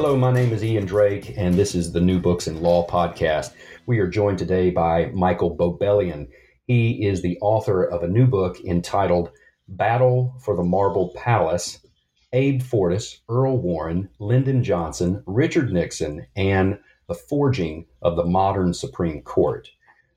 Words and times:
Hello, 0.00 0.16
my 0.16 0.30
name 0.30 0.52
is 0.52 0.62
Ian 0.62 0.86
Drake, 0.86 1.34
and 1.36 1.54
this 1.54 1.74
is 1.74 1.90
the 1.90 2.00
New 2.00 2.20
Books 2.20 2.46
in 2.46 2.62
Law 2.62 2.86
podcast. 2.86 3.54
We 3.86 3.98
are 3.98 4.06
joined 4.06 4.38
today 4.38 4.70
by 4.70 5.06
Michael 5.06 5.56
Bobelian. 5.56 6.28
He 6.68 7.04
is 7.04 7.20
the 7.20 7.36
author 7.40 7.82
of 7.82 8.04
a 8.04 8.08
new 8.08 8.28
book 8.28 8.60
entitled 8.60 9.32
Battle 9.66 10.36
for 10.40 10.54
the 10.54 10.62
Marble 10.62 11.12
Palace 11.16 11.84
Abe 12.32 12.62
Fortas, 12.62 13.22
Earl 13.28 13.58
Warren, 13.58 14.08
Lyndon 14.20 14.62
Johnson, 14.62 15.20
Richard 15.26 15.72
Nixon, 15.72 16.24
and 16.36 16.78
the 17.08 17.16
Forging 17.16 17.84
of 18.00 18.14
the 18.14 18.24
Modern 18.24 18.74
Supreme 18.74 19.20
Court. 19.22 19.68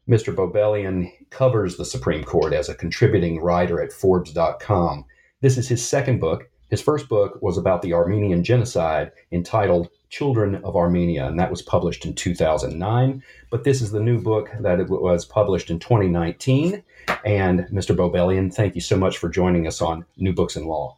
Mr. 0.08 0.32
Bobelian 0.32 1.12
covers 1.32 1.78
the 1.78 1.86
Supreme 1.86 2.24
Court 2.24 2.54
as 2.54 2.70
a 2.70 2.76
contributing 2.76 3.42
writer 3.42 3.82
at 3.82 3.92
Forbes.com. 3.92 5.06
This 5.42 5.58
is 5.58 5.68
his 5.68 5.84
second 5.84 6.20
book 6.20 6.51
his 6.72 6.82
first 6.82 7.10
book 7.10 7.38
was 7.42 7.58
about 7.58 7.82
the 7.82 7.94
Armenian 7.94 8.46
genocide 8.46 9.12
entitled 9.32 9.90
Children 10.10 10.56
of 10.64 10.78
Armenia, 10.78 11.28
and 11.28 11.38
that 11.38 11.52
was 11.52 11.62
published 11.62 12.06
in 12.06 12.16
2009. 12.16 13.22
But 13.50 13.66
this 13.66 13.82
is 13.82 13.92
the 13.92 14.00
new 14.00 14.22
book 14.22 14.50
that 14.62 14.90
was 14.90 15.26
published 15.26 15.70
in 15.70 15.80
2019. 15.80 16.82
And 17.26 17.60
Mr. 17.74 17.94
Bobelian, 17.94 18.54
thank 18.54 18.76
you 18.76 18.82
so 18.82 18.96
much 18.96 19.18
for 19.18 19.28
joining 19.28 19.68
us 19.68 19.82
on 19.82 20.06
New 20.16 20.32
Books 20.32 20.56
in 20.56 20.66
Law. 20.66 20.98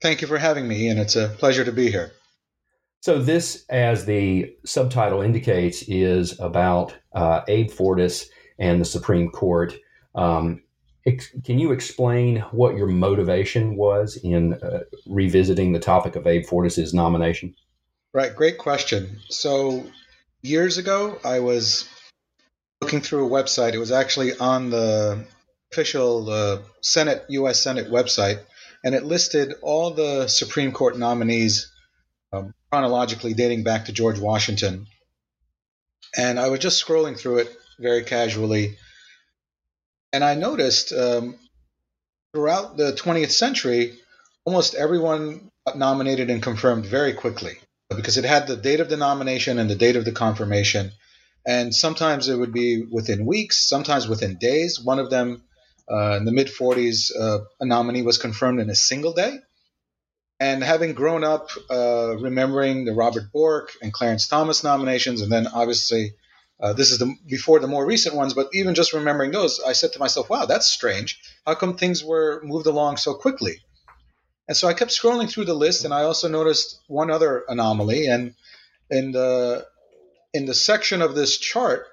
Thank 0.00 0.22
you 0.22 0.26
for 0.26 0.38
having 0.38 0.66
me, 0.66 0.88
and 0.88 0.98
it's 0.98 1.16
a 1.16 1.28
pleasure 1.28 1.64
to 1.66 1.72
be 1.72 1.90
here. 1.90 2.12
So, 3.02 3.20
this, 3.20 3.66
as 3.68 4.06
the 4.06 4.54
subtitle 4.64 5.20
indicates, 5.20 5.82
is 5.82 6.38
about 6.40 6.96
uh, 7.12 7.42
Abe 7.46 7.70
Fortas 7.70 8.26
and 8.58 8.80
the 8.80 8.86
Supreme 8.86 9.30
Court. 9.30 9.74
Um, 10.14 10.62
can 11.04 11.58
you 11.58 11.72
explain 11.72 12.40
what 12.50 12.76
your 12.76 12.86
motivation 12.86 13.76
was 13.76 14.16
in 14.16 14.54
uh, 14.54 14.80
revisiting 15.06 15.72
the 15.72 15.78
topic 15.78 16.16
of 16.16 16.26
Abe 16.26 16.44
Fortas's 16.44 16.92
nomination? 16.92 17.54
Right, 18.12 18.34
great 18.34 18.58
question. 18.58 19.20
So 19.28 19.84
years 20.42 20.78
ago, 20.78 21.18
I 21.24 21.40
was 21.40 21.88
looking 22.80 23.00
through 23.00 23.26
a 23.26 23.30
website. 23.30 23.74
It 23.74 23.78
was 23.78 23.92
actually 23.92 24.36
on 24.36 24.70
the 24.70 25.24
official 25.72 26.28
uh, 26.28 26.58
Senate, 26.80 27.24
U.S. 27.28 27.60
Senate 27.60 27.90
website, 27.90 28.40
and 28.84 28.94
it 28.94 29.04
listed 29.04 29.54
all 29.62 29.92
the 29.92 30.26
Supreme 30.28 30.72
Court 30.72 30.98
nominees 30.98 31.72
um, 32.32 32.54
chronologically 32.70 33.34
dating 33.34 33.62
back 33.62 33.86
to 33.86 33.92
George 33.92 34.18
Washington. 34.18 34.86
And 36.16 36.40
I 36.40 36.48
was 36.48 36.60
just 36.60 36.84
scrolling 36.84 37.18
through 37.18 37.38
it 37.38 37.56
very 37.78 38.02
casually 38.02 38.76
and 40.12 40.24
I 40.24 40.34
noticed 40.34 40.92
um, 40.92 41.36
throughout 42.32 42.76
the 42.76 42.92
20th 42.92 43.30
century, 43.30 43.98
almost 44.44 44.74
everyone 44.74 45.50
got 45.66 45.78
nominated 45.78 46.30
and 46.30 46.42
confirmed 46.42 46.86
very 46.86 47.12
quickly 47.12 47.58
because 47.96 48.16
it 48.16 48.24
had 48.24 48.46
the 48.46 48.56
date 48.56 48.80
of 48.80 48.88
the 48.88 48.96
nomination 48.96 49.58
and 49.58 49.68
the 49.68 49.74
date 49.74 49.96
of 49.96 50.04
the 50.04 50.12
confirmation. 50.12 50.92
And 51.46 51.74
sometimes 51.74 52.28
it 52.28 52.36
would 52.36 52.52
be 52.52 52.82
within 52.82 53.26
weeks, 53.26 53.56
sometimes 53.56 54.06
within 54.06 54.36
days. 54.36 54.80
One 54.80 54.98
of 54.98 55.10
them, 55.10 55.42
uh, 55.90 56.16
in 56.16 56.24
the 56.24 56.32
mid 56.32 56.48
40s, 56.48 57.10
uh, 57.18 57.40
a 57.60 57.66
nominee 57.66 58.02
was 58.02 58.18
confirmed 58.18 58.60
in 58.60 58.70
a 58.70 58.74
single 58.74 59.12
day. 59.12 59.38
And 60.38 60.62
having 60.62 60.94
grown 60.94 61.22
up 61.22 61.50
uh, 61.70 62.16
remembering 62.18 62.84
the 62.84 62.94
Robert 62.94 63.30
Bork 63.32 63.72
and 63.82 63.92
Clarence 63.92 64.26
Thomas 64.26 64.64
nominations, 64.64 65.20
and 65.20 65.30
then 65.30 65.46
obviously 65.46 66.14
uh, 66.60 66.72
this 66.74 66.90
is 66.90 66.98
the 66.98 67.14
before 67.26 67.58
the 67.58 67.66
more 67.66 67.86
recent 67.86 68.14
ones, 68.14 68.34
but 68.34 68.48
even 68.52 68.74
just 68.74 68.92
remembering 68.92 69.30
those, 69.30 69.60
I 69.60 69.72
said 69.72 69.92
to 69.94 69.98
myself, 69.98 70.28
"Wow, 70.28 70.46
that's 70.46 70.66
strange. 70.66 71.20
How 71.46 71.54
come 71.54 71.76
things 71.76 72.04
were 72.04 72.40
moved 72.44 72.66
along 72.66 72.98
so 72.98 73.14
quickly?" 73.14 73.62
And 74.46 74.56
so 74.56 74.68
I 74.68 74.74
kept 74.74 74.90
scrolling 74.90 75.30
through 75.30 75.46
the 75.46 75.54
list, 75.54 75.84
and 75.84 75.94
I 75.94 76.02
also 76.02 76.28
noticed 76.28 76.80
one 76.88 77.10
other 77.10 77.44
anomaly. 77.48 78.08
And 78.08 78.34
in 78.90 79.12
the 79.12 79.66
in 80.34 80.46
the 80.46 80.54
section 80.54 81.02
of 81.02 81.14
this 81.14 81.38
chart 81.38 81.86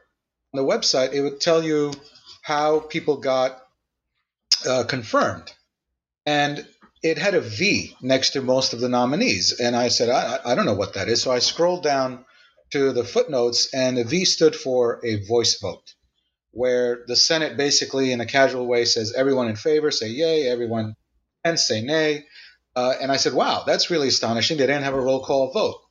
on 0.53 0.63
the 0.63 0.69
website, 0.69 1.13
it 1.13 1.21
would 1.21 1.39
tell 1.39 1.63
you 1.63 1.93
how 2.41 2.79
people 2.79 3.17
got 3.17 3.61
uh, 4.67 4.83
confirmed, 4.83 5.51
and 6.25 6.67
it 7.03 7.17
had 7.17 7.35
a 7.35 7.41
V 7.41 7.95
next 8.01 8.31
to 8.31 8.41
most 8.41 8.73
of 8.73 8.79
the 8.79 8.89
nominees. 8.89 9.59
And 9.59 9.75
I 9.75 9.87
said, 9.89 10.09
I, 10.09 10.39
I 10.43 10.55
don't 10.55 10.65
know 10.65 10.73
what 10.73 10.95
that 10.95 11.07
is. 11.07 11.21
So 11.21 11.31
I 11.31 11.39
scrolled 11.39 11.83
down 11.83 12.25
to 12.71 12.91
the 12.91 13.03
footnotes, 13.03 13.73
and 13.73 13.97
the 13.97 14.03
V 14.03 14.25
stood 14.25 14.55
for 14.55 14.99
a 15.05 15.23
voice 15.25 15.59
vote, 15.59 15.93
where 16.51 17.03
the 17.07 17.15
Senate 17.15 17.57
basically, 17.57 18.11
in 18.11 18.21
a 18.21 18.25
casual 18.25 18.67
way, 18.67 18.85
says 18.85 19.13
everyone 19.13 19.47
in 19.47 19.55
favor 19.55 19.91
say 19.91 20.09
yay, 20.09 20.47
everyone 20.47 20.95
and 21.43 21.59
say 21.59 21.81
nay. 21.81 22.25
Uh, 22.75 22.93
and 23.01 23.11
I 23.11 23.17
said, 23.17 23.33
wow, 23.33 23.63
that's 23.65 23.89
really 23.89 24.09
astonishing. 24.09 24.57
They 24.57 24.67
didn't 24.67 24.83
have 24.83 24.93
a 24.93 25.01
roll 25.01 25.23
call 25.23 25.51
vote. 25.51 25.81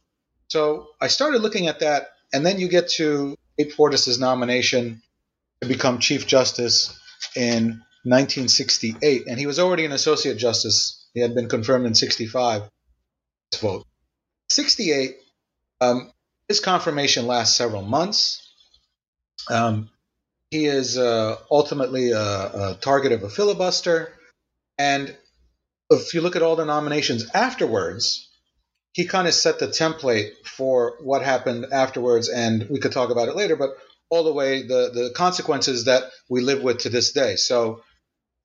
So 0.49 0.89
I 1.01 1.09
started 1.09 1.43
looking 1.43 1.67
at 1.67 1.81
that, 1.81 2.09
and 2.33 2.47
then 2.47 2.61
you 2.61 2.69
get 2.69 2.89
to 2.91 3.37
Abe 3.59 3.73
Fortas's 3.73 4.21
nomination 4.21 5.03
to 5.61 5.69
become 5.69 5.99
Chief 5.99 6.27
Justice 6.27 6.99
in 7.35 7.83
1968, 8.05 9.27
and 9.27 9.39
he 9.39 9.47
was 9.47 9.59
already 9.59 9.85
an 9.85 9.93
Associate 9.93 10.37
Justice. 10.37 11.09
He 11.15 11.21
had 11.21 11.35
been 11.35 11.49
confirmed 11.49 11.87
in 11.87 11.95
65. 11.95 12.63
Vote 13.61 13.85
68. 14.49 15.17
Um, 15.81 16.13
his 16.49 16.61
confirmation 16.61 17.27
lasts 17.27 17.57
several 17.57 17.83
months. 17.83 18.43
Um, 19.51 19.91
he 20.51 20.67
is 20.67 20.97
uh, 20.97 21.37
ultimately 21.51 22.13
a, 22.13 22.21
a, 22.21 22.79
target 22.81 23.13
of 23.13 23.23
a 23.23 23.29
filibuster. 23.29 24.13
And 24.79 25.15
if 25.91 26.15
you 26.15 26.21
look 26.21 26.37
at 26.37 26.43
all 26.43 26.57
the 26.57 26.65
nominations 26.65 27.29
afterwards, 27.35 28.29
he 28.93 29.07
kind 29.07 29.29
of 29.29 29.35
set 29.35 29.59
the 29.59 29.67
template 29.67 30.33
for 30.45 30.97
what 31.01 31.23
happened 31.23 31.67
afterwards. 31.73 32.29
And 32.29 32.69
we 32.71 32.79
could 32.79 32.93
talk 32.93 33.11
about 33.11 33.29
it 33.29 33.37
later, 33.37 33.57
but 33.57 33.71
all 34.09 34.25
the 34.25 34.33
way, 34.33 34.63
the, 34.63 34.91
the 34.95 35.13
consequences 35.15 35.87
that 35.87 36.05
we 36.29 36.41
live 36.41 36.63
with 36.63 36.79
to 36.79 36.89
this 36.89 37.13
day. 37.13 37.37
So 37.37 37.83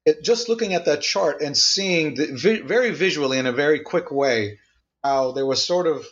it, 0.06 0.24
just 0.24 0.50
looking 0.50 0.74
at 0.74 0.86
that 0.86 1.02
chart 1.02 1.42
and 1.42 1.56
seeing 1.56 2.16
the, 2.16 2.28
vi- 2.34 2.62
very 2.62 2.92
visually 2.92 3.38
in 3.38 3.46
a 3.46 3.52
very 3.52 3.80
quick 3.80 4.12
way 4.12 4.60
how 5.04 5.32
there 5.32 5.46
was 5.46 5.64
sort 5.64 5.88
of 5.88 6.06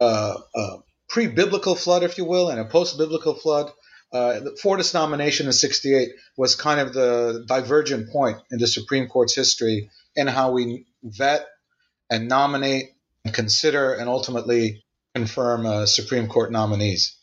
uh, 0.00 0.36
uh, 0.54 0.76
pre-biblical 1.08 1.74
flood, 1.74 2.02
if 2.02 2.18
you 2.18 2.24
will, 2.24 2.48
and 2.48 2.60
a 2.60 2.64
post-biblical 2.64 3.34
flood. 3.34 3.70
Uh, 4.12 4.40
the 4.40 4.90
nomination 4.94 5.46
in 5.46 5.52
'68 5.52 6.10
was 6.36 6.54
kind 6.54 6.80
of 6.80 6.92
the 6.92 7.44
divergent 7.48 8.10
point 8.10 8.38
in 8.50 8.58
the 8.58 8.66
Supreme 8.66 9.08
Court's 9.08 9.34
history 9.34 9.90
in 10.14 10.28
how 10.28 10.52
we 10.52 10.86
vet 11.02 11.46
and 12.10 12.28
nominate 12.28 12.90
and 13.24 13.34
consider 13.34 13.92
and 13.94 14.08
ultimately 14.08 14.84
confirm 15.14 15.66
uh, 15.66 15.86
Supreme 15.86 16.28
Court 16.28 16.52
nominees. 16.52 17.16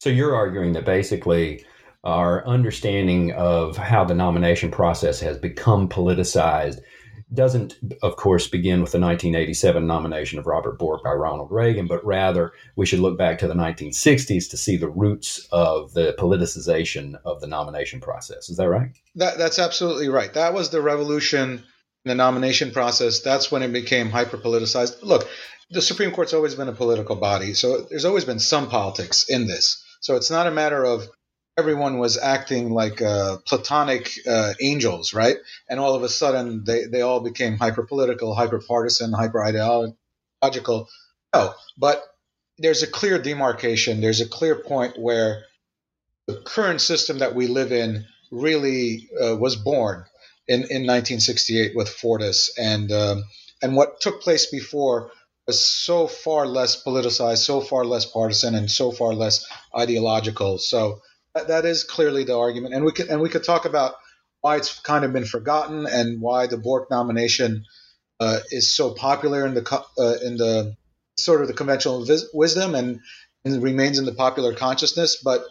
So 0.00 0.10
you're 0.10 0.34
arguing 0.34 0.72
that 0.72 0.84
basically 0.84 1.64
our 2.04 2.46
understanding 2.46 3.32
of 3.32 3.76
how 3.76 4.04
the 4.04 4.14
nomination 4.14 4.70
process 4.70 5.20
has 5.20 5.38
become 5.38 5.88
politicized 5.88 6.80
doesn't, 7.32 7.76
of 8.02 8.16
course, 8.16 8.46
begin 8.46 8.80
with 8.82 8.92
the 8.92 9.00
1987 9.00 9.86
nomination 9.86 10.38
of 10.38 10.46
Robert 10.46 10.78
Bork 10.78 11.02
by 11.02 11.12
Ronald 11.12 11.50
Reagan, 11.50 11.86
but 11.86 12.04
rather 12.04 12.52
we 12.76 12.86
should 12.86 13.00
look 13.00 13.18
back 13.18 13.38
to 13.38 13.48
the 13.48 13.54
1960s 13.54 14.48
to 14.50 14.56
see 14.56 14.76
the 14.76 14.88
roots 14.88 15.48
of 15.50 15.92
the 15.92 16.14
politicization 16.18 17.16
of 17.24 17.40
the 17.40 17.46
nomination 17.48 18.00
process. 18.00 18.48
Is 18.48 18.56
that 18.58 18.68
right? 18.68 18.90
That, 19.16 19.38
that's 19.38 19.58
absolutely 19.58 20.08
right. 20.08 20.32
That 20.34 20.54
was 20.54 20.70
the 20.70 20.80
revolution 20.80 21.64
in 22.06 22.10
the 22.10 22.14
nomination 22.14 22.70
process, 22.70 23.18
that's 23.18 23.50
when 23.50 23.64
it 23.64 23.72
became 23.72 24.10
hyper 24.10 24.38
politicized. 24.38 25.02
Look, 25.02 25.28
the 25.70 25.82
Supreme 25.82 26.12
Court's 26.12 26.32
always 26.32 26.54
been 26.54 26.68
a 26.68 26.72
political 26.72 27.16
body, 27.16 27.52
so 27.52 27.80
there's 27.90 28.04
always 28.04 28.24
been 28.24 28.38
some 28.38 28.68
politics 28.68 29.28
in 29.28 29.48
this. 29.48 29.84
So 30.00 30.14
it's 30.14 30.30
not 30.30 30.46
a 30.46 30.52
matter 30.52 30.84
of 30.84 31.08
everyone 31.58 31.98
was 31.98 32.18
acting 32.18 32.70
like 32.70 33.00
uh, 33.00 33.38
platonic 33.46 34.10
uh, 34.28 34.52
angels, 34.60 35.14
right? 35.14 35.36
And 35.68 35.80
all 35.80 35.94
of 35.94 36.02
a 36.02 36.08
sudden 36.08 36.64
they, 36.64 36.84
they 36.84 37.00
all 37.00 37.20
became 37.20 37.56
hyper 37.56 37.84
political, 37.84 38.34
hyper 38.34 38.60
partisan, 38.60 39.12
hyper 39.12 39.42
ideological. 39.42 40.88
No, 41.34 41.54
but 41.78 42.02
there's 42.58 42.82
a 42.82 42.86
clear 42.86 43.18
demarcation. 43.18 44.00
There's 44.00 44.20
a 44.20 44.28
clear 44.28 44.54
point 44.56 44.98
where 44.98 45.44
the 46.26 46.40
current 46.44 46.80
system 46.80 47.18
that 47.18 47.34
we 47.34 47.46
live 47.46 47.72
in 47.72 48.04
really 48.30 49.08
uh, 49.22 49.36
was 49.36 49.56
born 49.56 50.04
in, 50.48 50.60
in 50.60 50.86
1968 50.86 51.72
with 51.74 51.88
Fortas, 51.88 52.50
and 52.58 52.90
um, 52.92 53.24
and 53.62 53.76
what 53.76 54.00
took 54.00 54.20
place 54.20 54.46
before 54.46 55.10
was 55.46 55.64
so 55.64 56.06
far 56.06 56.46
less 56.46 56.82
politicized, 56.82 57.38
so 57.38 57.60
far 57.60 57.84
less 57.84 58.04
partisan, 58.04 58.54
and 58.54 58.70
so 58.70 58.90
far 58.90 59.14
less 59.14 59.46
ideological. 59.76 60.58
So 60.58 61.00
that, 61.44 61.64
is 61.64 61.84
clearly 61.84 62.24
the 62.24 62.36
argument, 62.36 62.74
and 62.74 62.84
we 62.84 62.92
could 62.92 63.08
and 63.08 63.20
we 63.20 63.28
could 63.28 63.44
talk 63.44 63.64
about 63.64 63.94
why 64.40 64.56
it's 64.56 64.78
kind 64.80 65.04
of 65.04 65.12
been 65.12 65.24
forgotten 65.24 65.86
and 65.86 66.20
why 66.20 66.46
the 66.46 66.56
Bork 66.56 66.90
nomination 66.90 67.64
uh, 68.20 68.38
is 68.50 68.74
so 68.74 68.94
popular 68.94 69.46
in 69.46 69.54
the 69.54 69.84
uh, 69.98 70.14
in 70.24 70.36
the 70.36 70.76
sort 71.18 71.42
of 71.42 71.48
the 71.48 71.54
conventional 71.54 72.04
vis- 72.04 72.28
wisdom 72.32 72.74
and, 72.74 73.00
and 73.44 73.62
remains 73.62 73.98
in 73.98 74.04
the 74.04 74.12
popular 74.12 74.54
consciousness, 74.54 75.22
but 75.22 75.44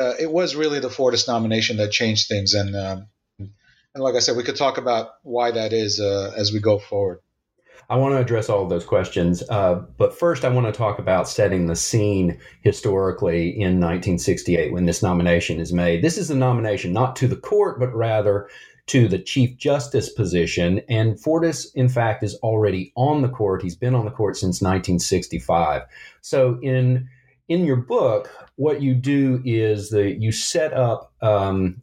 uh, 0.00 0.14
it 0.18 0.30
was 0.30 0.56
really 0.56 0.80
the 0.80 0.88
Fortas 0.88 1.28
nomination 1.28 1.76
that 1.78 1.90
changed 1.90 2.28
things, 2.28 2.54
and 2.54 2.74
um, 2.76 3.06
and 3.38 4.04
like 4.04 4.14
I 4.14 4.20
said, 4.20 4.36
we 4.36 4.44
could 4.44 4.56
talk 4.56 4.78
about 4.78 5.10
why 5.22 5.50
that 5.50 5.72
is 5.72 6.00
uh, 6.00 6.32
as 6.36 6.52
we 6.52 6.60
go 6.60 6.78
forward. 6.78 7.20
I 7.88 7.96
want 7.96 8.14
to 8.14 8.18
address 8.18 8.48
all 8.48 8.62
of 8.62 8.68
those 8.68 8.84
questions, 8.84 9.42
uh, 9.48 9.76
but 9.96 10.16
first 10.16 10.44
I 10.44 10.48
want 10.48 10.66
to 10.66 10.72
talk 10.72 10.98
about 10.98 11.28
setting 11.28 11.66
the 11.66 11.76
scene 11.76 12.38
historically 12.62 13.48
in 13.48 13.80
1968 13.80 14.72
when 14.72 14.86
this 14.86 15.02
nomination 15.02 15.58
is 15.58 15.72
made. 15.72 16.02
This 16.02 16.18
is 16.18 16.30
a 16.30 16.36
nomination 16.36 16.92
not 16.92 17.16
to 17.16 17.26
the 17.26 17.36
court, 17.36 17.80
but 17.80 17.94
rather 17.94 18.48
to 18.86 19.08
the 19.08 19.18
Chief 19.18 19.56
Justice 19.56 20.08
position. 20.08 20.80
And 20.88 21.16
Fortas, 21.16 21.72
in 21.74 21.88
fact, 21.88 22.22
is 22.22 22.34
already 22.36 22.92
on 22.96 23.22
the 23.22 23.28
court. 23.28 23.62
He's 23.62 23.76
been 23.76 23.94
on 23.94 24.04
the 24.04 24.10
court 24.10 24.36
since 24.36 24.60
1965. 24.60 25.82
So 26.20 26.58
in 26.62 27.08
in 27.48 27.64
your 27.64 27.76
book, 27.76 28.30
what 28.56 28.80
you 28.80 28.94
do 28.94 29.42
is 29.44 29.90
that 29.90 30.20
you 30.20 30.30
set 30.30 30.72
up 30.72 31.12
um, 31.20 31.82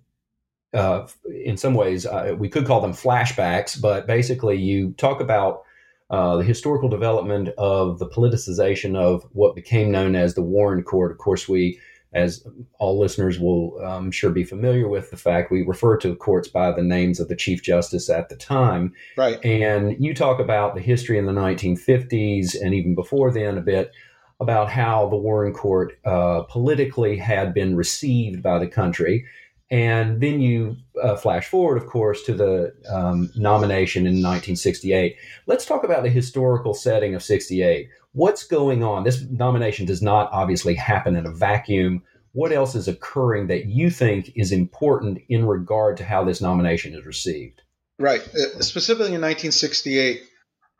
uh, 0.73 1.07
in 1.45 1.57
some 1.57 1.73
ways, 1.73 2.05
uh, 2.05 2.35
we 2.37 2.49
could 2.49 2.65
call 2.65 2.81
them 2.81 2.93
flashbacks, 2.93 3.79
but 3.79 4.07
basically 4.07 4.57
you 4.57 4.91
talk 4.93 5.19
about 5.19 5.63
uh, 6.09 6.37
the 6.37 6.43
historical 6.43 6.89
development 6.89 7.49
of 7.57 7.99
the 7.99 8.07
politicization 8.07 8.95
of 8.95 9.27
what 9.33 9.55
became 9.55 9.91
known 9.91 10.15
as 10.15 10.33
the 10.33 10.41
Warren 10.41 10.83
Court. 10.83 11.11
Of 11.11 11.17
course, 11.17 11.49
we, 11.49 11.79
as 12.13 12.47
all 12.79 12.97
listeners 12.97 13.39
will 13.39 13.77
um, 13.83 14.11
sure 14.11 14.29
be 14.29 14.45
familiar 14.45 14.87
with 14.87 15.11
the 15.11 15.17
fact, 15.17 15.51
we 15.51 15.63
refer 15.63 15.97
to 15.97 16.09
the 16.09 16.15
courts 16.15 16.47
by 16.47 16.71
the 16.71 16.81
names 16.81 17.19
of 17.19 17.27
the 17.27 17.35
Chief 17.35 17.61
Justice 17.61 18.09
at 18.09 18.29
the 18.29 18.37
time. 18.37 18.93
Right. 19.17 19.43
And 19.43 19.97
you 19.99 20.13
talk 20.13 20.39
about 20.39 20.75
the 20.75 20.81
history 20.81 21.17
in 21.17 21.25
the 21.25 21.33
1950s 21.33 22.55
and 22.61 22.73
even 22.73 22.95
before 22.95 23.31
then 23.31 23.57
a 23.57 23.61
bit 23.61 23.91
about 24.39 24.69
how 24.69 25.09
the 25.09 25.17
Warren 25.17 25.51
Court 25.51 25.97
uh, 26.05 26.43
politically 26.43 27.17
had 27.17 27.53
been 27.53 27.75
received 27.75 28.41
by 28.43 28.59
the 28.59 28.67
country 28.67 29.25
and 29.69 30.21
then 30.21 30.39
you 30.39 30.77
uh, 31.01 31.17
flash 31.17 31.47
forward, 31.47 31.77
of 31.77 31.87
course, 31.87 32.23
to 32.23 32.33
the 32.33 32.73
um, 32.89 33.29
nomination 33.35 34.03
in 34.03 34.13
1968. 34.13 35.17
Let's 35.45 35.65
talk 35.65 35.83
about 35.83 36.03
the 36.03 36.09
historical 36.09 36.73
setting 36.73 37.15
of 37.15 37.23
68. 37.23 37.89
What's 38.13 38.45
going 38.45 38.83
on? 38.83 39.03
This 39.03 39.21
nomination 39.29 39.85
does 39.85 40.01
not 40.01 40.29
obviously 40.31 40.73
happen 40.73 41.15
in 41.15 41.25
a 41.25 41.31
vacuum. 41.31 42.03
What 42.31 42.53
else 42.53 42.75
is 42.75 42.87
occurring 42.87 43.47
that 43.47 43.65
you 43.65 43.89
think 43.89 44.31
is 44.35 44.51
important 44.51 45.19
in 45.27 45.45
regard 45.45 45.97
to 45.97 46.05
how 46.05 46.23
this 46.23 46.41
nomination 46.41 46.93
is 46.93 47.05
received? 47.05 47.61
Right. 47.99 48.21
Uh, 48.21 48.61
specifically 48.61 49.13
in 49.13 49.21
1968, 49.21 50.21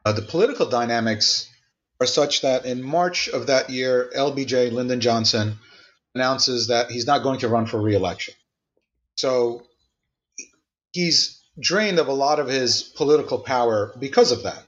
uh, 0.06 0.14
the 0.14 0.22
political 0.22 0.70
dynamics 0.70 1.52
are 2.00 2.08
such 2.08 2.42
that 2.42 2.66
in 2.66 2.84
March 2.84 3.28
of 3.28 3.48
that 3.48 3.70
year, 3.70 4.10
LBJ 4.16 4.72
Lyndon 4.72 5.02
Johnson 5.02 5.58
announces 6.16 6.68
that 6.68 6.90
he's 6.90 7.08
not 7.08 7.24
going 7.24 7.40
to 7.40 7.50
run 7.50 7.66
for 7.66 7.82
reelection. 7.82 8.34
So 9.18 9.64
he's 10.92 11.42
drained 11.60 12.00
of 12.00 12.08
a 12.08 12.14
lot 12.14 12.40
of 12.40 12.48
his 12.48 12.84
political 12.84 13.40
power 13.40 13.94
because 14.00 14.32
of 14.32 14.44
that. 14.44 14.64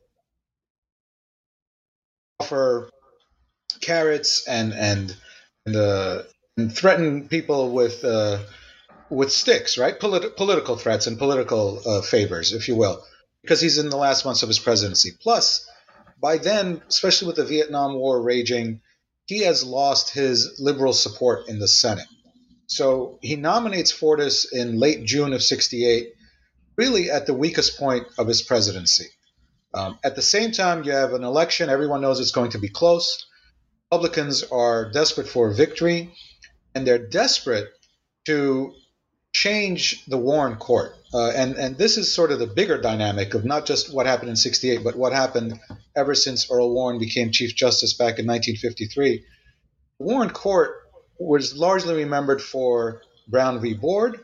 Offer 2.40 2.90
carrots 3.82 4.48
and 4.48 4.74
and 4.74 5.16
and, 5.66 5.76
uh, 5.76 6.24
and 6.58 6.76
threaten 6.76 7.28
people 7.28 7.72
with 7.72 8.04
uh, 8.04 8.40
with 9.10 9.32
sticks, 9.32 9.78
right? 9.78 10.00
Polit- 10.00 10.36
political 10.36 10.78
threats 10.78 11.08
and 11.08 11.18
political 11.18 11.82
uh, 11.86 12.02
favors, 12.02 12.54
if 12.54 12.68
you 12.68 12.76
will, 12.76 13.04
because 13.42 13.62
he's 13.62 13.78
in 13.78 13.90
the 13.90 13.98
last 13.98 14.26
months 14.26 14.44
of 14.44 14.50
his 14.50 14.60
presidency. 14.60 15.12
Plus, 15.22 15.68
by 16.22 16.38
then, 16.38 16.82
especially 16.88 17.28
with 17.28 17.36
the 17.36 17.46
Vietnam 17.46 17.94
War 17.94 18.22
raging, 18.22 18.82
he 19.26 19.44
has 19.44 19.64
lost 19.64 20.14
his 20.14 20.60
liberal 20.60 20.94
support 20.94 21.48
in 21.50 21.60
the 21.60 21.68
Senate. 21.68 22.08
So 22.70 23.18
he 23.22 23.36
nominates 23.36 23.92
Fortas 23.92 24.46
in 24.54 24.80
late 24.80 25.04
June 25.04 25.34
of 25.34 25.42
68, 25.42 26.14
really 26.76 27.10
at 27.10 27.26
the 27.26 27.34
weakest 27.34 27.80
point 27.80 28.06
of 28.18 28.28
his 28.28 28.44
presidency. 28.44 29.08
Um, 29.74 29.98
at 30.04 30.16
the 30.16 30.22
same 30.22 30.52
time, 30.52 30.84
you 30.84 30.92
have 30.92 31.14
an 31.14 31.24
election. 31.24 31.70
Everyone 31.70 32.02
knows 32.02 32.20
it's 32.20 32.32
going 32.32 32.52
to 32.52 32.60
be 32.60 32.70
close. 32.70 33.26
Republicans 33.92 34.44
are 34.44 34.92
desperate 34.92 35.28
for 35.28 35.52
victory, 35.52 36.14
and 36.76 36.86
they're 36.86 37.08
desperate 37.08 37.70
to 38.26 38.74
change 39.34 40.06
the 40.06 40.18
Warren 40.18 40.58
Court. 40.58 40.96
Uh, 41.12 41.32
and, 41.32 41.56
and 41.56 41.76
this 41.76 41.98
is 41.98 42.14
sort 42.14 42.32
of 42.32 42.38
the 42.38 42.46
bigger 42.46 42.80
dynamic 42.80 43.34
of 43.34 43.46
not 43.46 43.66
just 43.66 43.92
what 43.92 44.06
happened 44.06 44.30
in 44.30 44.36
68, 44.36 44.84
but 44.84 44.96
what 44.96 45.12
happened 45.12 45.60
ever 45.96 46.14
since 46.14 46.52
Earl 46.52 46.72
Warren 46.72 47.00
became 47.00 47.32
Chief 47.32 47.56
Justice 47.56 47.94
back 47.94 48.20
in 48.20 48.28
1953. 48.28 49.24
Warren 49.98 50.30
Court 50.30 50.89
was 51.20 51.56
largely 51.56 51.96
remembered 51.96 52.42
for 52.42 53.02
Brown 53.28 53.60
v. 53.62 53.74
Board 53.74 54.24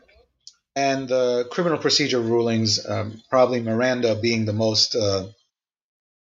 and 0.74 1.08
the 1.08 1.46
criminal 1.50 1.78
procedure 1.78 2.20
rulings, 2.20 2.84
um, 2.86 3.22
probably 3.30 3.60
Miranda 3.60 4.14
being 4.14 4.44
the 4.44 4.52
most 4.52 4.94
uh, 4.94 5.26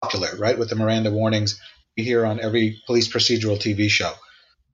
popular, 0.02 0.36
right? 0.36 0.58
With 0.58 0.70
the 0.70 0.76
Miranda 0.76 1.10
warnings 1.10 1.60
you 1.96 2.04
hear 2.04 2.26
on 2.26 2.40
every 2.40 2.82
police 2.86 3.08
procedural 3.08 3.56
TV 3.56 3.88
show. 3.88 4.12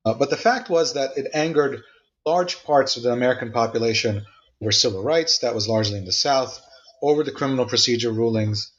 Uh, 0.04 0.14
but 0.14 0.30
the 0.30 0.36
fact 0.36 0.70
was 0.70 0.94
that 0.94 1.16
it 1.16 1.30
angered 1.34 1.82
large 2.26 2.62
parts 2.64 2.96
of 2.96 3.02
the 3.02 3.12
American 3.12 3.52
population 3.52 4.24
over 4.62 4.72
civil 4.72 5.02
rights, 5.02 5.38
that 5.38 5.54
was 5.54 5.68
largely 5.68 5.98
in 5.98 6.04
the 6.04 6.12
South, 6.12 6.60
over 7.02 7.22
the 7.22 7.32
criminal 7.32 7.66
procedure 7.66 8.10
rulings. 8.10 8.72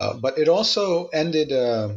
Uh, 0.00 0.14
but 0.14 0.38
it 0.38 0.48
also 0.48 1.08
ended 1.08 1.52
uh, 1.52 1.90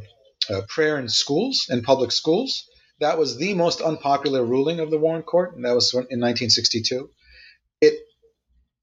uh, 0.50 0.62
prayer 0.68 0.98
in 0.98 1.08
schools, 1.08 1.68
in 1.70 1.82
public 1.84 2.12
schools. 2.12 2.68
That 3.02 3.18
was 3.18 3.38
the 3.38 3.56
most 3.56 3.82
unpopular 3.82 4.46
ruling 4.46 4.80
of 4.80 4.92
the 4.92 5.00
Warren 5.00 5.24
Court, 5.24 5.56
and 5.56 5.66
that 5.66 5.74
was 5.74 5.92
in 5.94 6.00
1962. 6.00 7.10
It 7.82 7.96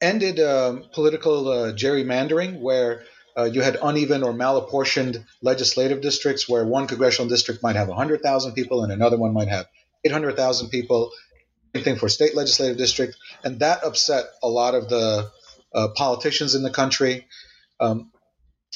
ended 0.01 0.41
um, 0.41 0.87
political 0.93 1.49
uh, 1.49 1.73
gerrymandering, 1.73 2.61
where 2.61 3.05
uh, 3.37 3.45
you 3.45 3.61
had 3.61 3.79
uneven 3.81 4.25
or 4.25 4.33
malapportioned 4.33 5.25
legislative 5.41 6.01
districts, 6.01 6.49
where 6.49 6.65
one 6.65 6.89
congressional 6.89 7.29
district 7.29 7.63
might 7.63 7.77
have 7.77 7.87
100,000 7.87 8.53
people 8.53 8.83
and 8.83 8.93
another 8.93 9.17
one 9.17 9.33
might 9.33 9.49
have 9.49 9.67
800,000 10.05 10.69
people. 10.69 11.13
Same 11.77 11.85
thing 11.85 11.97
for 11.97 12.09
state 12.09 12.35
legislative 12.35 12.77
district, 12.77 13.17
and 13.45 13.61
that 13.61 13.85
upset 13.85 14.25
a 14.43 14.49
lot 14.49 14.75
of 14.75 14.89
the 14.89 15.31
uh, 15.73 15.89
politicians 15.95 16.57
in 16.57 16.65
the 16.65 16.71
country. 16.71 17.27
Um, 17.79 18.11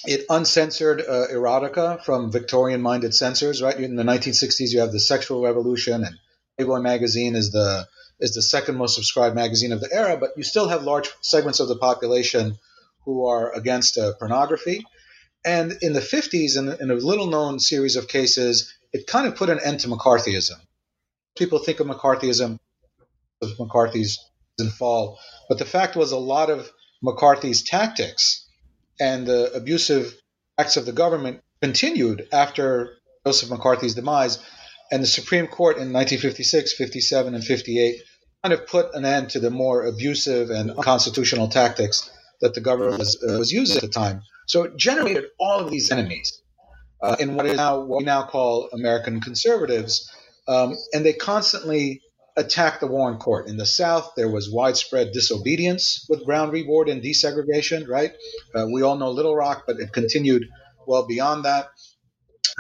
it 0.05 0.27
uncensored 0.29 1.01
uh, 1.01 1.27
erotica 1.33 2.03
from 2.03 2.33
Victorian-minded 2.33 3.15
censors. 3.15 3.63
Right 3.63 3.77
in 3.77 3.97
the 3.97 4.03
1960s, 4.03 4.73
you 4.73 4.81
have 4.81 4.93
the 4.93 5.01
Sexual 5.01 5.43
Revolution, 5.43 6.05
and 6.05 6.19
Playboy 6.57 6.81
magazine 6.81 7.35
is 7.37 7.51
the 7.51 7.87
is 8.21 8.35
the 8.35 8.43
second 8.43 8.77
most 8.77 8.95
subscribed 8.95 9.35
magazine 9.35 9.73
of 9.73 9.81
the 9.81 9.93
era. 9.93 10.17
But 10.17 10.31
you 10.37 10.45
still 10.45 10.69
have 10.69 10.83
large 10.83 11.11
segments 11.23 11.61
of 11.61 11.69
the 11.69 11.77
population 11.77 12.59
who 13.05 13.27
are 13.27 13.53
against 13.53 13.99
uh, 13.99 14.13
pornography. 14.19 14.85
And 15.45 15.77
in 15.83 15.93
the 15.93 16.01
50s, 16.01 16.57
in, 16.57 16.69
in 16.81 16.91
a 16.93 16.95
little-known 16.95 17.59
series 17.59 17.97
of 17.97 18.07
cases, 18.07 18.73
it 18.93 19.09
kind 19.09 19.27
of 19.27 19.35
put 19.35 19.51
an 19.51 19.59
end 19.59 19.81
to 19.81 19.89
McCarthyism. 19.89 20.55
People 21.37 21.59
think 21.59 21.81
of 21.81 21.89
McCarthyism 21.89 22.59
of 23.43 23.59
McCarthy's 23.59 24.21
fall, 24.79 25.19
but 25.49 25.59
the 25.59 25.65
fact 25.65 25.97
was 25.97 26.13
a 26.13 26.17
lot 26.17 26.49
of 26.49 26.71
McCarthy's 27.03 27.65
tactics 27.65 28.42
and 29.01 29.27
the 29.27 29.53
abusive 29.53 30.15
acts 30.59 30.77
of 30.77 30.87
the 30.87 30.93
government 30.93 31.41
continued 31.61 32.29
after 32.33 32.95
Joseph 33.27 33.51
McCarthy's 33.51 33.95
demise. 33.95 34.39
And 34.91 35.03
the 35.03 35.07
Supreme 35.07 35.47
Court 35.47 35.77
in 35.77 35.93
1956, 35.93 36.75
57, 36.75 37.35
and 37.35 37.43
58 37.43 38.03
kind 38.43 38.53
of 38.53 38.67
put 38.67 38.95
an 38.95 39.05
end 39.05 39.31
to 39.31 39.41
the 39.41 39.51
more 39.51 39.87
abusive 39.87 40.51
and 40.51 40.71
unconstitutional 40.71 41.49
tactics 41.49 42.11
that 42.41 42.55
the 42.55 42.61
government 42.61 42.99
was, 42.99 43.25
uh, 43.27 43.39
was 43.39 43.53
using 43.53 43.77
at 43.77 43.83
the 43.83 43.89
time. 43.89 44.23
So 44.47 44.65
it 44.65 44.77
generated 44.77 45.27
all 45.39 45.61
of 45.61 45.71
these 45.71 45.91
enemies 45.91 46.43
uh, 47.03 47.17
in 47.19 47.37
what 47.37 47.47
is 47.47 47.57
now 47.57 47.81
what 47.81 47.99
we 47.99 48.05
now 48.05 48.25
call 48.25 48.69
American 48.73 49.21
conservatives, 49.21 50.11
um, 50.49 50.77
and 50.93 51.05
they 51.07 51.13
constantly 51.13 52.01
attacked 52.37 52.81
the 52.81 52.87
Warren 52.87 53.19
Court. 53.19 53.49
In 53.49 53.57
the 53.57 53.67
South, 53.67 54.13
there 54.17 54.31
was 54.31 54.51
widespread 54.51 55.13
disobedience 55.13 56.07
with 56.09 56.25
Brown 56.25 56.51
v. 56.51 56.63
Board 56.63 56.89
and 56.89 57.03
desegregation. 57.03 57.89
Right? 57.89 58.13
Uh, 58.55 58.67
we 58.73 58.83
all 58.83 58.97
know 58.97 59.11
Little 59.11 59.37
Rock, 59.37 59.65
but 59.67 59.79
it 59.79 59.93
continued 59.93 60.49
well 60.87 61.07
beyond 61.07 61.45
that. 61.45 61.69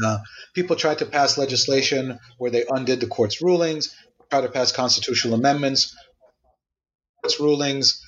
Uh, 0.02 0.19
people 0.55 0.76
tried 0.76 0.99
to 0.99 1.07
pass 1.07 1.38
legislation 1.38 2.19
where 2.38 2.50
they 2.50 2.64
undid 2.69 3.00
the 3.00 3.07
court's 3.07 3.43
rulings, 3.43 3.95
tried 4.31 4.43
to 4.43 4.49
pass 4.49 4.73
constitutional 4.73 5.35
amendments, 5.35 5.95
court's 7.23 7.41
rulings. 7.41 8.02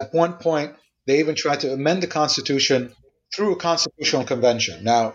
At 0.00 0.14
one 0.14 0.34
point, 0.34 0.74
they 1.06 1.18
even 1.18 1.34
tried 1.34 1.60
to 1.60 1.72
amend 1.72 2.02
the 2.02 2.06
Constitution 2.06 2.92
through 3.34 3.52
a 3.52 3.56
constitutional 3.56 4.24
convention. 4.24 4.84
Now, 4.84 5.14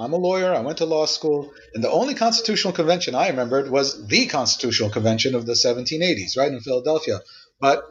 I'm 0.00 0.14
a 0.14 0.16
lawyer. 0.16 0.54
I 0.54 0.60
went 0.60 0.78
to 0.78 0.86
law 0.86 1.04
school, 1.04 1.52
and 1.74 1.84
the 1.84 1.90
only 1.90 2.14
constitutional 2.14 2.72
convention 2.72 3.14
I 3.14 3.28
remembered 3.28 3.70
was 3.70 4.06
the 4.06 4.26
Constitutional 4.26 4.88
Convention 4.88 5.34
of 5.34 5.44
the 5.44 5.52
1780s, 5.52 6.38
right 6.38 6.50
in 6.50 6.60
Philadelphia. 6.60 7.20
But 7.60 7.84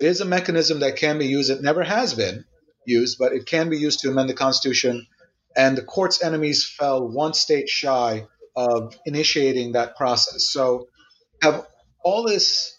it 0.00 0.06
is 0.06 0.20
a 0.20 0.24
mechanism 0.24 0.80
that 0.80 0.96
can 0.96 1.18
be 1.18 1.26
used. 1.26 1.50
It 1.50 1.62
never 1.62 1.84
has 1.84 2.14
been 2.14 2.44
used, 2.84 3.16
but 3.18 3.32
it 3.32 3.46
can 3.46 3.70
be 3.70 3.78
used 3.78 4.00
to 4.00 4.10
amend 4.10 4.28
the 4.28 4.34
Constitution. 4.34 5.06
And 5.56 5.78
the 5.78 5.82
court's 5.82 6.22
enemies 6.22 6.66
fell 6.66 7.06
one 7.06 7.32
state 7.32 7.68
shy 7.68 8.26
of 8.56 8.96
initiating 9.06 9.72
that 9.72 9.96
process. 9.96 10.48
So, 10.48 10.88
have 11.42 11.64
all 12.02 12.24
this 12.24 12.76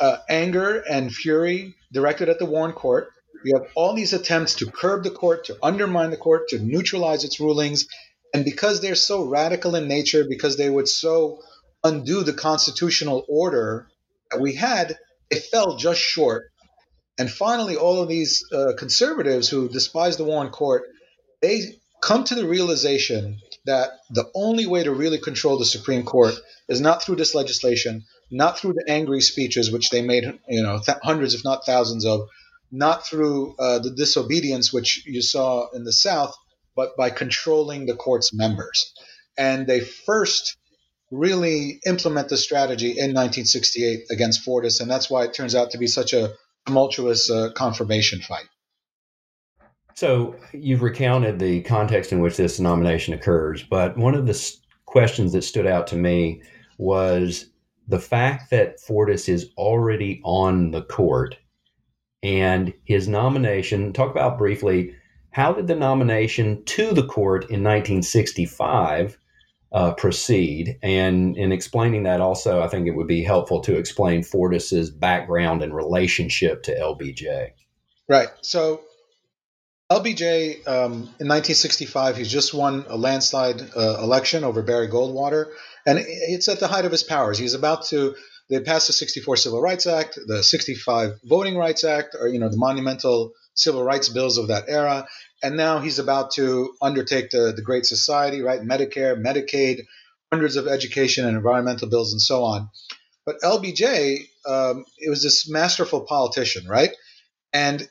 uh, 0.00 0.16
anger 0.28 0.82
and 0.90 1.14
fury 1.14 1.74
directed 1.92 2.28
at 2.28 2.40
the 2.40 2.46
Warren 2.46 2.72
Court. 2.72 3.08
You 3.44 3.58
have 3.58 3.68
all 3.76 3.94
these 3.94 4.12
attempts 4.12 4.54
to 4.56 4.66
curb 4.66 5.04
the 5.04 5.10
court, 5.10 5.44
to 5.44 5.56
undermine 5.62 6.10
the 6.10 6.16
court, 6.16 6.48
to 6.48 6.58
neutralize 6.58 7.22
its 7.22 7.38
rulings, 7.38 7.86
and 8.34 8.44
because 8.44 8.80
they're 8.80 8.94
so 8.94 9.24
radical 9.24 9.74
in 9.74 9.88
nature, 9.88 10.24
because 10.28 10.56
they 10.56 10.70
would 10.70 10.88
so 10.88 11.40
undo 11.84 12.22
the 12.22 12.32
constitutional 12.32 13.24
order 13.28 13.88
that 14.30 14.40
we 14.40 14.54
had, 14.54 14.96
they 15.30 15.38
fell 15.38 15.76
just 15.76 16.00
short. 16.00 16.50
And 17.18 17.30
finally, 17.30 17.76
all 17.76 18.02
of 18.02 18.08
these 18.08 18.44
uh, 18.52 18.72
conservatives 18.76 19.48
who 19.48 19.68
despise 19.68 20.16
the 20.16 20.24
Warren 20.24 20.50
Court, 20.50 20.82
they 21.40 21.78
come 22.02 22.24
to 22.24 22.34
the 22.34 22.46
realization 22.46 23.38
that 23.64 23.90
the 24.10 24.30
only 24.34 24.66
way 24.66 24.84
to 24.84 24.92
really 24.92 25.18
control 25.18 25.58
the 25.58 25.64
Supreme 25.64 26.04
Court 26.04 26.34
is 26.68 26.80
not 26.80 27.02
through 27.02 27.16
this 27.16 27.34
legislation, 27.34 28.04
not 28.30 28.58
through 28.58 28.74
the 28.74 28.84
angry 28.88 29.20
speeches, 29.20 29.70
which 29.70 29.90
they 29.90 30.02
made, 30.02 30.24
you 30.48 30.62
know, 30.62 30.80
th- 30.84 30.98
hundreds, 31.02 31.34
if 31.34 31.42
not 31.44 31.64
thousands 31.64 32.04
of, 32.04 32.28
not 32.70 33.06
through 33.06 33.56
uh, 33.58 33.78
the 33.78 33.90
disobedience, 33.90 34.72
which 34.72 35.04
you 35.06 35.22
saw 35.22 35.70
in 35.70 35.84
the 35.84 35.92
South, 35.92 36.36
but 36.76 36.96
by 36.96 37.10
controlling 37.10 37.86
the 37.86 37.96
court's 37.96 38.34
members. 38.34 38.92
And 39.36 39.66
they 39.66 39.80
first 39.80 40.56
really 41.10 41.80
implement 41.86 42.28
the 42.28 42.36
strategy 42.36 42.90
in 42.90 43.14
1968 43.14 44.06
against 44.10 44.44
Fortas, 44.46 44.80
and 44.80 44.90
that's 44.90 45.08
why 45.08 45.24
it 45.24 45.34
turns 45.34 45.54
out 45.54 45.70
to 45.70 45.78
be 45.78 45.86
such 45.86 46.12
a 46.12 46.34
tumultuous 46.66 47.30
uh, 47.30 47.50
confirmation 47.54 48.20
fight. 48.20 48.46
So 49.94 50.36
you've 50.52 50.82
recounted 50.82 51.38
the 51.38 51.62
context 51.62 52.12
in 52.12 52.20
which 52.20 52.36
this 52.36 52.60
nomination 52.60 53.14
occurs, 53.14 53.62
but 53.62 53.96
one 53.96 54.14
of 54.14 54.26
the 54.26 54.56
questions 54.84 55.32
that 55.32 55.42
stood 55.42 55.66
out 55.66 55.86
to 55.88 55.96
me 55.96 56.42
was 56.76 57.46
the 57.88 57.98
fact 57.98 58.50
that 58.50 58.80
Fortas 58.80 59.28
is 59.28 59.50
already 59.56 60.20
on 60.24 60.70
the 60.72 60.82
court 60.82 61.36
and 62.22 62.74
his 62.84 63.08
nomination. 63.08 63.92
Talk 63.92 64.10
about 64.10 64.38
briefly 64.38 64.94
how 65.36 65.52
did 65.52 65.66
the 65.66 65.74
nomination 65.74 66.64
to 66.64 66.94
the 66.94 67.06
court 67.06 67.42
in 67.50 67.62
1965 67.62 69.18
uh, 69.70 69.92
proceed? 69.92 70.78
And 70.82 71.36
in 71.36 71.52
explaining 71.52 72.04
that, 72.04 72.22
also, 72.22 72.62
I 72.62 72.68
think 72.68 72.86
it 72.86 72.92
would 72.92 73.06
be 73.06 73.22
helpful 73.22 73.60
to 73.60 73.76
explain 73.76 74.22
Fortas's 74.22 74.88
background 74.88 75.62
and 75.62 75.76
relationship 75.76 76.62
to 76.62 76.74
LBJ. 76.74 77.50
Right. 78.08 78.28
So 78.40 78.80
LBJ 79.92 80.66
um, 80.66 80.92
in 81.20 81.28
1965, 81.28 82.16
he's 82.16 82.32
just 82.32 82.54
won 82.54 82.86
a 82.88 82.96
landslide 82.96 83.60
uh, 83.76 83.98
election 84.00 84.42
over 84.42 84.62
Barry 84.62 84.88
Goldwater, 84.88 85.48
and 85.86 85.98
it's 86.02 86.48
at 86.48 86.60
the 86.60 86.66
height 86.66 86.86
of 86.86 86.92
his 86.92 87.02
powers. 87.02 87.36
He's 87.36 87.52
about 87.52 87.84
to. 87.88 88.14
They 88.48 88.60
passed 88.60 88.86
the 88.86 88.94
64 88.94 89.36
Civil 89.36 89.60
Rights 89.60 89.86
Act, 89.86 90.18
the 90.26 90.42
65 90.42 91.20
Voting 91.24 91.58
Rights 91.58 91.84
Act, 91.84 92.16
or 92.18 92.26
you 92.26 92.38
know 92.38 92.48
the 92.48 92.56
monumental 92.56 93.32
civil 93.56 93.82
rights 93.82 94.08
bills 94.08 94.38
of 94.38 94.48
that 94.48 94.64
era, 94.68 95.08
and 95.42 95.56
now 95.56 95.80
he's 95.80 95.98
about 95.98 96.32
to 96.32 96.74
undertake 96.80 97.30
the, 97.30 97.52
the 97.54 97.62
Great 97.62 97.86
Society, 97.86 98.42
right? 98.42 98.60
Medicare, 98.60 99.20
Medicaid, 99.20 99.86
hundreds 100.32 100.56
of 100.56 100.66
education 100.66 101.26
and 101.26 101.36
environmental 101.36 101.88
bills, 101.88 102.12
and 102.12 102.20
so 102.20 102.44
on. 102.44 102.70
But 103.24 103.40
LBJ, 103.42 104.28
um, 104.46 104.84
it 104.98 105.10
was 105.10 105.22
this 105.22 105.48
masterful 105.48 106.02
politician, 106.02 106.66
right? 106.66 106.94
And 107.52 107.88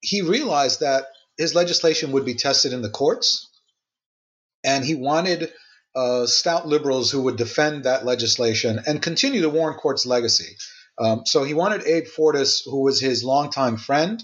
he 0.00 0.22
realized 0.22 0.80
that 0.80 1.06
his 1.36 1.54
legislation 1.54 2.12
would 2.12 2.24
be 2.24 2.34
tested 2.34 2.72
in 2.72 2.82
the 2.82 2.90
courts, 2.90 3.50
and 4.64 4.84
he 4.84 4.94
wanted 4.94 5.52
uh, 5.94 6.26
stout 6.26 6.66
liberals 6.66 7.10
who 7.10 7.22
would 7.22 7.36
defend 7.36 7.84
that 7.84 8.04
legislation 8.04 8.80
and 8.86 9.00
continue 9.00 9.40
the 9.40 9.48
Warren 9.50 9.76
Court's 9.76 10.06
legacy. 10.06 10.56
Um, 10.98 11.26
so 11.26 11.44
he 11.44 11.54
wanted 11.54 11.86
Abe 11.86 12.06
Fortas, 12.06 12.62
who 12.64 12.82
was 12.82 13.00
his 13.00 13.24
longtime 13.24 13.76
friend, 13.76 14.22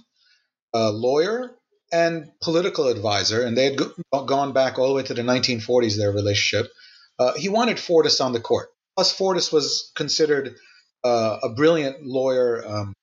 uh, 0.74 0.90
lawyer, 0.90 1.54
and 1.92 2.30
political 2.40 2.88
advisor, 2.88 3.42
and 3.42 3.56
they 3.56 3.64
had 3.66 3.76
go- 3.76 4.24
gone 4.24 4.52
back 4.52 4.78
all 4.78 4.88
the 4.88 4.94
way 4.94 5.02
to 5.02 5.14
the 5.14 5.22
1940s, 5.22 5.96
their 5.96 6.10
relationship. 6.10 6.72
Uh, 7.18 7.34
he 7.34 7.48
wanted 7.48 7.76
Fortas 7.76 8.24
on 8.24 8.32
the 8.32 8.40
court. 8.40 8.68
Plus, 8.96 9.16
Fortas 9.16 9.52
was 9.52 9.92
considered 9.94 10.56
uh, 11.04 11.38
a 11.42 11.50
brilliant 11.50 12.04
lawyer. 12.04 12.64
Um, 12.66 12.94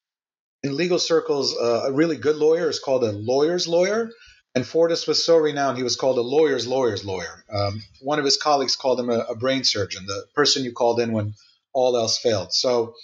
in 0.63 0.75
legal 0.75 0.99
circles, 0.99 1.55
uh, 1.55 1.85
a 1.87 1.91
really 1.91 2.17
good 2.17 2.35
lawyer 2.35 2.69
is 2.69 2.79
called 2.79 3.03
a 3.03 3.11
lawyer's 3.11 3.67
lawyer. 3.67 4.11
And 4.55 4.65
Fortas 4.65 5.07
was 5.07 5.23
so 5.23 5.37
renowned, 5.37 5.77
he 5.77 5.83
was 5.83 5.95
called 5.95 6.17
a 6.17 6.21
lawyer's 6.21 6.67
lawyer's 6.67 7.05
lawyer. 7.05 7.45
Um, 7.53 7.83
one 8.01 8.17
of 8.17 8.25
his 8.25 8.35
colleagues 8.35 8.75
called 8.75 8.99
him 8.99 9.09
a, 9.09 9.19
a, 9.19 9.35
brain 9.35 9.63
surgeon, 9.63 10.05
the 10.07 10.25
person 10.33 10.63
you 10.63 10.73
called 10.73 10.99
in 10.99 11.11
when 11.11 11.35
all 11.71 11.95
else 11.95 12.17
failed. 12.17 12.51
So 12.51 12.95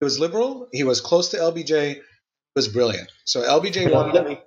he 0.00 0.04
was 0.04 0.18
liberal, 0.18 0.68
he 0.72 0.82
was 0.82 1.02
close 1.02 1.28
to 1.28 1.36
LBJ, 1.36 1.94
he 1.94 2.00
was 2.56 2.68
brilliant. 2.68 3.10
So 3.24 3.42
LBJ 3.42 3.92
wanted. 3.92 4.14
Let 4.14 4.26
me, 4.26 4.40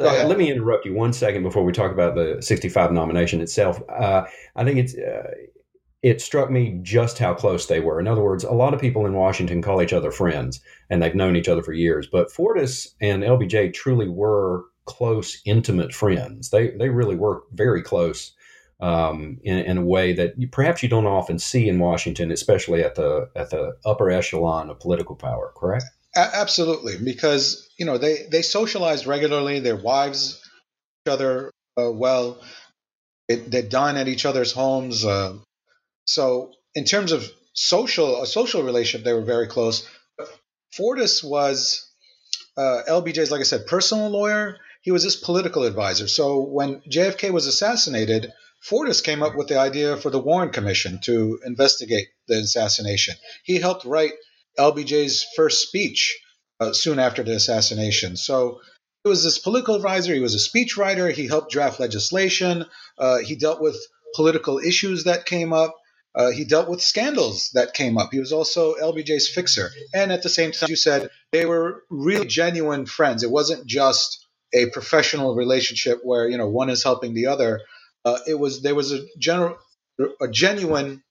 uh, 0.00 0.26
let 0.26 0.38
me 0.38 0.50
interrupt 0.50 0.84
you 0.84 0.94
one 0.94 1.12
second 1.12 1.42
before 1.42 1.64
we 1.64 1.72
talk 1.72 1.92
about 1.92 2.14
the 2.14 2.38
65 2.40 2.92
nomination 2.92 3.40
itself. 3.40 3.80
Uh, 3.88 4.24
I 4.56 4.64
think 4.64 4.78
it's 4.78 4.94
uh, 4.96 5.30
it 6.02 6.20
struck 6.20 6.50
me 6.50 6.78
just 6.82 7.18
how 7.18 7.34
close 7.34 7.66
they 7.66 7.80
were. 7.80 8.00
In 8.00 8.08
other 8.08 8.22
words, 8.22 8.44
a 8.44 8.52
lot 8.52 8.72
of 8.72 8.80
people 8.80 9.04
in 9.04 9.12
Washington 9.12 9.60
call 9.60 9.82
each 9.82 9.92
other 9.92 10.10
friends, 10.10 10.60
and 10.88 11.02
they've 11.02 11.14
known 11.14 11.36
each 11.36 11.48
other 11.48 11.62
for 11.62 11.72
years. 11.72 12.06
But 12.06 12.32
Fortas 12.32 12.88
and 13.00 13.22
LBJ 13.22 13.74
truly 13.74 14.08
were 14.08 14.64
close, 14.86 15.40
intimate 15.44 15.92
friends. 15.92 16.50
They 16.50 16.70
they 16.70 16.88
really 16.88 17.16
were 17.16 17.42
very 17.52 17.82
close 17.82 18.32
um, 18.80 19.38
in, 19.42 19.58
in, 19.58 19.78
a 19.78 19.84
way 19.84 20.14
that 20.14 20.38
you, 20.38 20.48
perhaps 20.48 20.82
you 20.82 20.88
don't 20.88 21.06
often 21.06 21.38
see 21.38 21.68
in 21.68 21.78
Washington, 21.78 22.30
especially 22.32 22.82
at 22.82 22.94
the 22.94 23.28
at 23.36 23.50
the 23.50 23.76
upper 23.84 24.10
echelon 24.10 24.70
of 24.70 24.80
political 24.80 25.16
power. 25.16 25.52
Correct? 25.54 25.84
A- 26.16 26.34
absolutely, 26.34 26.94
because 27.02 27.69
you 27.80 27.86
know 27.86 27.96
they 27.96 28.26
they 28.30 28.42
socialized 28.42 29.06
regularly. 29.06 29.58
Their 29.58 29.74
wives, 29.74 30.38
each 31.06 31.12
other 31.12 31.50
uh, 31.78 31.90
well. 31.90 32.40
They, 33.26 33.36
they 33.36 33.62
dine 33.62 33.96
at 33.96 34.06
each 34.06 34.26
other's 34.26 34.52
homes. 34.52 35.04
Uh, 35.04 35.38
so 36.04 36.52
in 36.74 36.84
terms 36.84 37.10
of 37.10 37.28
social 37.54 38.22
a 38.22 38.26
social 38.26 38.62
relationship, 38.62 39.04
they 39.04 39.14
were 39.14 39.24
very 39.24 39.48
close. 39.48 39.88
Fortas 40.76 41.24
was 41.24 41.90
uh, 42.56 42.82
LBJ's, 42.86 43.30
like 43.30 43.40
I 43.40 43.44
said, 43.44 43.66
personal 43.66 44.10
lawyer. 44.10 44.58
He 44.82 44.92
was 44.92 45.02
his 45.02 45.16
political 45.16 45.64
advisor. 45.64 46.06
So 46.06 46.40
when 46.42 46.82
JFK 46.82 47.30
was 47.30 47.46
assassinated, 47.46 48.30
Fortas 48.62 49.02
came 49.02 49.22
up 49.22 49.36
with 49.36 49.48
the 49.48 49.58
idea 49.58 49.96
for 49.96 50.10
the 50.10 50.20
Warren 50.20 50.50
Commission 50.50 51.00
to 51.04 51.40
investigate 51.44 52.08
the 52.28 52.38
assassination. 52.38 53.14
He 53.42 53.58
helped 53.58 53.86
write 53.86 54.12
LBJ's 54.58 55.26
first 55.34 55.66
speech 55.66 56.18
uh, 56.60 56.72
soon 56.72 56.98
after 56.98 57.22
the 57.22 57.34
assassination. 57.34 58.16
So 58.16 58.60
he 59.02 59.08
was 59.08 59.24
this 59.24 59.38
political 59.38 59.74
advisor. 59.74 60.14
He 60.14 60.20
was 60.20 60.34
a 60.34 60.38
speechwriter. 60.50 61.10
He 61.12 61.26
helped 61.26 61.50
draft 61.50 61.80
legislation. 61.80 62.66
Uh, 62.98 63.18
he 63.18 63.34
dealt 63.34 63.60
with 63.60 63.76
political 64.14 64.58
issues 64.58 65.04
that 65.04 65.24
came 65.24 65.52
up. 65.52 65.76
Uh, 66.14 66.30
he 66.30 66.44
dealt 66.44 66.68
with 66.68 66.82
scandals 66.82 67.50
that 67.54 67.72
came 67.72 67.96
up. 67.96 68.10
He 68.12 68.18
was 68.18 68.32
also 68.32 68.74
LBJ's 68.74 69.28
fixer. 69.28 69.70
And 69.94 70.10
at 70.12 70.22
the 70.22 70.28
same 70.28 70.50
time, 70.50 70.68
you 70.68 70.76
said 70.76 71.08
they 71.32 71.46
were 71.46 71.84
really 71.88 72.26
genuine 72.26 72.84
friends. 72.84 73.22
It 73.22 73.30
wasn't 73.30 73.66
just 73.66 74.26
a 74.52 74.66
professional 74.70 75.36
relationship 75.36 76.00
where 76.02 76.28
you 76.28 76.36
know 76.36 76.48
one 76.48 76.68
is 76.68 76.82
helping 76.82 77.14
the 77.14 77.26
other. 77.26 77.60
Uh, 78.04 78.18
it 78.26 78.38
was 78.38 78.62
there 78.62 78.74
was 78.74 78.92
a 78.92 79.06
general, 79.18 79.56
a 80.20 80.26
genuine 80.28 81.02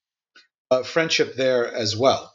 uh, 0.70 0.82
friendship 0.82 1.34
there 1.34 1.72
as 1.72 1.96
well. 1.96 2.29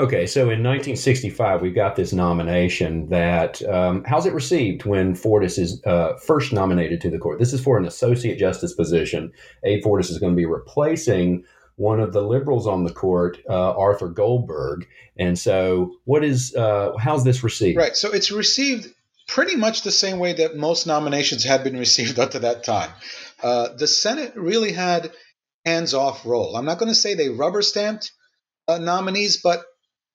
Okay, 0.00 0.28
so 0.28 0.42
in 0.42 0.62
1965, 0.62 1.60
we 1.60 1.72
got 1.72 1.96
this 1.96 2.12
nomination 2.12 3.08
that, 3.08 3.60
um, 3.68 4.04
how's 4.06 4.26
it 4.26 4.32
received 4.32 4.84
when 4.84 5.14
Fortas 5.14 5.58
is 5.58 5.82
uh, 5.86 6.14
first 6.24 6.52
nominated 6.52 7.00
to 7.00 7.10
the 7.10 7.18
court? 7.18 7.40
This 7.40 7.52
is 7.52 7.60
for 7.60 7.76
an 7.76 7.84
associate 7.84 8.38
justice 8.38 8.72
position. 8.72 9.32
Abe 9.64 9.82
Fortas 9.82 10.08
is 10.08 10.18
going 10.18 10.32
to 10.32 10.36
be 10.36 10.46
replacing 10.46 11.44
one 11.74 11.98
of 11.98 12.12
the 12.12 12.22
liberals 12.22 12.68
on 12.68 12.84
the 12.84 12.92
court, 12.92 13.38
uh, 13.50 13.72
Arthur 13.72 14.08
Goldberg. 14.08 14.86
And 15.16 15.36
so, 15.36 15.96
what 16.04 16.22
is, 16.22 16.54
uh, 16.54 16.92
how's 17.00 17.24
this 17.24 17.42
received? 17.42 17.76
Right, 17.76 17.96
so 17.96 18.12
it's 18.12 18.30
received 18.30 18.94
pretty 19.26 19.56
much 19.56 19.82
the 19.82 19.90
same 19.90 20.20
way 20.20 20.32
that 20.34 20.56
most 20.56 20.86
nominations 20.86 21.42
had 21.42 21.64
been 21.64 21.76
received 21.86 22.20
up 22.20 22.32
to 22.32 22.38
that 22.40 22.62
time. 22.62 22.90
Uh, 23.42 23.70
the 23.76 23.88
Senate 23.88 24.34
really 24.36 24.70
had 24.70 25.10
hands-off 25.66 26.24
role. 26.24 26.56
I'm 26.56 26.64
not 26.64 26.78
going 26.78 26.90
to 26.90 26.94
say 26.94 27.14
they 27.14 27.30
rubber 27.30 27.62
stamped 27.62 28.12
uh, 28.68 28.78
nominees, 28.78 29.38
but 29.42 29.64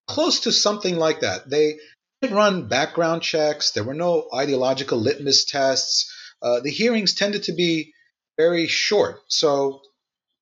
close 0.08 0.42
to 0.42 0.52
something 0.52 0.98
like 0.98 1.22
that. 1.22 1.50
They 1.50 1.78
didn't 2.22 2.38
run 2.38 2.68
background 2.68 3.22
checks. 3.22 3.72
There 3.72 3.84
were 3.84 3.94
no 3.94 4.28
ideological 4.34 4.98
litmus 4.98 5.46
tests. 5.46 6.14
Uh, 6.42 6.60
the 6.60 6.72
hearings 6.72 7.14
tended 7.14 7.44
to 7.44 7.54
be 7.54 7.94
very 8.38 8.68
short. 8.68 9.20
So 9.28 9.82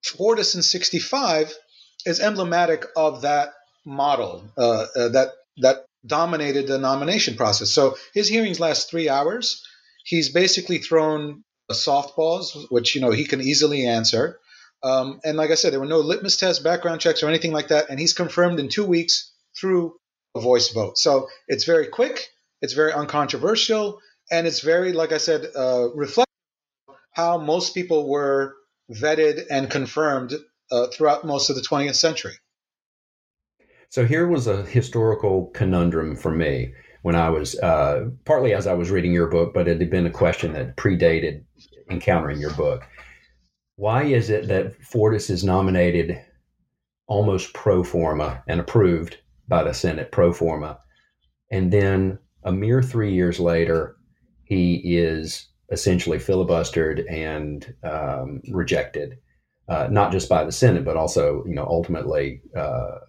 Fortas 0.05 0.55
in 0.55 0.61
65 0.61 1.53
is 2.05 2.19
emblematic 2.19 2.85
of 2.95 3.21
that 3.21 3.53
model 3.85 4.43
uh, 4.57 4.85
uh, 4.95 5.09
that 5.09 5.31
that 5.57 5.85
dominated 6.05 6.67
the 6.67 6.79
nomination 6.79 7.35
process. 7.35 7.69
So 7.69 7.97
his 8.13 8.27
hearings 8.27 8.59
last 8.59 8.89
three 8.89 9.09
hours. 9.09 9.63
He's 10.03 10.29
basically 10.29 10.79
thrown 10.79 11.43
softballs, 11.71 12.65
which 12.69 12.95
you 12.95 13.01
know 13.01 13.11
he 13.11 13.25
can 13.25 13.41
easily 13.41 13.85
answer. 13.85 14.39
Um, 14.83 15.19
and 15.23 15.37
like 15.37 15.51
I 15.51 15.55
said, 15.55 15.73
there 15.73 15.79
were 15.79 15.85
no 15.85 15.99
litmus 15.99 16.37
tests, 16.37 16.61
background 16.61 17.01
checks, 17.01 17.21
or 17.21 17.27
anything 17.27 17.51
like 17.51 17.67
that. 17.67 17.89
And 17.89 17.99
he's 17.99 18.13
confirmed 18.13 18.59
in 18.59 18.67
two 18.67 18.85
weeks 18.85 19.30
through 19.59 19.95
a 20.35 20.41
voice 20.41 20.69
vote. 20.69 20.97
So 20.97 21.27
it's 21.47 21.65
very 21.65 21.87
quick, 21.87 22.29
it's 22.61 22.73
very 22.73 22.93
uncontroversial, 22.93 23.99
and 24.31 24.47
it's 24.47 24.61
very, 24.61 24.93
like 24.93 25.11
I 25.11 25.17
said, 25.17 25.47
uh, 25.55 25.89
reflect 25.93 26.29
how 27.11 27.37
most 27.37 27.73
people 27.73 28.09
were 28.09 28.55
vetted 28.91 29.45
and 29.49 29.69
confirmed 29.69 30.33
uh, 30.71 30.87
throughout 30.87 31.25
most 31.25 31.49
of 31.49 31.55
the 31.55 31.61
20th 31.61 31.95
century. 31.95 32.33
So 33.89 34.05
here 34.05 34.27
was 34.27 34.47
a 34.47 34.63
historical 34.63 35.47
conundrum 35.47 36.15
for 36.15 36.31
me 36.31 36.73
when 37.01 37.15
I 37.15 37.29
was 37.29 37.59
uh, 37.59 38.09
partly 38.25 38.53
as 38.53 38.67
I 38.67 38.73
was 38.73 38.89
reading 38.89 39.11
your 39.11 39.27
book, 39.27 39.53
but 39.53 39.67
it 39.67 39.81
had 39.81 39.89
been 39.89 40.05
a 40.05 40.11
question 40.11 40.53
that 40.53 40.77
predated 40.77 41.43
encountering 41.89 42.39
your 42.39 42.53
book. 42.53 42.83
Why 43.75 44.03
is 44.03 44.29
it 44.29 44.47
that 44.47 44.79
Fortas 44.81 45.29
is 45.29 45.43
nominated 45.43 46.21
almost 47.07 47.53
pro 47.53 47.83
forma 47.83 48.43
and 48.47 48.61
approved 48.61 49.17
by 49.51 49.63
the 49.63 49.73
Senate 49.73 50.13
pro 50.13 50.31
forma. 50.31 50.79
And 51.51 51.71
then 51.73 52.17
a 52.43 52.53
mere 52.53 52.81
three 52.81 53.13
years 53.13 53.37
later, 53.37 53.97
he 54.45 54.75
is 54.97 55.49
essentially 55.69 56.17
filibustered 56.17 57.03
and 57.11 57.73
um, 57.83 58.41
rejected, 58.49 59.17
uh, 59.67 59.89
not 59.91 60.13
just 60.13 60.29
by 60.29 60.45
the 60.45 60.53
Senate, 60.53 60.85
but 60.85 60.95
also, 60.95 61.43
you 61.45 61.53
know, 61.53 61.65
ultimately 61.65 62.41
uh, 62.57 62.99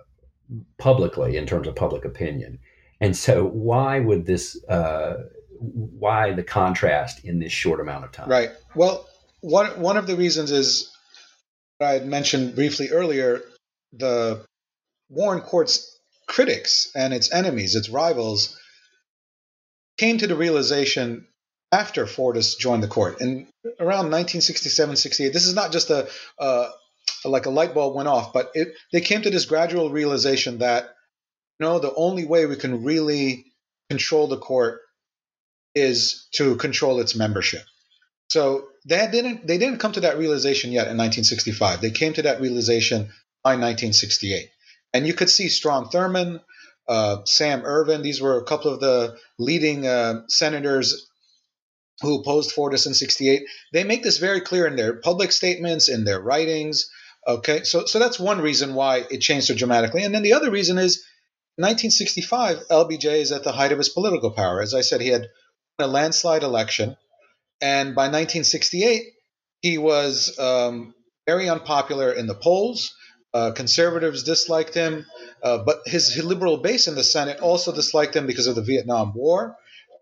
publicly 0.79 1.37
in 1.37 1.47
terms 1.47 1.69
of 1.69 1.77
public 1.77 2.05
opinion. 2.05 2.59
And 3.01 3.17
so, 3.17 3.47
why 3.47 4.01
would 4.01 4.27
this? 4.27 4.63
Uh, 4.69 5.15
why 5.61 6.33
the 6.33 6.43
contrast 6.43 7.25
in 7.25 7.39
this 7.39 7.53
short 7.53 7.79
amount 7.79 8.05
of 8.05 8.11
time? 8.11 8.29
Right. 8.29 8.51
Well, 8.75 9.07
one 9.43 9.81
one 9.81 9.97
of 9.97 10.09
the 10.09 10.17
reasons 10.17 10.51
is 10.51 10.91
I 11.81 11.93
had 11.93 12.07
mentioned 12.07 12.57
briefly 12.57 12.91
earlier. 12.91 13.43
The 13.93 14.45
Warren 15.09 15.41
Court's 15.41 15.92
critics 16.33 16.91
and 16.95 17.12
its 17.12 17.31
enemies, 17.31 17.77
its 17.77 17.91
rivals, 17.91 18.59
came 19.99 20.17
to 20.17 20.27
the 20.27 20.35
realization 20.35 21.27
after 21.71 22.07
Fortas 22.07 22.59
joined 22.59 22.83
the 22.83 22.89
court 22.89 23.21
in 23.21 23.47
around 23.79 24.11
1967, 24.11 24.97
68. 24.97 25.33
This 25.33 25.47
is 25.47 25.55
not 25.55 25.73
just 25.73 25.91
a, 25.91 26.09
like 27.25 27.45
a 27.45 27.51
light 27.51 27.75
bulb 27.75 27.95
went 27.95 28.09
off, 28.09 28.33
but 28.33 28.51
it, 28.55 28.69
they 28.93 29.03
came 29.03 29.21
to 29.23 29.31
this 29.31 29.45
gradual 29.45 29.91
realization 29.91 30.59
that 30.59 30.95
you 31.59 31.66
know 31.66 31.79
the 31.79 31.95
only 31.95 32.25
way 32.25 32.47
we 32.47 32.57
can 32.57 32.83
really 32.83 33.45
control 33.90 34.27
the 34.27 34.38
court 34.38 34.81
is 35.75 36.29
to 36.33 36.57
control 36.57 37.01
its 37.01 37.14
membership. 37.14 37.62
So 38.29 38.68
they 38.87 39.07
didn't 39.12 39.47
they 39.47 39.59
didn't 39.59 39.81
come 39.81 39.92
to 39.92 40.01
that 40.01 40.18
realization 40.18 40.73
yet 40.73 40.88
in 40.88 40.97
1965. 40.97 41.83
They 41.83 41.90
came 41.90 42.14
to 42.14 42.23
that 42.23 42.40
realization 42.40 43.11
by 43.45 43.53
1968. 43.53 44.49
And 44.92 45.07
you 45.07 45.14
could 45.14 45.31
see 45.31 45.48
Strom 45.48 45.87
Thurmond, 45.87 46.40
uh, 46.88 47.24
Sam 47.24 47.62
Ervin. 47.64 48.02
These 48.02 48.20
were 48.20 48.38
a 48.38 48.44
couple 48.44 48.72
of 48.72 48.81
the 48.81 49.16
leading 49.38 49.87
uh, 49.87 50.22
senators 50.28 51.09
who 52.00 52.20
opposed 52.20 52.55
Fortas 52.55 52.87
in 52.87 52.94
68. 52.94 53.42
They 53.72 53.85
make 53.85 54.02
this 54.02 54.18
very 54.18 54.40
clear 54.40 54.66
in 54.66 54.76
their 54.76 54.94
public 54.94 55.33
statements, 55.33 55.88
in 55.88 56.05
their 56.05 56.20
writings. 56.20 56.90
Okay, 57.26 57.62
so, 57.62 57.87
so 57.87 57.98
that's 57.98 58.18
one 58.18 58.40
reason 58.40 58.74
why 58.74 59.05
it 59.11 59.20
changed 59.20 59.46
so 59.46 59.55
dramatically. 59.55 60.02
And 60.02 60.14
then 60.14 60.22
the 60.22 60.33
other 60.33 60.50
reason 60.50 60.78
is 60.78 61.05
1965, 61.57 62.66
LBJ 62.70 63.05
is 63.05 63.31
at 63.31 63.44
the 63.44 63.52
height 63.52 63.72
of 63.72 63.78
his 63.78 63.90
political 63.90 64.33
power. 64.33 64.61
As 64.61 64.74
I 64.74 64.81
said, 64.81 65.00
he 65.00 65.09
had 65.09 65.28
a 65.78 65.87
landslide 65.87 66.42
election. 66.42 66.96
And 67.61 67.94
by 67.94 68.05
1968, 68.05 69.02
he 69.61 69.78
was 69.78 70.37
um, 70.38 70.94
very 71.26 71.48
unpopular 71.48 72.11
in 72.11 72.26
the 72.26 72.35
polls. 72.35 72.94
Uh, 73.35 73.51
conservatives 73.53 74.25
disliked 74.25 74.75
him, 74.75 75.07
uh, 75.42 75.59
but 75.59 75.81
his, 75.87 76.12
his 76.12 76.25
liberal 76.25 76.59
base 76.59 76.87
in 76.87 76.95
the 76.95 77.05
Senate 77.05 77.40
also 77.40 77.73
disliked 77.73 78.14
him 78.14 78.27
because 78.27 78.47
of 78.47 78.55
the 78.55 78.62
Vietnam 78.62 79.14
War. 79.14 79.57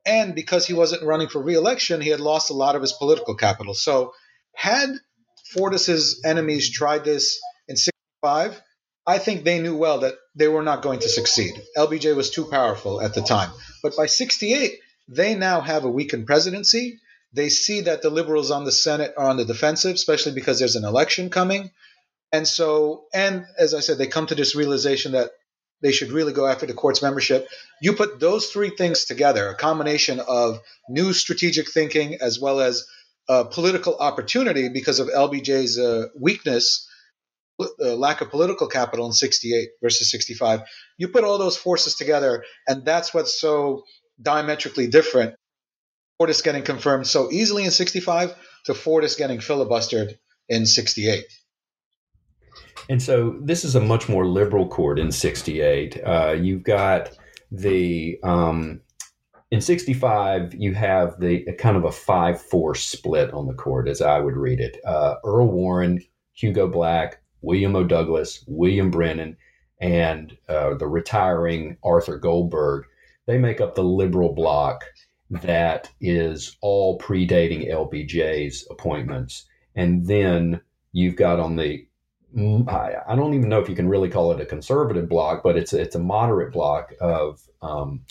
And 0.05 0.35
because 0.35 0.67
he 0.67 0.73
wasn't 0.73 1.05
running 1.05 1.29
for 1.29 1.41
reelection, 1.43 2.01
he 2.01 2.09
had 2.09 2.21
lost 2.21 2.51
a 2.51 2.55
lot 2.55 2.75
of 2.75 2.83
his 2.83 2.93
political 2.93 3.37
capital. 3.37 3.75
So, 3.75 4.15
had 4.55 4.91
Fortas's 5.55 6.23
enemies 6.25 6.71
tried 6.71 7.05
this 7.05 7.39
in 7.69 7.77
65, 7.77 8.61
I 9.07 9.19
think 9.19 9.45
they 9.45 9.61
knew 9.61 9.77
well 9.77 10.01
that 10.01 10.15
they 10.35 10.49
were 10.49 10.63
not 10.63 10.83
going 10.83 11.01
to 11.01 11.09
succeed. 11.09 11.55
LBJ 11.77 12.15
was 12.15 12.31
too 12.31 12.45
powerful 12.45 13.01
at 13.01 13.15
the 13.15 13.23
time. 13.23 13.51
But 13.83 13.97
by 13.97 14.07
68, 14.07 14.79
they 15.09 15.35
now 15.35 15.61
have 15.61 15.85
a 15.85 15.91
weakened 15.91 16.27
presidency. 16.27 16.99
They 17.33 17.49
see 17.49 17.83
that 17.83 18.03
the 18.03 18.11
liberals 18.11 18.51
on 18.51 18.65
the 18.65 18.73
Senate 18.73 19.15
are 19.17 19.29
on 19.29 19.37
the 19.37 19.45
defensive, 19.45 19.95
especially 19.95 20.33
because 20.33 20.59
there's 20.59 20.77
an 20.77 20.85
election 20.85 21.31
coming. 21.31 21.71
And 22.33 22.47
so, 22.47 23.05
and 23.13 23.45
as 23.59 23.75
I 23.75 23.81
said, 23.81 23.99
they 23.99 24.07
come 24.07 24.27
to 24.27 24.35
this 24.35 24.55
realization 24.55 25.13
that 25.13 25.31
they 25.83 25.93
should 25.93 26.13
really 26.13 26.33
go 26.33 26.47
after 26.47 26.67
the 26.67 26.75
court's 26.75 27.03
membership. 27.03 27.49
You 27.81 27.95
put 27.95 28.21
those 28.21 28.47
three 28.47 28.71
things 28.71 29.05
together, 29.05 29.49
a 29.49 29.55
combination 29.55 30.21
of 30.21 30.61
new 30.89 31.13
strategic 31.13 31.71
thinking 31.71 32.19
as 32.21 32.39
well 32.39 32.61
as 32.61 32.87
uh, 33.29 33.45
political 33.45 33.97
opportunity 33.97 34.69
because 34.69 34.99
of 34.99 35.09
LBJ's 35.09 35.79
uh, 35.79 36.09
weakness, 36.19 36.89
uh, 37.61 37.95
lack 37.97 38.21
of 38.21 38.31
political 38.31 38.67
capital 38.67 39.07
in 39.07 39.13
68 39.13 39.69
versus 39.83 40.11
65. 40.11 40.63
You 40.99 41.09
put 41.09 41.25
all 41.25 41.39
those 41.39 41.57
forces 41.57 41.95
together, 41.95 42.45
and 42.67 42.85
that's 42.85 43.15
what's 43.15 43.41
so 43.41 43.85
diametrically 44.21 44.89
different. 44.89 45.35
Fortas 46.21 46.45
getting 46.45 46.63
confirmed 46.63 47.07
so 47.07 47.31
easily 47.31 47.65
in 47.65 47.71
65 47.71 48.35
to 48.67 48.73
Fortas 48.73 49.17
getting 49.17 49.39
filibustered 49.39 50.19
in 50.49 50.67
68. 50.67 51.25
And 52.89 53.03
so 53.03 53.37
this 53.41 53.65
is 53.65 53.75
a 53.75 53.81
much 53.81 54.09
more 54.09 54.27
liberal 54.27 54.69
court 54.69 54.99
in 54.99 55.13
68. 55.13 56.01
Uh, 56.05 56.37
you've 56.41 56.63
got 56.63 57.11
the, 57.53 58.19
um, 58.23 58.81
in 59.51 59.61
65, 59.61 60.55
you 60.55 60.75
have 60.75 61.19
the 61.21 61.45
kind 61.59 61.77
of 61.77 61.85
a 61.85 61.93
5 61.93 62.41
4 62.41 62.75
split 62.75 63.33
on 63.33 63.47
the 63.47 63.55
court, 63.55 63.89
as 63.89 64.01
I 64.01 64.19
would 64.19 64.37
read 64.37 64.61
it. 64.61 64.79
Uh, 64.85 65.17
Earl 65.25 65.51
Warren, 65.51 66.01
Hugo 66.33 66.69
Black, 66.69 67.21
William 67.43 67.75
O. 67.77 67.85
Douglas, 67.85 68.45
William 68.47 68.91
Brennan, 68.91 69.37
and 69.81 70.37
uh, 70.49 70.75
the 70.75 70.87
retiring 70.87 71.77
Arthur 71.83 72.19
Goldberg. 72.19 72.85
They 73.27 73.39
make 73.39 73.61
up 73.61 73.75
the 73.75 73.85
liberal 73.85 74.35
bloc 74.35 74.85
that 75.31 75.89
is 76.01 76.57
all 76.61 76.99
predating 76.99 77.71
LBJ's 77.71 78.67
appointments. 78.71 79.47
And 79.77 80.07
then 80.07 80.61
you've 80.93 81.17
got 81.17 81.39
on 81.39 81.57
the 81.57 81.87
I, 82.37 82.95
I, 83.09 83.17
don't 83.17 83.35
even 83.35 83.49
know 83.49 83.61
if 83.61 83.69
you 83.69 83.75
can 83.75 83.89
really 83.89 84.09
call 84.09 84.31
it 84.33 84.41
a 84.41 84.47
conservative 84.47 85.09
block, 85.09 85.43
but 85.43 85.57
it's 85.57 85.73
it's 85.73 85.97
a 85.97 85.99
moderate 85.99 86.53
block 86.53 86.93
of 87.01 87.41
um, 87.61 88.03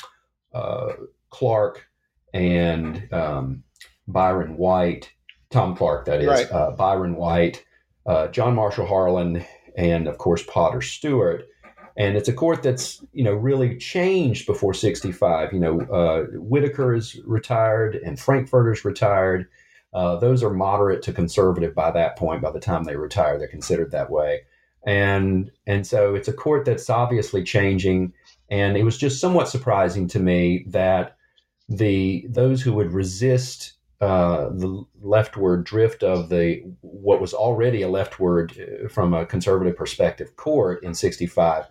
uh, 0.53 0.93
Clark 1.29 1.87
and 2.33 3.07
um, 3.13 3.63
Byron 4.07 4.57
White, 4.57 5.11
Tom 5.51 5.75
Clark, 5.75 6.05
that 6.05 6.21
is 6.21 6.27
right. 6.27 6.51
uh, 6.51 6.71
Byron 6.71 7.15
White, 7.15 7.65
uh, 8.05 8.27
John 8.27 8.55
Marshall 8.55 8.87
Harlan, 8.87 9.45
and 9.77 10.07
of 10.07 10.17
course 10.17 10.43
Potter 10.43 10.81
Stewart. 10.81 11.45
And 11.95 12.15
it's 12.15 12.29
a 12.29 12.33
court 12.33 12.63
that's 12.63 13.03
you 13.13 13.23
know 13.23 13.33
really 13.33 13.77
changed 13.77 14.47
before 14.47 14.73
'65. 14.73 15.53
You 15.53 15.59
know, 15.59 15.81
uh, 15.81 16.23
Whittaker 16.33 16.93
is 16.93 17.19
retired 17.25 17.95
and 17.95 18.19
Frankfurter's 18.19 18.83
retired. 18.83 19.47
Uh, 19.93 20.17
those 20.17 20.43
are 20.43 20.51
moderate 20.51 21.01
to 21.03 21.13
conservative 21.13 21.73
by 21.73 21.91
that 21.91 22.17
point. 22.17 22.41
By 22.41 22.51
the 22.51 22.59
time 22.59 22.83
they 22.83 22.95
retire, 22.95 23.37
they're 23.37 23.47
considered 23.47 23.91
that 23.91 24.09
way. 24.11 24.41
and 24.85 25.51
and 25.67 25.85
so 25.85 26.15
it's 26.15 26.27
a 26.27 26.33
court 26.33 26.65
that's 26.65 26.89
obviously 26.89 27.43
changing. 27.43 28.13
And 28.49 28.77
it 28.77 28.83
was 28.83 28.97
just 28.97 29.19
somewhat 29.19 29.49
surprising 29.49 30.07
to 30.09 30.19
me 30.19 30.65
that 30.67 31.17
the 31.67 32.25
those 32.29 32.61
who 32.61 32.73
would 32.73 32.93
resist 32.93 33.73
uh, 34.01 34.49
the 34.49 34.83
leftward 35.01 35.65
drift 35.65 36.03
of 36.03 36.29
the 36.29 36.63
what 36.81 37.19
was 37.21 37.33
already 37.33 37.81
a 37.81 37.89
leftward 37.89 38.53
uh, 38.59 38.87
from 38.87 39.13
a 39.13 39.25
conservative 39.25 39.75
perspective 39.75 40.35
court 40.35 40.83
in 40.83 40.93
65 40.93 41.65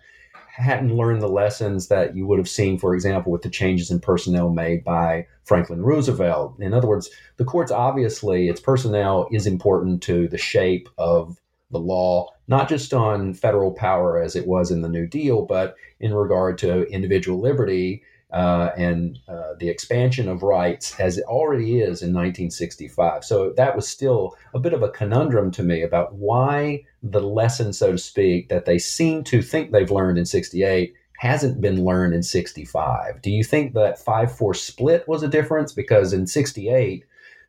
hadn't 0.59 0.95
learned 0.95 1.21
the 1.21 1.27
lessons 1.27 1.87
that 1.87 2.15
you 2.15 2.27
would 2.27 2.37
have 2.37 2.49
seen, 2.49 2.77
for 2.77 2.93
example, 2.93 3.31
with 3.31 3.41
the 3.41 3.49
changes 3.49 3.89
in 3.89 3.99
personnel 3.99 4.49
made 4.49 4.83
by 4.83 5.25
Franklin 5.45 5.81
Roosevelt. 5.81 6.59
In 6.59 6.73
other 6.73 6.87
words, 6.87 7.09
the 7.37 7.45
courts 7.45 7.71
obviously, 7.71 8.49
its 8.49 8.59
personnel 8.59 9.27
is 9.31 9.47
important 9.47 10.03
to 10.03 10.27
the 10.27 10.37
shape 10.37 10.89
of 10.97 11.39
the 11.71 11.79
law, 11.79 12.27
not 12.47 12.67
just 12.67 12.93
on 12.93 13.33
federal 13.33 13.71
power 13.71 14.21
as 14.21 14.35
it 14.35 14.47
was 14.47 14.69
in 14.69 14.81
the 14.81 14.89
New 14.89 15.07
Deal, 15.07 15.45
but 15.45 15.75
in 15.99 16.13
regard 16.13 16.57
to 16.57 16.83
individual 16.89 17.39
liberty 17.39 18.03
uh, 18.31 18.69
and 18.77 19.19
uh, 19.27 19.53
the 19.59 19.69
expansion 19.69 20.27
of 20.27 20.43
rights 20.43 20.99
as 20.99 21.17
it 21.17 21.25
already 21.25 21.79
is 21.79 22.01
in 22.01 22.13
1965. 22.13 23.23
So 23.23 23.53
that 23.57 23.75
was 23.75 23.87
still 23.87 24.35
a 24.53 24.59
bit 24.59 24.73
of 24.73 24.83
a 24.83 24.89
conundrum 24.89 25.49
to 25.51 25.63
me 25.63 25.81
about 25.81 26.13
why 26.13 26.83
the 27.01 27.21
lesson, 27.21 27.73
so 27.73 27.93
to 27.93 27.97
speak, 27.97 28.49
that 28.49 28.65
they 28.65 28.77
seem 28.77 29.23
to 29.25 29.41
think 29.41 29.71
they've 29.71 29.89
learned 29.89 30.19
in 30.19 30.25
68 30.25 30.93
hasn't 31.17 31.59
been 31.59 31.83
learned 31.83 32.13
in 32.13 32.23
65. 32.23 33.21
Do 33.21 33.31
you 33.31 33.43
think 33.43 33.73
that 33.73 33.99
5 33.99 34.37
4 34.37 34.53
split 34.53 35.07
was 35.07 35.23
a 35.23 35.27
difference? 35.27 35.73
Because 35.73 36.13
in 36.13 36.27
68, 36.27 37.03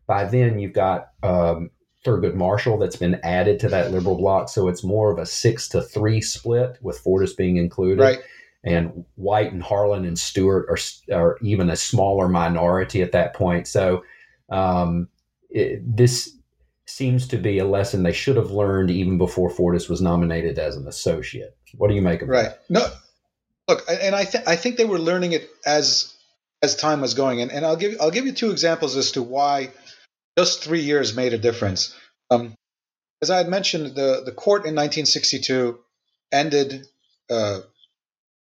by 0.06 0.24
then 0.24 0.58
you've 0.58 0.72
got 0.72 1.10
um, 1.22 1.70
Thurgood 2.04 2.34
Marshall 2.34 2.78
that's 2.78 2.96
been 2.96 3.20
added 3.22 3.60
to 3.60 3.68
that 3.68 3.92
liberal 3.92 4.16
bloc. 4.16 4.48
So 4.48 4.66
it's 4.66 4.82
more 4.82 5.12
of 5.12 5.18
a 5.18 5.26
6 5.26 5.68
to 5.68 5.82
3 5.82 6.20
split 6.22 6.78
with 6.80 7.04
Fortas 7.04 7.36
being 7.36 7.58
included. 7.58 8.02
Right 8.02 8.20
and 8.64 9.04
White 9.14 9.52
and 9.52 9.62
Harlan 9.62 10.04
and 10.04 10.18
Stewart 10.18 10.66
are, 10.68 11.16
are 11.16 11.38
even 11.42 11.70
a 11.70 11.76
smaller 11.76 12.28
minority 12.28 13.02
at 13.02 13.12
that 13.12 13.34
point. 13.34 13.66
So 13.66 14.04
um, 14.50 15.08
it, 15.48 15.80
this 15.96 16.36
seems 16.86 17.28
to 17.28 17.36
be 17.36 17.58
a 17.58 17.64
lesson 17.64 18.02
they 18.02 18.12
should 18.12 18.36
have 18.36 18.50
learned 18.50 18.90
even 18.90 19.16
before 19.16 19.50
Fortas 19.50 19.88
was 19.88 20.02
nominated 20.02 20.58
as 20.58 20.76
an 20.76 20.86
associate. 20.86 21.56
What 21.76 21.88
do 21.88 21.94
you 21.94 22.02
make 22.02 22.22
of 22.22 22.28
it? 22.28 22.32
right. 22.32 22.44
that? 22.44 22.60
No, 22.68 22.86
look, 23.68 23.84
and 23.88 24.14
I 24.14 24.24
th- 24.24 24.44
I 24.46 24.56
think 24.56 24.76
they 24.76 24.84
were 24.84 24.98
learning 24.98 25.32
it 25.32 25.48
as 25.64 26.14
as 26.62 26.76
time 26.76 27.00
was 27.00 27.14
going, 27.14 27.40
and, 27.40 27.50
and 27.50 27.64
I'll 27.64 27.76
give 27.76 27.96
I'll 28.00 28.10
give 28.10 28.26
you 28.26 28.32
two 28.32 28.50
examples 28.50 28.96
as 28.96 29.12
to 29.12 29.22
why 29.22 29.70
just 30.36 30.62
three 30.62 30.80
years 30.80 31.14
made 31.14 31.32
a 31.32 31.38
difference. 31.38 31.96
Um, 32.30 32.54
as 33.22 33.30
I 33.30 33.38
had 33.38 33.48
mentioned, 33.48 33.94
the 33.94 34.22
the 34.24 34.32
court 34.32 34.66
in 34.66 34.74
1962 34.74 35.78
ended 36.32 36.86
uh, 37.30 37.60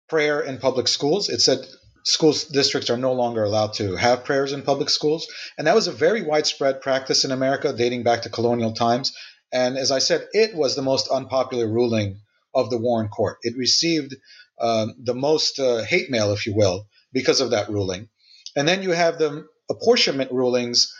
prayer 0.08 0.40
in 0.40 0.58
public 0.58 0.88
schools. 0.88 1.28
It 1.28 1.40
said 1.40 1.66
school 2.04 2.34
districts 2.52 2.90
are 2.90 2.96
no 2.96 3.12
longer 3.12 3.44
allowed 3.44 3.74
to 3.74 3.96
have 3.96 4.24
prayers 4.24 4.52
in 4.52 4.62
public 4.62 4.90
schools. 4.90 5.26
And 5.56 5.66
that 5.66 5.74
was 5.74 5.88
a 5.88 5.92
very 5.92 6.22
widespread 6.22 6.80
practice 6.80 7.24
in 7.24 7.32
America 7.32 7.72
dating 7.72 8.02
back 8.02 8.22
to 8.22 8.30
colonial 8.30 8.72
times. 8.72 9.12
And 9.52 9.76
as 9.76 9.90
I 9.90 9.98
said, 9.98 10.26
it 10.32 10.54
was 10.54 10.74
the 10.74 10.82
most 10.82 11.08
unpopular 11.08 11.66
ruling 11.66 12.20
of 12.54 12.70
the 12.70 12.78
Warren 12.78 13.08
Court. 13.08 13.38
It 13.42 13.56
received 13.56 14.14
um, 14.60 14.94
the 15.02 15.14
most 15.14 15.58
uh, 15.58 15.82
hate 15.82 16.10
mail, 16.10 16.32
if 16.32 16.46
you 16.46 16.54
will, 16.54 16.86
because 17.12 17.40
of 17.40 17.50
that 17.50 17.68
ruling. 17.68 18.08
And 18.56 18.66
then 18.66 18.82
you 18.82 18.90
have 18.90 19.18
the 19.18 19.46
apportionment 19.70 20.32
rulings, 20.32 20.92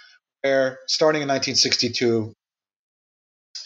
where 0.43 0.79
starting 0.87 1.23
in 1.23 1.29
1962, 1.29 2.35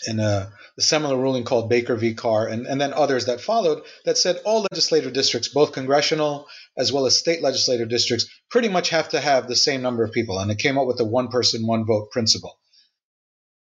in 0.06 0.20
a, 0.20 0.52
seminal 0.78 1.18
ruling 1.18 1.44
called 1.44 1.68
Baker 1.68 1.96
v. 1.96 2.14
Carr, 2.14 2.46
and, 2.48 2.66
and 2.66 2.80
then 2.80 2.94
others 2.94 3.26
that 3.26 3.40
followed 3.40 3.82
that 4.04 4.16
said 4.16 4.40
all 4.44 4.66
legislative 4.72 5.12
districts, 5.12 5.48
both 5.48 5.72
congressional 5.72 6.48
as 6.76 6.92
well 6.92 7.06
as 7.06 7.16
state 7.16 7.42
legislative 7.42 7.88
districts, 7.88 8.26
pretty 8.50 8.68
much 8.68 8.88
have 8.88 9.10
to 9.10 9.20
have 9.20 9.46
the 9.46 9.56
same 9.56 9.82
number 9.82 10.02
of 10.02 10.12
people. 10.12 10.38
And 10.38 10.50
it 10.50 10.58
came 10.58 10.78
up 10.78 10.86
with 10.86 10.96
the 10.96 11.04
one 11.04 11.28
person, 11.28 11.66
one 11.66 11.84
vote 11.84 12.10
principle. 12.10 12.58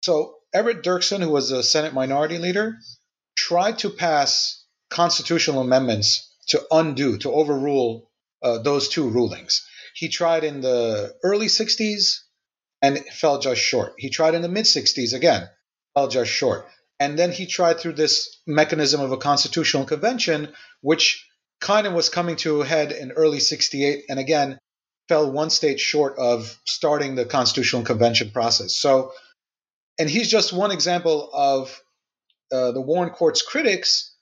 So 0.01 0.35
Everett 0.53 0.83
Dirksen, 0.83 1.21
who 1.21 1.29
was 1.29 1.51
a 1.51 1.63
Senate 1.63 1.93
minority 1.93 2.37
leader, 2.37 2.75
tried 3.35 3.79
to 3.79 3.89
pass 3.89 4.65
constitutional 4.89 5.61
amendments 5.61 6.33
to 6.49 6.65
undo, 6.71 7.17
to 7.19 7.31
overrule 7.31 8.11
uh, 8.41 8.59
those 8.59 8.89
two 8.89 9.09
rulings. 9.09 9.65
He 9.95 10.09
tried 10.09 10.43
in 10.43 10.61
the 10.61 11.15
early 11.23 11.47
60s 11.47 12.19
and 12.81 12.99
fell 13.05 13.39
just 13.39 13.61
short. 13.61 13.93
He 13.97 14.09
tried 14.09 14.35
in 14.35 14.41
the 14.41 14.49
mid 14.49 14.65
60s 14.65 15.13
again 15.13 15.49
just 16.05 16.29
short. 16.29 16.67
And 16.99 17.17
then 17.17 17.31
he 17.31 17.47
tried 17.47 17.79
through 17.79 17.93
this 17.93 18.39
mechanism 18.45 19.01
of 19.01 19.11
a 19.11 19.17
constitutional 19.17 19.85
convention, 19.85 20.53
which 20.81 21.25
kind 21.59 21.87
of 21.87 21.93
was 21.93 22.09
coming 22.09 22.35
to 22.35 22.61
a 22.61 22.65
head 22.65 22.91
in 22.91 23.11
early 23.11 23.39
68 23.39 24.05
and 24.09 24.19
again 24.19 24.59
fell 25.09 25.31
one 25.31 25.49
state 25.49 25.79
short 25.79 26.17
of 26.19 26.55
starting 26.65 27.15
the 27.15 27.25
constitutional 27.25 27.83
convention 27.83 28.29
process. 28.29 28.75
So, 28.75 29.13
and 29.97 30.09
he's 30.09 30.29
just 30.29 30.53
one 30.53 30.71
example 30.71 31.29
of 31.33 31.81
uh, 32.51 32.71
the 32.71 32.81
Warren 32.81 33.09
Court's 33.09 33.41
critics, 33.41 34.13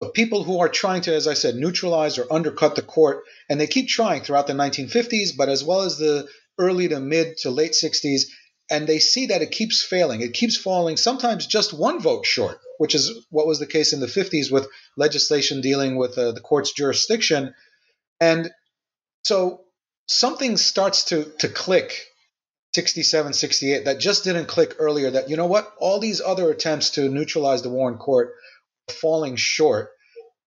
of 0.00 0.12
people 0.12 0.42
who 0.42 0.58
are 0.58 0.68
trying 0.68 1.02
to, 1.02 1.14
as 1.14 1.28
I 1.28 1.34
said, 1.34 1.54
neutralize 1.54 2.18
or 2.18 2.30
undercut 2.30 2.74
the 2.74 2.82
court. 2.82 3.22
And 3.48 3.60
they 3.60 3.68
keep 3.68 3.88
trying 3.88 4.22
throughout 4.22 4.48
the 4.48 4.52
1950s, 4.52 5.36
but 5.36 5.48
as 5.48 5.62
well 5.62 5.82
as 5.82 5.98
the 5.98 6.28
early 6.58 6.88
to 6.88 7.00
mid 7.00 7.36
to 7.38 7.50
late 7.50 7.72
60s, 7.72 8.22
and 8.70 8.86
they 8.86 8.98
see 8.98 9.26
that 9.26 9.42
it 9.42 9.50
keeps 9.50 9.82
failing. 9.82 10.20
It 10.20 10.32
keeps 10.32 10.56
falling, 10.56 10.96
sometimes 10.96 11.46
just 11.46 11.72
one 11.72 12.00
vote 12.00 12.24
short, 12.24 12.58
which 12.78 12.94
is 12.94 13.26
what 13.30 13.46
was 13.46 13.58
the 13.58 13.66
case 13.66 13.92
in 13.92 14.00
the 14.00 14.06
50s 14.06 14.50
with 14.50 14.68
legislation 14.96 15.60
dealing 15.60 15.96
with 15.96 16.16
uh, 16.16 16.32
the 16.32 16.40
court's 16.40 16.72
jurisdiction. 16.72 17.54
And 18.20 18.50
so 19.24 19.62
something 20.08 20.56
starts 20.56 21.04
to, 21.06 21.24
to 21.40 21.48
click 21.48 22.06
67, 22.74 23.34
68 23.34 23.84
that 23.84 24.00
just 24.00 24.24
didn't 24.24 24.46
click 24.46 24.76
earlier. 24.78 25.10
That, 25.10 25.28
you 25.28 25.36
know 25.36 25.46
what, 25.46 25.72
all 25.78 26.00
these 26.00 26.20
other 26.20 26.50
attempts 26.50 26.90
to 26.90 27.08
neutralize 27.08 27.62
the 27.62 27.70
Warren 27.70 27.98
court 27.98 28.34
falling 28.90 29.36
short. 29.36 29.90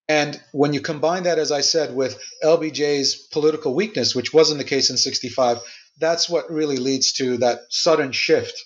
And 0.08 0.40
when 0.52 0.74
you 0.74 0.82
combine 0.82 1.24
that, 1.24 1.40
as 1.40 1.52
I 1.52 1.62
said, 1.62 1.96
with 1.96 2.20
LBJ's 2.44 3.16
political 3.16 3.74
weakness, 3.74 4.16
which 4.16 4.34
wasn't 4.34 4.60
the 4.60 4.64
case 4.64 4.90
in 4.90 4.98
65, 4.98 5.60
that's 6.00 6.30
what 6.30 6.52
really 6.52 6.78
leads 6.78 7.14
to 7.14 7.38
that 7.38 7.62
sudden 7.70 8.12
shift 8.12 8.64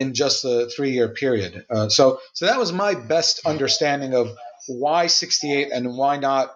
in 0.00 0.14
just 0.14 0.42
the 0.42 0.70
three 0.74 0.90
year 0.90 1.08
period. 1.08 1.64
Uh, 1.70 1.88
so, 1.88 2.20
so 2.32 2.46
that 2.46 2.58
was 2.58 2.72
my 2.72 2.94
best 2.94 3.40
understanding 3.46 4.14
of 4.14 4.30
why 4.66 5.06
68 5.06 5.70
and 5.72 5.96
why 5.96 6.16
not 6.16 6.50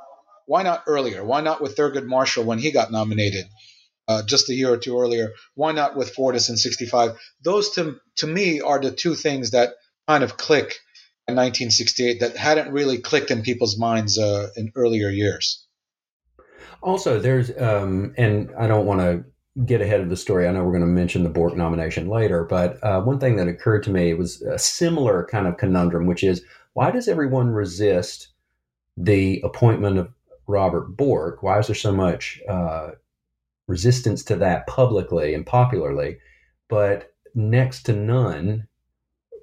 why 0.48 0.62
not 0.62 0.84
earlier? 0.86 1.22
Why 1.22 1.42
not 1.42 1.60
with 1.60 1.76
Thurgood 1.76 2.06
Marshall 2.06 2.44
when 2.44 2.58
he 2.58 2.72
got 2.72 2.90
nominated 2.90 3.44
uh, 4.08 4.22
just 4.22 4.48
a 4.48 4.54
year 4.54 4.72
or 4.72 4.78
two 4.78 4.98
earlier? 4.98 5.32
Why 5.54 5.72
not 5.72 5.94
with 5.94 6.16
Fortas 6.16 6.48
in 6.48 6.56
65? 6.56 7.18
Those 7.44 7.72
to, 7.72 7.96
to 8.16 8.26
me 8.26 8.62
are 8.62 8.80
the 8.80 8.90
two 8.90 9.14
things 9.14 9.50
that 9.50 9.74
kind 10.08 10.24
of 10.24 10.38
click 10.38 10.74
in 11.28 11.36
1968 11.36 12.20
that 12.20 12.36
hadn't 12.38 12.72
really 12.72 12.96
clicked 12.96 13.30
in 13.30 13.42
people's 13.42 13.78
minds 13.78 14.18
uh, 14.18 14.48
in 14.56 14.72
earlier 14.74 15.10
years. 15.10 15.66
Also, 16.80 17.20
there's, 17.20 17.50
um, 17.50 18.14
and 18.16 18.50
I 18.58 18.68
don't 18.68 18.86
want 18.86 19.00
to 19.00 19.24
get 19.64 19.80
ahead 19.80 20.00
of 20.00 20.08
the 20.08 20.16
story, 20.16 20.46
I 20.46 20.52
know 20.52 20.64
we're 20.64 20.72
going 20.72 20.80
to 20.82 20.86
mention 20.86 21.24
the 21.24 21.30
Bork 21.30 21.56
nomination 21.56 22.08
later, 22.08 22.44
but 22.44 22.82
uh, 22.82 23.00
one 23.02 23.18
thing 23.18 23.36
that 23.36 23.48
occurred 23.48 23.82
to 23.84 23.90
me 23.90 24.14
was 24.14 24.42
a 24.42 24.58
similar 24.58 25.26
kind 25.30 25.46
of 25.46 25.56
conundrum, 25.56 26.06
which 26.06 26.22
is 26.22 26.44
why 26.74 26.90
does 26.90 27.08
everyone 27.08 27.50
resist 27.50 28.28
the 28.96 29.40
appointment 29.44 29.98
of 29.98 30.12
Robert 30.46 30.96
Bork? 30.96 31.42
Why 31.42 31.58
is 31.58 31.66
there 31.66 31.76
so 31.76 31.92
much 31.92 32.40
uh, 32.48 32.90
resistance 33.68 34.24
to 34.24 34.36
that 34.36 34.66
publicly 34.66 35.34
and 35.34 35.46
popularly, 35.46 36.18
but 36.68 37.12
next 37.34 37.84
to 37.84 37.92
none 37.92 38.66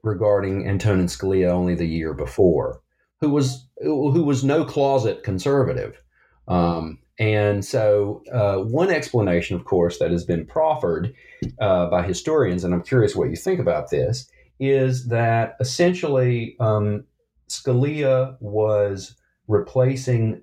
regarding 0.04 0.68
Antonin 0.68 1.06
Scalia 1.06 1.50
only 1.50 1.76
the 1.76 1.88
year 1.88 2.14
before, 2.14 2.82
who 3.22 3.30
was 3.30 3.68
who 3.82 4.24
was 4.24 4.44
no 4.44 4.66
closet 4.66 5.24
conservative. 5.24 6.02
Um, 6.48 7.00
and 7.18 7.64
so, 7.64 8.24
uh, 8.32 8.58
one 8.58 8.90
explanation, 8.90 9.56
of 9.56 9.64
course, 9.64 10.00
that 10.00 10.12
has 10.12 10.26
been 10.26 10.46
proffered 10.46 11.14
uh, 11.62 11.90
by 11.90 12.04
historians, 12.04 12.64
and 12.64 12.74
I'm 12.74 12.84
curious 12.84 13.16
what 13.16 13.30
you 13.30 13.38
think 13.38 13.60
about 13.60 13.90
this, 13.90 14.30
is 14.60 15.08
that 15.08 15.56
essentially 15.60 16.56
um, 16.60 17.06
Scalia 17.50 18.36
was 18.42 19.16
replacing, 19.48 20.42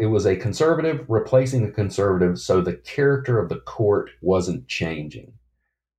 it 0.00 0.06
was 0.06 0.26
a 0.26 0.36
conservative 0.36 1.04
replacing 1.08 1.64
a 1.64 1.70
conservative, 1.70 2.38
so 2.38 2.60
the 2.60 2.74
character 2.74 3.38
of 3.38 3.48
the 3.48 3.60
court 3.60 4.10
wasn't 4.20 4.66
changing. 4.66 5.32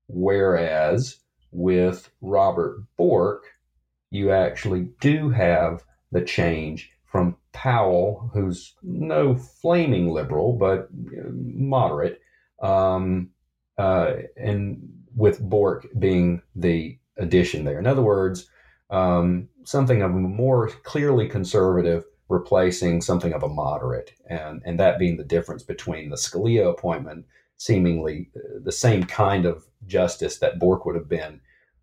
Whereas 0.08 1.20
with 1.52 2.12
Robert 2.22 2.84
Bork, 2.98 3.46
you 4.10 4.32
actually 4.32 4.90
do 5.00 5.30
have 5.30 5.84
the 6.12 6.22
change 6.22 6.92
from 7.06 7.38
Powell, 7.54 8.30
who's 8.34 8.76
no 8.82 9.36
flaming 9.36 10.10
liberal, 10.10 10.54
but 10.54 10.88
moderate, 10.92 12.22
um, 12.62 13.30
uh, 13.78 14.14
and 14.38 14.80
with 15.16 15.42
Bork 15.42 15.88
being 16.00 16.42
the 16.56 16.98
addition 17.18 17.66
there. 17.66 17.80
In 17.80 17.88
other 17.88 18.02
words, 18.02 18.50
um, 18.90 19.50
something 19.64 20.02
of 20.02 20.12
a 20.12 20.14
more 20.14 20.70
clearly 20.84 21.28
conservative 21.28 22.04
replacing 22.30 23.02
something 23.02 23.34
of 23.34 23.44
a 23.44 23.50
moderate, 23.50 24.14
and 24.30 24.62
and 24.66 24.80
that 24.80 24.98
being 24.98 25.18
the 25.18 25.24
difference 25.24 25.64
between 25.64 26.10
the 26.10 26.16
Scalia 26.16 26.70
appointment, 26.70 27.26
seemingly 27.58 28.30
uh, 28.36 28.60
the 28.64 28.72
same 28.72 29.04
kind 29.04 29.46
of 29.46 29.66
justice 29.86 30.38
that 30.40 30.60
Bork 30.60 30.86
would 30.86 30.96
have 30.96 31.10
been, 31.10 31.42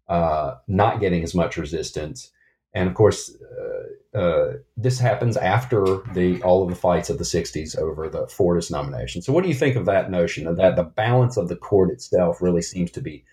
uh, 0.09 0.55
not 0.67 1.01
getting 1.01 1.23
as 1.23 1.35
much 1.35 1.57
resistance, 1.57 2.31
and 2.73 2.89
of 2.89 2.95
course. 2.95 3.31
Uh, 3.31 3.83
uh, 4.15 4.55
this 4.77 4.99
happens 4.99 5.37
after 5.37 6.03
the 6.15 6.41
all 6.43 6.63
of 6.63 6.71
the 6.71 6.75
fights 6.75 7.11
of 7.11 7.19
the 7.19 7.25
60s 7.25 7.77
over 7.77 8.09
the 8.09 8.27
Fortas 8.27 8.71
nomination. 8.71 9.21
So, 9.21 9.33
what 9.33 9.43
do 9.43 9.49
you 9.49 9.55
think 9.55 9.77
of 9.77 9.85
that 9.87 10.11
notion 10.11 10.47
of 10.47 10.57
that 10.57 10.77
the 10.77 10.85
balance 10.85 11.37
of 11.37 11.49
the 11.49 11.57
court 11.57 11.91
itself 11.91 12.41
really 12.41 12.63
seems 12.63 12.91
to 12.93 13.03
be 13.03 13.25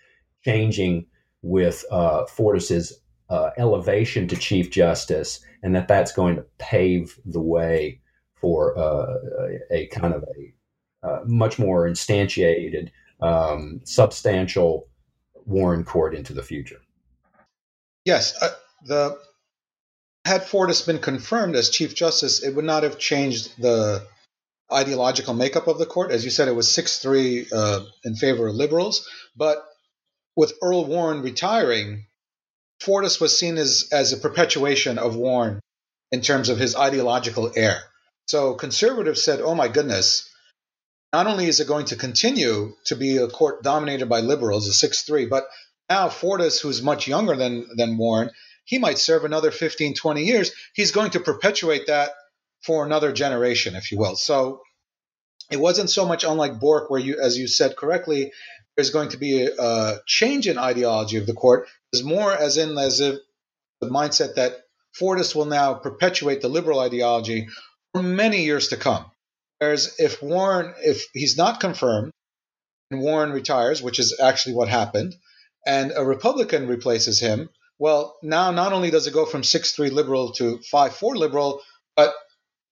changing 0.43 1.05
with 1.41 1.85
uh, 1.91 2.25
Fortas's 2.25 2.99
uh, 3.29 3.51
elevation 3.57 4.27
to 4.27 4.35
Chief 4.35 4.69
Justice, 4.69 5.39
and 5.63 5.73
that 5.75 5.87
that's 5.87 6.11
going 6.11 6.35
to 6.35 6.45
pave 6.57 7.17
the 7.25 7.41
way 7.41 8.01
for 8.35 8.77
uh, 8.77 9.15
a, 9.71 9.75
a, 9.75 9.87
kind 9.87 10.13
of 10.13 10.23
a 10.23 11.07
uh, 11.07 11.19
much 11.25 11.57
more 11.57 11.87
instantiated, 11.87 12.89
um, 13.21 13.79
substantial 13.85 14.87
Warren 15.45 15.83
Court 15.83 16.13
into 16.13 16.33
the 16.33 16.43
future. 16.43 16.81
Yes, 18.03 18.37
the 18.85 19.17
had 20.25 20.41
Fortas 20.41 20.85
been 20.85 20.99
confirmed 20.99 21.55
as 21.55 21.69
Chief 21.69 21.93
Justice, 21.93 22.43
it 22.43 22.55
would 22.55 22.65
not 22.65 22.83
have 22.83 22.97
changed 22.97 23.51
the 23.61 24.05
ideological 24.73 25.35
makeup 25.35 25.67
of 25.67 25.77
the 25.77 25.85
court. 25.85 26.11
As 26.11 26.25
you 26.25 26.31
said, 26.31 26.47
it 26.47 26.55
was 26.55 26.73
6 26.73 26.99
3 26.99 27.47
uh, 27.53 27.81
in 28.03 28.15
favor 28.15 28.47
of 28.47 28.55
liberals. 28.55 29.07
But 29.35 29.63
with 30.35 30.53
Earl 30.61 30.85
Warren 30.85 31.21
retiring, 31.21 32.07
Fortas 32.81 33.21
was 33.21 33.37
seen 33.37 33.57
as, 33.57 33.87
as 33.91 34.11
a 34.11 34.17
perpetuation 34.17 34.97
of 34.97 35.15
Warren 35.15 35.59
in 36.11 36.21
terms 36.21 36.49
of 36.49 36.57
his 36.57 36.75
ideological 36.75 37.51
heir. 37.55 37.79
So 38.27 38.55
conservatives 38.55 39.21
said, 39.21 39.39
oh 39.39 39.53
my 39.53 39.67
goodness, 39.67 40.27
not 41.13 41.27
only 41.27 41.45
is 41.45 41.59
it 41.59 41.67
going 41.67 41.85
to 41.87 41.95
continue 41.95 42.73
to 42.85 42.95
be 42.95 43.17
a 43.17 43.27
court 43.27 43.63
dominated 43.63 44.07
by 44.07 44.21
liberals, 44.21 44.67
a 44.67 44.73
6 44.73 45.03
3, 45.03 45.27
but 45.27 45.45
now 45.87 46.09
Fortas, 46.09 46.59
who's 46.59 46.81
much 46.81 47.07
younger 47.07 47.35
than, 47.35 47.67
than 47.77 47.97
Warren, 47.97 48.31
he 48.65 48.79
might 48.79 48.97
serve 48.97 49.23
another 49.23 49.51
15, 49.51 49.93
20 49.93 50.23
years. 50.23 50.51
He's 50.73 50.91
going 50.91 51.11
to 51.11 51.19
perpetuate 51.19 51.87
that 51.87 52.11
for 52.63 52.85
another 52.85 53.11
generation, 53.13 53.75
if 53.75 53.91
you 53.91 53.99
will. 53.99 54.15
So 54.15 54.61
it 55.51 55.59
wasn't 55.59 55.91
so 55.91 56.05
much 56.05 56.23
unlike 56.23 56.59
Bork, 56.59 56.89
where 56.89 56.99
you, 56.99 57.19
as 57.21 57.37
you 57.37 57.47
said 57.47 57.77
correctly, 57.77 58.31
there's 58.75 58.89
going 58.89 59.09
to 59.09 59.17
be 59.17 59.45
a, 59.45 59.51
a 59.57 59.99
change 60.07 60.47
in 60.47 60.57
ideology 60.57 61.17
of 61.17 61.27
the 61.27 61.33
court. 61.33 61.67
Is 61.93 62.03
more 62.03 62.33
as 62.33 62.57
in 62.57 62.77
as 62.77 62.99
if 62.99 63.19
the 63.79 63.87
mindset 63.87 64.35
that 64.35 64.63
Fortas 64.99 65.35
will 65.35 65.45
now 65.45 65.75
perpetuate 65.75 66.41
the 66.41 66.49
liberal 66.49 66.79
ideology 66.79 67.47
for 67.93 68.01
many 68.01 68.43
years 68.43 68.69
to 68.69 68.77
come. 68.77 69.05
Whereas 69.59 69.95
if 69.99 70.21
Warren, 70.21 70.73
if 70.83 71.05
he's 71.13 71.37
not 71.37 71.59
confirmed, 71.59 72.11
and 72.91 73.01
Warren 73.01 73.31
retires, 73.31 73.81
which 73.81 73.99
is 73.99 74.19
actually 74.19 74.55
what 74.55 74.67
happened, 74.67 75.15
and 75.65 75.93
a 75.95 76.03
Republican 76.03 76.67
replaces 76.67 77.19
him, 77.19 77.49
well, 77.77 78.17
now 78.21 78.51
not 78.51 78.73
only 78.73 78.91
does 78.91 79.07
it 79.07 79.13
go 79.13 79.25
from 79.25 79.43
6 79.43 79.71
3 79.73 79.89
liberal 79.89 80.31
to 80.33 80.59
5 80.59 80.95
4 80.95 81.17
liberal, 81.17 81.61
but 81.95 82.13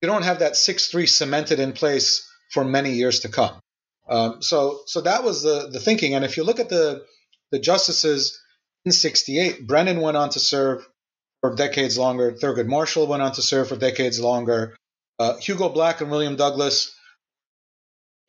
you 0.02 0.08
don't 0.08 0.24
have 0.24 0.40
that 0.40 0.56
6 0.56 0.88
3 0.88 1.06
cemented 1.08 1.60
in 1.60 1.74
place 1.74 2.30
for 2.52 2.64
many 2.64 2.92
years 2.92 3.22
to 3.22 3.30
come. 3.30 3.60
Um, 4.08 4.42
so, 4.42 4.82
so 4.86 5.02
that 5.02 5.24
was 5.24 5.44
the, 5.44 5.70
the 5.72 5.80
thinking. 5.80 6.14
And 6.14 6.26
if 6.26 6.38
you 6.38 6.44
look 6.44 6.60
at 6.60 6.70
the, 6.70 7.06
the 7.52 7.60
justices 7.60 8.40
in 8.86 8.92
68, 8.92 9.66
Brennan 9.66 10.02
went 10.02 10.18
on 10.18 10.30
to 10.30 10.40
serve 10.40 10.88
for 11.42 11.56
decades 11.56 11.98
longer. 11.98 12.32
Thurgood 12.32 12.68
Marshall 12.68 13.08
went 13.08 13.22
on 13.22 13.32
to 13.34 13.42
serve 13.42 13.70
for 13.70 13.76
decades 13.76 14.20
longer. 14.20 14.76
Uh, 15.20 15.38
Hugo 15.38 15.70
Black 15.70 16.02
and 16.02 16.12
William 16.12 16.36
Douglas, 16.36 16.94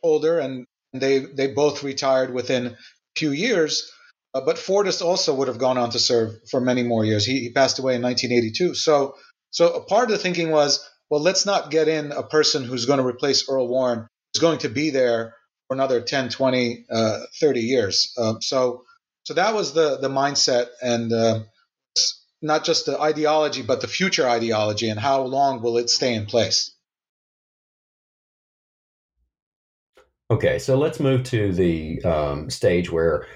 older, 0.03 0.39
and 0.39 0.67
they, 0.93 1.21
they 1.21 1.49
both 1.49 1.83
retired 1.83 2.33
within 2.33 2.67
a 2.67 2.77
few 3.17 3.31
years. 3.31 3.91
Uh, 4.35 4.41
but 4.41 4.57
Fortas 4.57 5.01
also 5.01 5.35
would 5.35 5.49
have 5.49 5.59
gone 5.59 5.79
on 5.79 5.91
to 5.91 5.99
serve 5.99 6.33
for 6.51 6.61
many 6.61 6.83
more 6.83 7.05
years. 7.05 7.25
He, 7.25 7.41
he 7.41 7.51
passed 7.51 7.79
away 7.79 7.95
in 7.95 8.03
1982. 8.03 8.75
So, 8.75 9.15
so 9.51 9.75
a 9.75 9.85
part 9.85 10.05
of 10.05 10.11
the 10.11 10.19
thinking 10.19 10.51
was, 10.51 10.89
well, 11.09 11.21
let's 11.21 11.47
not 11.47 11.71
get 11.71 11.87
in 11.87 12.11
a 12.11 12.25
person 12.25 12.65
who's 12.65 12.87
going 12.87 12.99
to 12.99 13.07
replace 13.07 13.49
Earl 13.49 13.69
Warren, 13.69 14.09
who's 14.33 14.41
going 14.41 14.59
to 14.59 14.69
be 14.69 14.91
there 14.91 15.35
for 15.69 15.75
another 15.75 16.01
10, 16.01 16.31
20, 16.31 16.87
uh, 16.91 17.21
30 17.41 17.61
years. 17.61 18.13
Uh, 18.19 18.35
so, 18.41 18.83
so 19.25 19.35
that 19.35 19.55
was 19.55 19.73
the 19.73 19.97
the 19.97 20.09
mindset, 20.09 20.67
and 20.83 21.11
uh, 21.11 21.41
not 22.43 22.63
just 22.63 22.85
the 22.85 23.01
ideology, 23.01 23.63
but 23.63 23.81
the 23.81 23.89
future 23.89 24.29
ideology, 24.29 24.91
and 24.91 25.01
how 25.01 25.23
long 25.23 25.63
will 25.63 25.79
it 25.79 25.89
stay 25.89 26.15
in 26.15 26.27
place. 26.27 26.73
Okay, 30.31 30.59
so 30.59 30.77
let's 30.77 31.01
move 31.01 31.25
to 31.25 31.53
the 31.53 32.03
um, 32.03 32.51
stage 32.51 32.91
where 32.91 33.27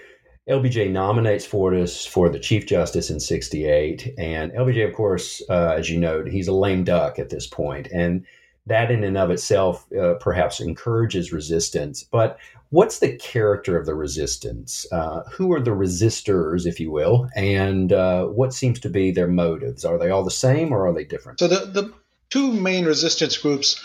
LBJ 0.48 0.90
nominates 0.90 1.46
Fortas 1.46 2.08
for 2.08 2.28
the 2.30 2.38
Chief 2.38 2.66
Justice 2.66 3.10
in 3.10 3.20
68. 3.20 4.14
And 4.16 4.50
LBJ, 4.52 4.88
of 4.88 4.94
course, 4.94 5.42
uh, 5.50 5.74
as 5.76 5.90
you 5.90 6.00
know, 6.00 6.24
he's 6.24 6.48
a 6.48 6.52
lame 6.52 6.84
duck 6.84 7.18
at 7.18 7.28
this 7.28 7.46
point, 7.46 7.88
And 7.92 8.24
that 8.66 8.90
in 8.90 9.02
and 9.02 9.16
of 9.16 9.30
itself 9.30 9.90
uh, 9.92 10.14
perhaps 10.14 10.60
encourages 10.60 11.32
resistance. 11.32 12.02
But 12.02 12.38
what's 12.68 12.98
the 12.98 13.16
character 13.16 13.78
of 13.78 13.86
the 13.86 13.94
resistance? 13.94 14.86
Uh, 14.92 15.22
who 15.30 15.52
are 15.52 15.60
the 15.60 15.70
resistors, 15.70 16.66
if 16.66 16.78
you 16.78 16.90
will? 16.90 17.28
And 17.34 17.92
uh, 17.92 18.26
what 18.26 18.52
seems 18.52 18.78
to 18.80 18.90
be 18.90 19.10
their 19.10 19.28
motives? 19.28 19.84
Are 19.84 19.98
they 19.98 20.10
all 20.10 20.22
the 20.22 20.30
same 20.30 20.72
or 20.72 20.86
are 20.86 20.92
they 20.92 21.04
different? 21.04 21.40
So 21.40 21.48
the, 21.48 21.66
the 21.66 21.92
two 22.30 22.52
main 22.52 22.84
resistance 22.84 23.36
groups 23.38 23.82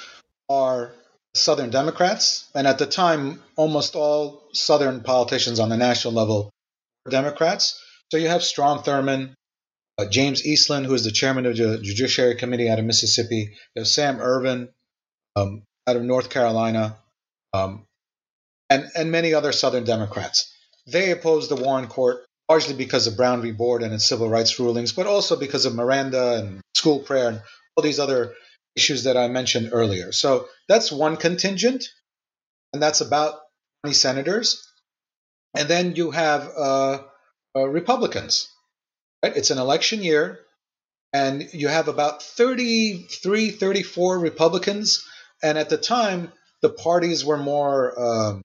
are 0.50 0.92
Southern 1.36 1.70
Democrats. 1.70 2.50
And 2.54 2.68
at 2.68 2.78
the 2.78 2.86
time, 2.86 3.42
almost 3.56 3.96
all 3.96 4.44
Southern 4.54 5.02
politicians 5.02 5.60
on 5.60 5.70
the 5.70 5.78
national 5.78 6.14
level 6.14 6.52
were 7.06 7.12
Democrats. 7.12 7.82
So 8.12 8.18
you 8.18 8.28
have 8.28 8.44
Strom 8.44 8.80
Thurmond, 8.80 9.34
uh, 9.98 10.06
James 10.06 10.46
Eastland, 10.46 10.86
who 10.86 10.94
is 10.94 11.04
the 11.04 11.12
chairman 11.12 11.46
of 11.46 11.58
the 11.58 11.80
Judiciary 11.80 12.36
Committee 12.36 12.70
out 12.70 12.80
of 12.80 12.86
Mississippi. 12.86 13.50
You 13.76 13.80
have 13.80 13.88
Sam 13.88 14.20
Ervin 14.22 14.70
um, 15.36 15.64
out 15.88 15.96
of 15.96 16.04
North 16.04 16.30
Carolina, 16.30 16.98
um, 17.54 17.86
and, 18.70 18.86
and 18.96 19.12
many 19.12 19.34
other 19.34 19.52
Southern 19.52 19.84
Democrats. 19.84 20.52
They 20.88 21.12
opposed 21.12 21.50
the 21.50 21.56
Warren 21.56 21.88
Court 21.88 22.26
largely 22.50 22.76
because 22.76 23.08
of 23.08 23.18
Brown 23.18 23.42
v. 23.42 23.52
Board 23.52 23.84
and 23.84 23.94
its 23.94 24.06
civil 24.06 24.30
rights 24.30 24.60
rulings, 24.60 24.92
but 24.92 25.08
also 25.08 25.36
because 25.36 25.66
of 25.66 25.76
Miranda 25.76 26.36
and 26.36 26.62
school 26.76 27.00
prayer 27.00 27.30
and 27.30 27.42
all 27.76 27.84
these 27.84 28.00
other 28.00 28.34
issues 28.76 29.04
that 29.04 29.18
I 29.18 29.28
mentioned 29.28 29.70
earlier. 29.72 30.12
So 30.12 30.48
that's 30.68 30.92
one 30.92 31.18
contingent, 31.18 31.86
and 32.72 32.82
that's 32.82 33.02
about 33.02 33.40
20 33.84 33.94
senators. 33.94 34.68
And 35.56 35.68
then 35.68 35.96
you 35.96 36.12
have 36.12 36.50
uh, 36.58 37.00
uh, 37.56 37.68
Republicans. 37.68 38.50
Right? 39.22 39.36
It's 39.38 39.52
an 39.52 39.60
election 39.60 40.02
year, 40.02 40.40
and 41.12 41.48
you 41.54 41.68
have 41.68 41.88
about 41.88 42.24
33, 42.24 43.52
34 43.52 44.20
Republicans. 44.20 45.08
And 45.44 45.58
at 45.58 45.70
the 45.70 45.78
time, 45.78 46.32
the 46.62 46.70
parties 46.70 47.24
were 47.24 47.38
more 47.38 48.00
um, 48.00 48.42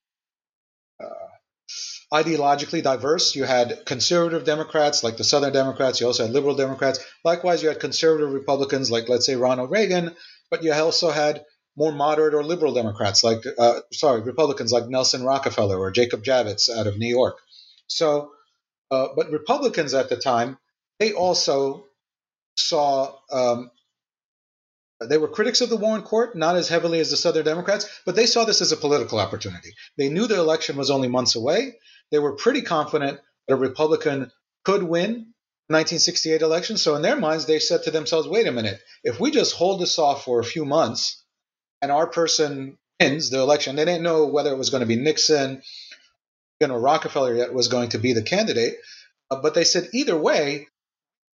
ideologically 2.13 2.83
diverse. 2.83 3.37
You 3.37 3.45
had 3.45 3.85
conservative 3.85 4.45
Democrats 4.45 5.05
like 5.05 5.17
the 5.17 5.25
Southern 5.25 5.53
Democrats. 5.53 6.01
You 6.01 6.07
also 6.07 6.25
had 6.25 6.33
liberal 6.33 6.55
Democrats. 6.55 7.01
Likewise, 7.25 7.63
you 7.63 7.69
had 7.69 7.81
conservative 7.81 8.33
Republicans 8.33 8.91
like, 8.91 9.09
let's 9.09 9.27
say, 9.27 9.37
Ronald 9.37 9.71
Reagan. 9.71 10.17
But 10.51 10.63
you 10.63 10.73
also 10.73 11.11
had 11.11 11.45
more 11.77 11.93
moderate 11.93 12.35
or 12.35 12.43
liberal 12.43 12.73
Democrats 12.73 13.23
like, 13.23 13.45
uh, 13.59 13.81
sorry, 13.93 14.23
Republicans 14.23 14.73
like 14.73 14.89
Nelson 14.89 15.23
Rockefeller 15.23 15.79
or 15.79 15.91
Jacob 15.91 16.25
Javits 16.25 16.69
out 16.75 16.87
of 16.87 16.99
New 16.99 17.09
York. 17.09 17.39
So, 17.87 18.33
uh, 18.91 19.09
but 19.15 19.31
Republicans 19.31 19.95
at 19.95 20.09
the 20.09 20.17
time, 20.17 20.59
they 20.99 21.13
also 21.13 21.85
saw 22.57 23.15
um, 23.31 23.71
they 25.01 25.19
were 25.19 25.29
critics 25.29 25.61
of 25.61 25.69
the 25.69 25.77
Warren 25.77 26.03
Court, 26.03 26.35
not 26.35 26.57
as 26.57 26.69
heavily 26.69 26.99
as 26.99 27.11
the 27.11 27.17
Southern 27.17 27.45
Democrats, 27.45 27.89
but 28.05 28.17
they 28.17 28.27
saw 28.27 28.45
this 28.45 28.61
as 28.61 28.73
a 28.73 28.77
political 28.77 29.21
opportunity. 29.21 29.71
They 29.97 30.09
knew 30.09 30.27
the 30.27 30.39
election 30.39 30.77
was 30.77 30.91
only 30.91 31.09
months 31.09 31.37
away. 31.37 31.77
They 32.11 32.19
were 32.19 32.33
pretty 32.33 32.63
confident 32.63 33.21
that 33.47 33.55
a 33.55 33.57
Republican 33.57 34.31
could 34.65 34.83
win 34.83 35.35
the 35.69 35.75
1968 35.75 36.43
election. 36.43 36.77
So 36.77 36.95
in 36.95 37.03
their 37.03 37.17
minds, 37.17 37.47
they 37.47 37.59
said 37.59 37.83
to 37.85 37.91
themselves, 37.91 38.27
wait 38.29 38.47
a 38.47 38.53
minute, 38.53 38.81
if 39.05 39.21
we 39.21 39.31
just 39.31 39.55
hold 39.55 39.81
this 39.81 39.99
off 39.99 40.25
for 40.25 40.41
a 40.41 40.45
few 40.45 40.65
months 40.65 41.23
and 41.83 41.93
our 41.93 42.07
person 42.07 42.79
wins 43.01 43.31
the 43.31 43.41
election, 43.41 43.77
they 43.77 43.85
didn't 43.85 44.03
know 44.03 44.27
whether 44.27 44.51
it 44.51 44.59
was 44.59 44.71
going 44.71 44.81
to 44.81 44.87
be 44.87 44.97
Nixon, 44.97 45.63
you 46.61 46.67
know, 46.67 46.77
Rockefeller 46.77 47.35
yet 47.35 47.53
was 47.53 47.69
going 47.69 47.91
to 47.91 47.99
be 47.99 48.15
the 48.15 48.23
candidate. 48.23 48.77
Uh, 49.31 49.41
but 49.41 49.55
they 49.55 49.65
said 49.65 49.89
either 49.93 50.17
way, 50.17 50.69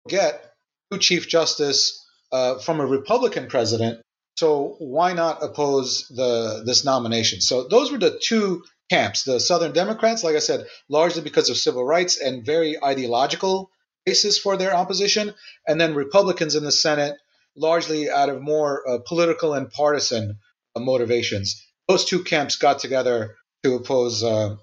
get 0.08 0.54
new 0.92 0.98
Chief 0.98 1.28
Justice 1.28 2.06
uh, 2.32 2.58
from 2.60 2.80
a 2.80 2.86
Republican 2.86 3.48
president. 3.48 4.02
So 4.38 4.76
why 4.80 5.14
not 5.14 5.44
oppose 5.44 6.08
the 6.08 6.64
this 6.66 6.86
nomination? 6.86 7.42
So 7.42 7.68
those 7.68 7.92
were 7.92 7.98
the 7.98 8.18
two 8.18 8.64
camps. 8.92 9.24
The 9.24 9.40
Southern 9.40 9.72
Democrats, 9.72 10.24
like 10.24 10.36
I 10.36 10.40
said, 10.40 10.68
largely 10.90 11.22
because 11.22 11.50
of 11.50 11.58
civil 11.58 11.86
rights 11.86 12.20
and 12.20 12.46
very 12.46 12.72
ideological 12.84 13.72
basis 14.06 14.38
for 14.38 14.58
their 14.58 14.76
opposition, 14.76 15.34
and 15.66 15.80
then 15.80 15.96
Republicans 15.96 16.56
in 16.56 16.64
the 16.66 16.72
Senate, 16.72 17.16
largely 17.56 18.10
out 18.10 18.30
of 18.30 18.42
more 18.42 18.88
uh, 18.88 18.98
political 19.08 19.54
and 19.54 19.72
partisan 19.72 20.40
uh, 20.76 20.80
motivations. 20.82 21.66
Those 21.88 22.04
two 22.04 22.24
camps 22.24 22.58
got 22.58 22.80
together 22.80 23.36
to 23.64 23.76
oppose 23.76 24.24
uh, 24.24 24.56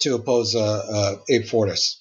to 0.00 0.14
oppose 0.14 0.54
uh, 0.54 0.60
uh, 0.60 1.16
Abe 1.28 1.44
Fortas. 1.44 1.96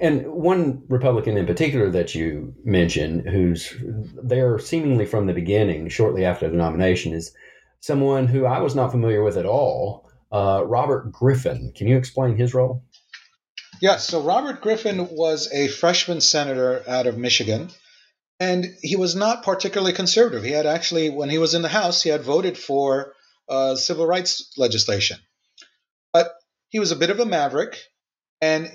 And 0.00 0.26
one 0.26 0.82
Republican 0.88 1.36
in 1.36 1.46
particular 1.46 1.90
that 1.90 2.14
you 2.14 2.54
mentioned, 2.64 3.28
who's 3.28 3.76
there 4.22 4.58
seemingly 4.58 5.06
from 5.06 5.26
the 5.26 5.34
beginning, 5.34 5.88
shortly 5.88 6.24
after 6.24 6.48
the 6.48 6.56
nomination, 6.56 7.12
is 7.12 7.32
someone 7.80 8.26
who 8.26 8.44
I 8.44 8.60
was 8.60 8.74
not 8.74 8.90
familiar 8.90 9.22
with 9.22 9.36
at 9.36 9.46
all, 9.46 10.10
uh, 10.32 10.62
Robert 10.64 11.12
Griffin. 11.12 11.72
Can 11.74 11.88
you 11.88 11.96
explain 11.96 12.36
his 12.36 12.54
role? 12.54 12.84
Yes. 13.80 14.06
So 14.06 14.22
Robert 14.22 14.60
Griffin 14.60 15.08
was 15.10 15.52
a 15.52 15.68
freshman 15.68 16.20
senator 16.20 16.82
out 16.88 17.06
of 17.06 17.16
Michigan, 17.16 17.70
and 18.40 18.66
he 18.82 18.96
was 18.96 19.14
not 19.14 19.44
particularly 19.44 19.92
conservative. 19.92 20.44
He 20.44 20.50
had 20.50 20.66
actually, 20.66 21.10
when 21.10 21.30
he 21.30 21.38
was 21.38 21.54
in 21.54 21.62
the 21.62 21.68
House, 21.68 22.02
he 22.02 22.10
had 22.10 22.22
voted 22.22 22.58
for 22.58 23.14
uh, 23.48 23.76
civil 23.76 24.06
rights 24.06 24.52
legislation, 24.56 25.18
but 26.12 26.32
he 26.68 26.80
was 26.80 26.92
a 26.92 26.96
bit 26.96 27.10
of 27.10 27.20
a 27.20 27.24
maverick, 27.24 27.78
and 28.40 28.70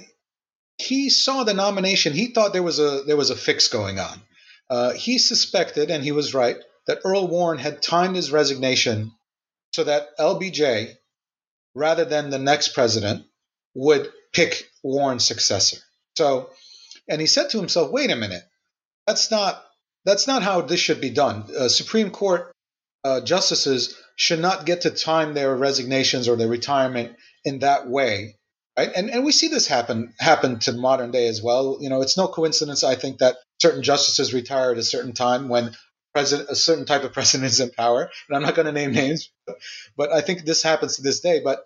he 0.77 1.09
saw 1.09 1.43
the 1.43 1.53
nomination. 1.53 2.13
He 2.13 2.27
thought 2.27 2.53
there 2.53 2.63
was 2.63 2.79
a 2.79 3.03
there 3.05 3.17
was 3.17 3.29
a 3.29 3.35
fix 3.35 3.67
going 3.67 3.99
on. 3.99 4.21
Uh, 4.69 4.93
he 4.93 5.17
suspected, 5.17 5.91
and 5.91 6.03
he 6.03 6.11
was 6.11 6.33
right, 6.33 6.57
that 6.87 6.99
Earl 7.03 7.27
Warren 7.27 7.59
had 7.59 7.81
timed 7.81 8.15
his 8.15 8.31
resignation 8.31 9.11
so 9.71 9.83
that 9.83 10.17
LBJ, 10.17 10.95
rather 11.73 12.05
than 12.05 12.29
the 12.29 12.39
next 12.39 12.69
president, 12.69 13.25
would 13.73 14.11
pick 14.33 14.69
Warren's 14.83 15.25
successor. 15.25 15.77
So, 16.17 16.49
and 17.07 17.19
he 17.19 17.27
said 17.27 17.49
to 17.51 17.57
himself, 17.57 17.91
"Wait 17.91 18.11
a 18.11 18.15
minute, 18.15 18.43
that's 19.07 19.31
not 19.31 19.63
that's 20.05 20.27
not 20.27 20.43
how 20.43 20.61
this 20.61 20.79
should 20.79 21.01
be 21.01 21.09
done. 21.09 21.45
Uh, 21.55 21.69
Supreme 21.69 22.11
Court 22.11 22.51
uh, 23.03 23.21
justices 23.21 23.95
should 24.15 24.39
not 24.39 24.65
get 24.65 24.81
to 24.81 24.91
time 24.91 25.33
their 25.33 25.55
resignations 25.55 26.27
or 26.27 26.35
their 26.35 26.47
retirement 26.47 27.15
in 27.43 27.59
that 27.59 27.87
way." 27.87 28.37
Right? 28.77 28.91
And 28.95 29.09
and 29.09 29.23
we 29.23 29.31
see 29.31 29.47
this 29.47 29.67
happen 29.67 30.13
happen 30.19 30.59
to 30.59 30.73
modern 30.73 31.11
day 31.11 31.27
as 31.27 31.41
well. 31.41 31.77
You 31.79 31.89
know, 31.89 32.01
it's 32.01 32.17
no 32.17 32.27
coincidence, 32.27 32.83
I 32.83 32.95
think, 32.95 33.19
that 33.19 33.37
certain 33.59 33.83
justices 33.83 34.33
retire 34.33 34.71
at 34.71 34.77
a 34.77 34.83
certain 34.83 35.13
time 35.13 35.47
when 35.47 35.75
president 36.13 36.49
a 36.49 36.55
certain 36.55 36.85
type 36.85 37.03
of 37.03 37.13
president 37.13 37.51
is 37.51 37.59
in 37.59 37.71
power. 37.71 38.09
And 38.27 38.37
I'm 38.37 38.43
not 38.43 38.55
going 38.55 38.67
to 38.67 38.71
name 38.71 38.91
names, 38.91 39.31
but 39.97 40.11
I 40.11 40.21
think 40.21 40.45
this 40.45 40.63
happens 40.63 40.95
to 40.95 41.01
this 41.01 41.19
day. 41.19 41.41
But 41.43 41.63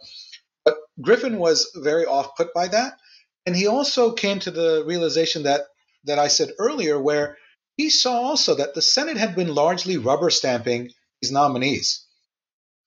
but 0.65 0.77
Griffin 1.01 1.37
was 1.37 1.71
very 1.75 2.05
off 2.05 2.35
put 2.35 2.53
by 2.53 2.67
that, 2.69 2.93
and 3.45 3.55
he 3.55 3.67
also 3.67 4.13
came 4.13 4.39
to 4.39 4.51
the 4.51 4.83
realization 4.85 5.43
that 5.43 5.61
that 6.05 6.19
I 6.19 6.29
said 6.29 6.51
earlier, 6.57 6.99
where 6.99 7.37
he 7.75 7.89
saw 7.89 8.21
also 8.21 8.55
that 8.55 8.73
the 8.73 8.81
Senate 8.81 9.17
had 9.17 9.35
been 9.35 9.53
largely 9.53 9.97
rubber 9.97 10.29
stamping 10.29 10.91
these 11.21 11.31
nominees, 11.31 12.05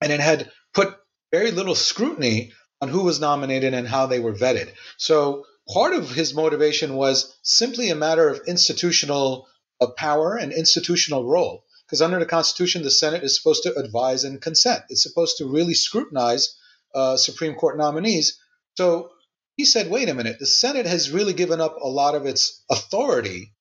and 0.00 0.12
it 0.12 0.20
had 0.20 0.50
put 0.74 0.96
very 1.32 1.50
little 1.50 1.74
scrutiny 1.74 2.52
on 2.80 2.88
who 2.88 3.04
was 3.04 3.20
nominated 3.20 3.74
and 3.74 3.86
how 3.86 4.06
they 4.06 4.20
were 4.20 4.32
vetted. 4.32 4.72
So 4.96 5.44
part 5.68 5.94
of 5.94 6.10
his 6.10 6.34
motivation 6.34 6.96
was 6.96 7.36
simply 7.42 7.90
a 7.90 7.94
matter 7.94 8.28
of 8.28 8.40
institutional 8.46 9.46
uh, 9.80 9.88
power 9.96 10.36
and 10.36 10.52
institutional 10.52 11.24
role. 11.24 11.64
Because 11.86 12.02
under 12.02 12.18
the 12.18 12.26
Constitution, 12.26 12.82
the 12.82 12.90
Senate 12.90 13.24
is 13.24 13.36
supposed 13.36 13.64
to 13.64 13.74
advise 13.74 14.24
and 14.24 14.40
consent. 14.40 14.84
It's 14.88 15.02
supposed 15.02 15.38
to 15.38 15.46
really 15.46 15.74
scrutinize 15.74 16.56
uh, 16.94 17.16
Supreme 17.16 17.54
Court 17.54 17.76
nominees. 17.76 18.38
So 18.76 19.10
he 19.56 19.64
said, 19.64 19.90
wait 19.90 20.08
a 20.08 20.14
minute, 20.14 20.38
the 20.38 20.46
Senate 20.46 20.86
has 20.86 21.10
really 21.10 21.32
given 21.32 21.60
up 21.60 21.76
a 21.80 21.88
lot 21.88 22.14
of 22.14 22.26
its 22.26 22.62
authority 22.70 23.52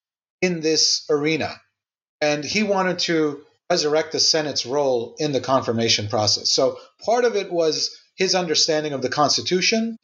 in 0.42 0.62
this 0.62 1.06
arena. 1.10 1.60
And 2.22 2.44
he 2.44 2.64
wanted 2.64 3.00
to 3.00 3.42
resurrect 3.70 4.12
the 4.12 4.20
Senate's 4.20 4.66
role 4.66 5.16
in 5.20 5.32
the 5.32 5.42
confirmation 5.42 6.08
process. 6.08 6.52
So 6.52 6.78
part 7.04 7.26
of 7.26 7.36
it 7.36 7.52
was 7.52 7.98
his 8.16 8.36
understanding 8.36 8.94
of 8.94 9.02
the 9.02 9.10
Constitution, 9.10 9.98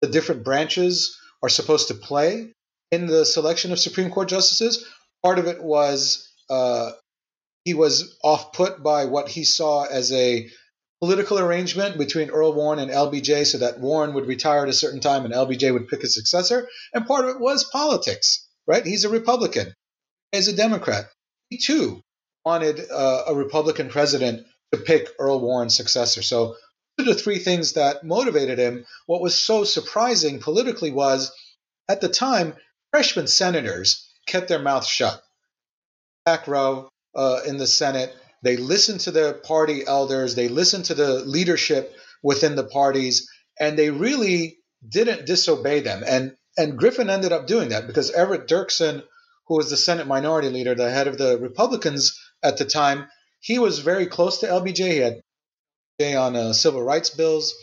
the 0.00 0.08
different 0.08 0.44
branches 0.44 1.18
are 1.42 1.48
supposed 1.48 1.88
to 1.88 1.94
play 1.94 2.52
in 2.92 3.06
the 3.06 3.24
selection 3.24 3.72
of 3.72 3.80
Supreme 3.80 4.10
Court 4.10 4.28
justices. 4.28 4.86
Part 5.24 5.38
of 5.38 5.46
it 5.46 5.62
was 5.62 6.30
uh, 6.48 6.92
he 7.64 7.74
was 7.74 8.16
off 8.22 8.52
put 8.52 8.82
by 8.82 9.06
what 9.06 9.28
he 9.28 9.44
saw 9.44 9.84
as 9.84 10.12
a 10.12 10.48
political 11.00 11.38
arrangement 11.38 11.98
between 11.98 12.30
Earl 12.30 12.52
Warren 12.52 12.78
and 12.78 12.90
LBJ 12.90 13.46
so 13.46 13.58
that 13.58 13.80
Warren 13.80 14.14
would 14.14 14.26
retire 14.26 14.62
at 14.62 14.68
a 14.68 14.72
certain 14.72 15.00
time 15.00 15.24
and 15.24 15.34
LBJ 15.34 15.72
would 15.72 15.88
pick 15.88 16.04
a 16.04 16.08
successor. 16.08 16.68
And 16.94 17.06
part 17.06 17.24
of 17.24 17.34
it 17.34 17.40
was 17.40 17.64
politics, 17.64 18.46
right? 18.68 18.86
He's 18.86 19.04
a 19.04 19.08
Republican, 19.08 19.74
he's 20.30 20.48
a 20.48 20.56
Democrat. 20.56 21.06
He 21.50 21.58
too 21.58 22.02
wanted 22.44 22.80
uh, 22.90 23.24
a 23.28 23.34
Republican 23.34 23.88
president 23.88 24.46
to 24.72 24.78
pick 24.78 25.08
Earl 25.18 25.40
Warren's 25.40 25.76
successor. 25.76 26.22
So, 26.22 26.56
the 26.98 27.14
three 27.14 27.38
things 27.38 27.72
that 27.72 28.04
motivated 28.04 28.58
him. 28.58 28.84
What 29.06 29.22
was 29.22 29.36
so 29.36 29.64
surprising 29.64 30.38
politically 30.38 30.92
was 30.92 31.32
at 31.88 32.00
the 32.00 32.08
time, 32.08 32.54
freshman 32.92 33.26
senators 33.26 34.08
kept 34.26 34.48
their 34.48 34.58
mouths 34.60 34.86
shut. 34.86 35.20
Back 36.24 36.46
row 36.46 36.88
uh, 37.16 37.40
in 37.46 37.56
the 37.56 37.66
Senate, 37.66 38.14
they 38.42 38.56
listened 38.56 39.00
to 39.00 39.10
the 39.10 39.40
party 39.44 39.84
elders, 39.86 40.34
they 40.34 40.48
listened 40.48 40.84
to 40.86 40.94
the 40.94 41.24
leadership 41.24 41.96
within 42.22 42.54
the 42.54 42.64
parties, 42.64 43.30
and 43.58 43.78
they 43.78 43.90
really 43.90 44.58
didn't 44.86 45.26
disobey 45.26 45.80
them. 45.80 46.04
And 46.06 46.36
and 46.58 46.78
Griffin 46.78 47.08
ended 47.08 47.32
up 47.32 47.46
doing 47.46 47.70
that 47.70 47.86
because 47.86 48.10
Everett 48.10 48.46
Dirksen, 48.46 49.02
who 49.46 49.56
was 49.56 49.70
the 49.70 49.76
Senate 49.76 50.06
Minority 50.06 50.50
Leader, 50.50 50.74
the 50.74 50.90
head 50.90 51.08
of 51.08 51.16
the 51.16 51.38
Republicans 51.38 52.18
at 52.42 52.58
the 52.58 52.66
time, 52.66 53.06
he 53.40 53.58
was 53.58 53.78
very 53.78 54.06
close 54.06 54.38
to 54.40 54.46
LBJ. 54.46 54.78
He 54.78 54.98
had 54.98 55.20
on 56.16 56.36
uh, 56.36 56.52
civil 56.52 56.82
rights 56.82 57.10
bills 57.10 57.54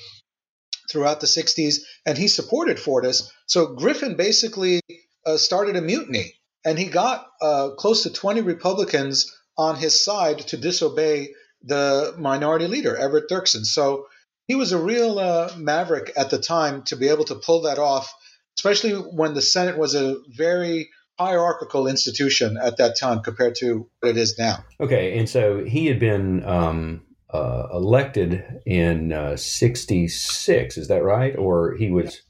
throughout 0.90 1.20
the 1.20 1.28
60s, 1.28 1.82
and 2.06 2.18
he 2.18 2.28
supported 2.28 2.78
Fortas. 2.78 3.30
So 3.46 3.68
Griffin 3.68 4.16
basically 4.16 4.82
uh, 5.26 5.38
started 5.38 5.76
a 5.76 5.82
mutiny, 5.82 6.34
and 6.66 6.78
he 6.78 6.86
got 6.86 7.26
uh, 7.42 7.70
close 7.78 8.04
to 8.04 8.12
20 8.12 8.42
Republicans 8.42 9.36
on 9.58 9.76
his 9.76 10.04
side 10.04 10.40
to 10.40 10.58
disobey 10.58 11.30
the 11.64 12.16
minority 12.18 12.68
leader, 12.68 12.96
Everett 12.96 13.30
Dirksen. 13.30 13.66
So 13.66 14.08
he 14.48 14.56
was 14.56 14.72
a 14.72 14.82
real 14.82 15.20
uh, 15.20 15.52
maverick 15.58 16.12
at 16.18 16.30
the 16.30 16.40
time 16.40 16.84
to 16.84 16.96
be 16.96 17.10
able 17.10 17.26
to 17.26 17.36
pull 17.36 17.62
that 17.64 17.78
off, 17.78 18.14
especially 18.58 18.94
when 18.94 19.34
the 19.34 19.42
Senate 19.42 19.78
was 19.78 19.96
a 19.96 20.18
very 20.36 20.90
hierarchical 21.20 21.86
institution 21.88 22.58
at 22.58 22.78
that 22.78 22.98
time 22.98 23.22
compared 23.22 23.56
to 23.56 23.90
what 24.00 24.10
it 24.10 24.18
is 24.18 24.40
now. 24.40 24.64
Okay, 24.80 25.20
and 25.20 25.28
so 25.28 25.64
he 25.66 25.88
had 25.88 26.00
been 26.00 26.44
um, 26.46 27.02
uh, 27.32 27.68
elected 27.74 28.62
in 28.66 29.12
uh, 29.12 29.36
'66. 29.36 30.78
Is 30.78 30.88
that 30.88 31.04
right? 31.04 31.36
Or 31.38 31.76
he 31.76 31.92
was? 31.92 32.22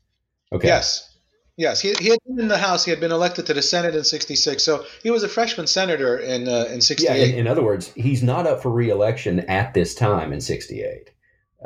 Okay. 0.52 0.68
Yes. 0.68 1.09
Yes, 1.60 1.82
he, 1.82 1.94
he 2.00 2.08
had 2.08 2.20
been 2.26 2.40
in 2.40 2.48
the 2.48 2.58
House. 2.58 2.86
He 2.86 2.92
had 2.92 3.02
been 3.02 3.12
elected 3.12 3.46
to 3.48 3.54
the 3.54 3.62
Senate 3.62 3.94
in 3.94 4.06
'66, 4.06 4.64
so 4.64 4.86
he 5.04 5.12
was 5.12 5.24
a 5.24 5.28
freshman 5.28 5.68
senator 5.68 6.18
in 6.18 6.48
uh, 6.48 6.70
in 6.72 6.80
'68. 6.80 7.10
Yeah, 7.10 7.22
in, 7.22 7.36
in, 7.36 7.48
other 7.48 7.62
words, 7.62 7.92
he's 7.98 8.24
not 8.24 8.48
up 8.48 8.64
for 8.64 8.72
reelection 8.72 9.42
at 9.42 9.74
this 9.74 9.94
time 9.94 10.32
in 10.32 10.40
'68. 10.40 11.12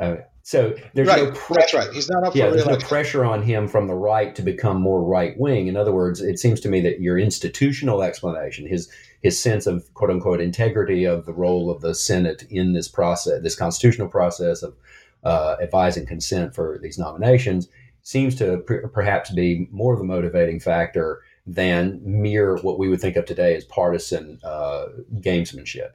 Uh, 0.00 0.16
so 0.42 0.74
there's 0.94 1.06
right. 1.06 1.22
no 1.22 1.30
pressure. 1.30 1.60
That's 1.60 1.74
right. 1.74 1.92
He's 1.92 2.10
not 2.10 2.24
up 2.24 2.34
yeah, 2.34 2.46
for 2.46 2.56
there's 2.56 2.66
no 2.66 2.76
pressure 2.76 3.24
on 3.24 3.44
him 3.44 3.68
from 3.68 3.86
the 3.86 3.94
right 3.94 4.34
to 4.34 4.42
become 4.42 4.82
more 4.82 5.00
right 5.00 5.38
wing. 5.38 5.68
In 5.68 5.76
other 5.76 5.92
words, 5.92 6.20
it 6.20 6.40
seems 6.40 6.58
to 6.62 6.68
me 6.68 6.80
that 6.80 7.00
your 7.00 7.16
institutional 7.16 8.02
explanation, 8.02 8.66
his 8.66 8.90
his 9.22 9.40
sense 9.40 9.64
of 9.64 9.94
quote 9.94 10.10
unquote 10.10 10.40
integrity 10.40 11.04
of 11.04 11.24
the 11.24 11.32
role 11.32 11.70
of 11.70 11.82
the 11.82 11.94
Senate 11.94 12.42
in 12.50 12.72
this 12.72 12.88
process, 12.88 13.40
this 13.44 13.54
constitutional 13.54 14.08
process 14.08 14.64
of 14.64 14.74
uh, 15.22 15.54
advising 15.62 16.04
consent 16.04 16.52
for 16.52 16.80
these 16.82 16.98
nominations, 16.98 17.68
seems 18.04 18.34
to 18.36 18.58
perhaps 18.92 19.30
be 19.30 19.66
more 19.72 19.94
of 19.94 19.98
the 19.98 20.04
motivating 20.04 20.60
factor 20.60 21.22
than 21.46 22.00
mere 22.04 22.56
what 22.58 22.78
we 22.78 22.88
would 22.88 23.00
think 23.00 23.16
of 23.16 23.24
today 23.24 23.56
as 23.56 23.64
partisan 23.64 24.38
uh, 24.44 24.86
gamesmanship. 25.16 25.90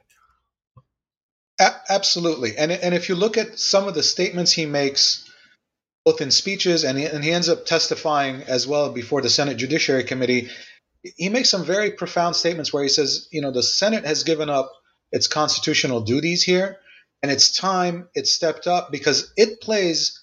A- 1.60 1.82
absolutely, 1.88 2.58
and 2.58 2.72
and 2.72 2.94
if 2.94 3.10
you 3.10 3.16
look 3.16 3.38
at 3.38 3.60
some 3.60 3.88
of 3.88 3.94
the 3.94 4.04
statements 4.04 4.52
he 4.52 4.66
makes, 4.66 5.30
both 6.04 6.22
in 6.22 6.32
speeches 6.32 6.84
and 6.84 6.98
he, 6.98 7.06
and 7.06 7.24
he 7.24 7.32
ends 7.32 7.50
up 7.50 7.66
testifying 7.66 8.44
as 8.44 8.68
well 8.68 8.92
before 8.92 9.22
the 9.22 9.30
Senate 9.30 9.58
Judiciary 9.58 10.04
Committee, 10.04 10.50
he 11.16 11.30
makes 11.30 11.50
some 11.50 11.64
very 11.64 11.92
profound 11.92 12.36
statements 12.36 12.74
where 12.74 12.84
he 12.84 12.90
says, 12.90 13.28
you 13.32 13.42
know, 13.42 13.52
the 13.52 13.64
Senate 13.64 14.06
has 14.06 14.24
given 14.24 14.50
up 14.50 14.72
its 15.12 15.28
constitutional 15.28 16.02
duties 16.02 16.44
here, 16.44 16.78
and 17.22 17.32
it's 17.32 17.56
time 17.56 18.10
it 18.16 18.26
stepped 18.26 18.66
up 18.66 18.92
because 18.92 19.32
it 19.38 19.62
plays 19.62 20.19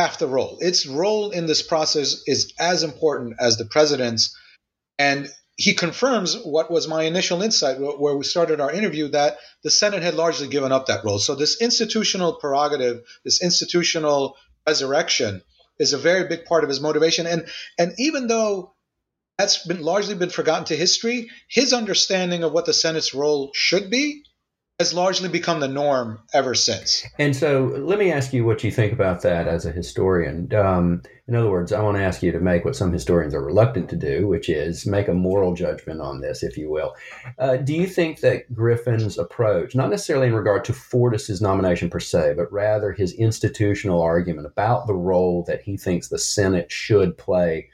half 0.00 0.18
the 0.18 0.26
role. 0.26 0.56
Its 0.60 0.86
role 0.86 1.30
in 1.30 1.44
this 1.46 1.62
process 1.62 2.22
is 2.26 2.54
as 2.58 2.82
important 2.82 3.34
as 3.38 3.58
the 3.58 3.66
president's. 3.66 4.34
And 4.98 5.28
he 5.56 5.74
confirms 5.74 6.38
what 6.42 6.70
was 6.70 6.88
my 6.88 7.02
initial 7.02 7.42
insight 7.42 7.78
where 7.78 8.16
we 8.16 8.24
started 8.24 8.60
our 8.60 8.72
interview 8.72 9.08
that 9.08 9.36
the 9.62 9.70
Senate 9.70 10.02
had 10.02 10.14
largely 10.14 10.48
given 10.48 10.72
up 10.72 10.86
that 10.86 11.04
role. 11.04 11.18
So, 11.18 11.34
this 11.34 11.60
institutional 11.60 12.32
prerogative, 12.34 13.02
this 13.24 13.42
institutional 13.42 14.36
resurrection, 14.66 15.42
is 15.78 15.92
a 15.92 15.98
very 15.98 16.28
big 16.28 16.46
part 16.46 16.64
of 16.64 16.70
his 16.70 16.80
motivation. 16.80 17.26
And 17.26 17.46
and 17.78 17.92
even 17.98 18.26
though 18.26 18.74
that's 19.36 19.66
been 19.66 19.82
largely 19.82 20.14
been 20.14 20.30
forgotten 20.30 20.64
to 20.66 20.76
history, 20.76 21.28
his 21.46 21.74
understanding 21.74 22.42
of 22.42 22.52
what 22.52 22.64
the 22.64 22.72
Senate's 22.72 23.12
role 23.12 23.50
should 23.54 23.90
be 23.90 24.24
has 24.80 24.94
largely 24.94 25.28
become 25.28 25.60
the 25.60 25.68
norm 25.68 26.18
ever 26.32 26.54
since. 26.54 27.06
And 27.18 27.36
so, 27.36 27.66
let 27.76 27.98
me 27.98 28.10
ask 28.10 28.32
you 28.32 28.46
what 28.46 28.64
you 28.64 28.70
think 28.70 28.94
about 28.94 29.20
that 29.22 29.46
as 29.46 29.66
a 29.66 29.70
historian. 29.70 30.52
Um, 30.54 31.02
in 31.28 31.36
other 31.36 31.50
words, 31.50 31.70
I 31.70 31.82
want 31.82 31.98
to 31.98 32.02
ask 32.02 32.22
you 32.22 32.32
to 32.32 32.40
make 32.40 32.64
what 32.64 32.74
some 32.74 32.90
historians 32.90 33.34
are 33.34 33.44
reluctant 33.44 33.90
to 33.90 33.96
do, 33.96 34.26
which 34.26 34.48
is 34.48 34.86
make 34.86 35.06
a 35.06 35.12
moral 35.12 35.54
judgment 35.54 36.00
on 36.00 36.22
this, 36.22 36.42
if 36.42 36.56
you 36.56 36.70
will. 36.70 36.94
Uh, 37.38 37.58
do 37.58 37.74
you 37.74 37.86
think 37.86 38.20
that 38.20 38.52
Griffin's 38.54 39.18
approach, 39.18 39.74
not 39.74 39.90
necessarily 39.90 40.28
in 40.28 40.34
regard 40.34 40.64
to 40.64 40.72
Fortas's 40.72 41.42
nomination 41.42 41.90
per 41.90 42.00
se, 42.00 42.32
but 42.38 42.50
rather 42.50 42.90
his 42.90 43.12
institutional 43.12 44.00
argument 44.00 44.46
about 44.46 44.86
the 44.86 44.94
role 44.94 45.44
that 45.44 45.60
he 45.60 45.76
thinks 45.76 46.08
the 46.08 46.18
Senate 46.18 46.72
should 46.72 47.18
play 47.18 47.68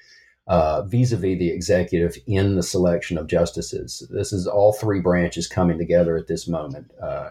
uh, 0.47 0.83
vis-a-vis 0.83 1.39
the 1.39 1.51
executive 1.51 2.17
in 2.27 2.55
the 2.55 2.63
selection 2.63 3.19
of 3.19 3.27
justices. 3.27 4.07
This 4.11 4.33
is 4.33 4.47
all 4.47 4.73
three 4.73 5.01
branches 5.01 5.49
coming 5.49 5.79
together 5.79 6.17
at 6.17 6.29
this 6.29 6.47
moment, 6.49 6.93
uh, 7.03 7.31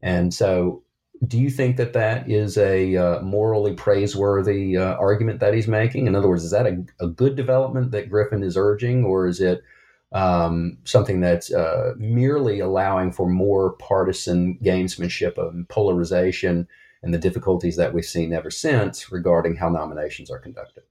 and 0.00 0.32
so. 0.32 0.82
Do 1.24 1.38
you 1.38 1.50
think 1.50 1.76
that 1.76 1.92
that 1.92 2.28
is 2.28 2.58
a 2.58 2.96
uh, 2.96 3.20
morally 3.20 3.74
praiseworthy 3.74 4.76
uh, 4.76 4.94
argument 4.94 5.38
that 5.38 5.54
he's 5.54 5.68
making? 5.68 6.08
In 6.08 6.16
other 6.16 6.26
words, 6.28 6.42
is 6.42 6.50
that 6.50 6.66
a, 6.66 6.84
a, 6.98 7.06
good 7.06 7.36
development 7.36 7.92
that 7.92 8.10
Griffin 8.10 8.42
is 8.42 8.56
urging, 8.56 9.04
or 9.04 9.28
is 9.28 9.40
it 9.40 9.62
um, 10.10 10.78
something 10.82 11.20
that's 11.20 11.52
uh, 11.52 11.94
merely 11.96 12.58
allowing 12.58 13.12
for 13.12 13.28
more 13.28 13.74
partisan 13.74 14.58
gamesmanship 14.64 15.38
and 15.38 15.68
polarization 15.68 16.66
and 17.02 17.14
the 17.14 17.18
difficulties 17.18 17.76
that 17.76 17.94
we've 17.94 18.04
seen 18.04 18.32
ever 18.32 18.50
since 18.50 19.12
regarding 19.12 19.54
how 19.54 19.68
nominations 19.68 20.28
are 20.28 20.40
conducted? 20.40 20.82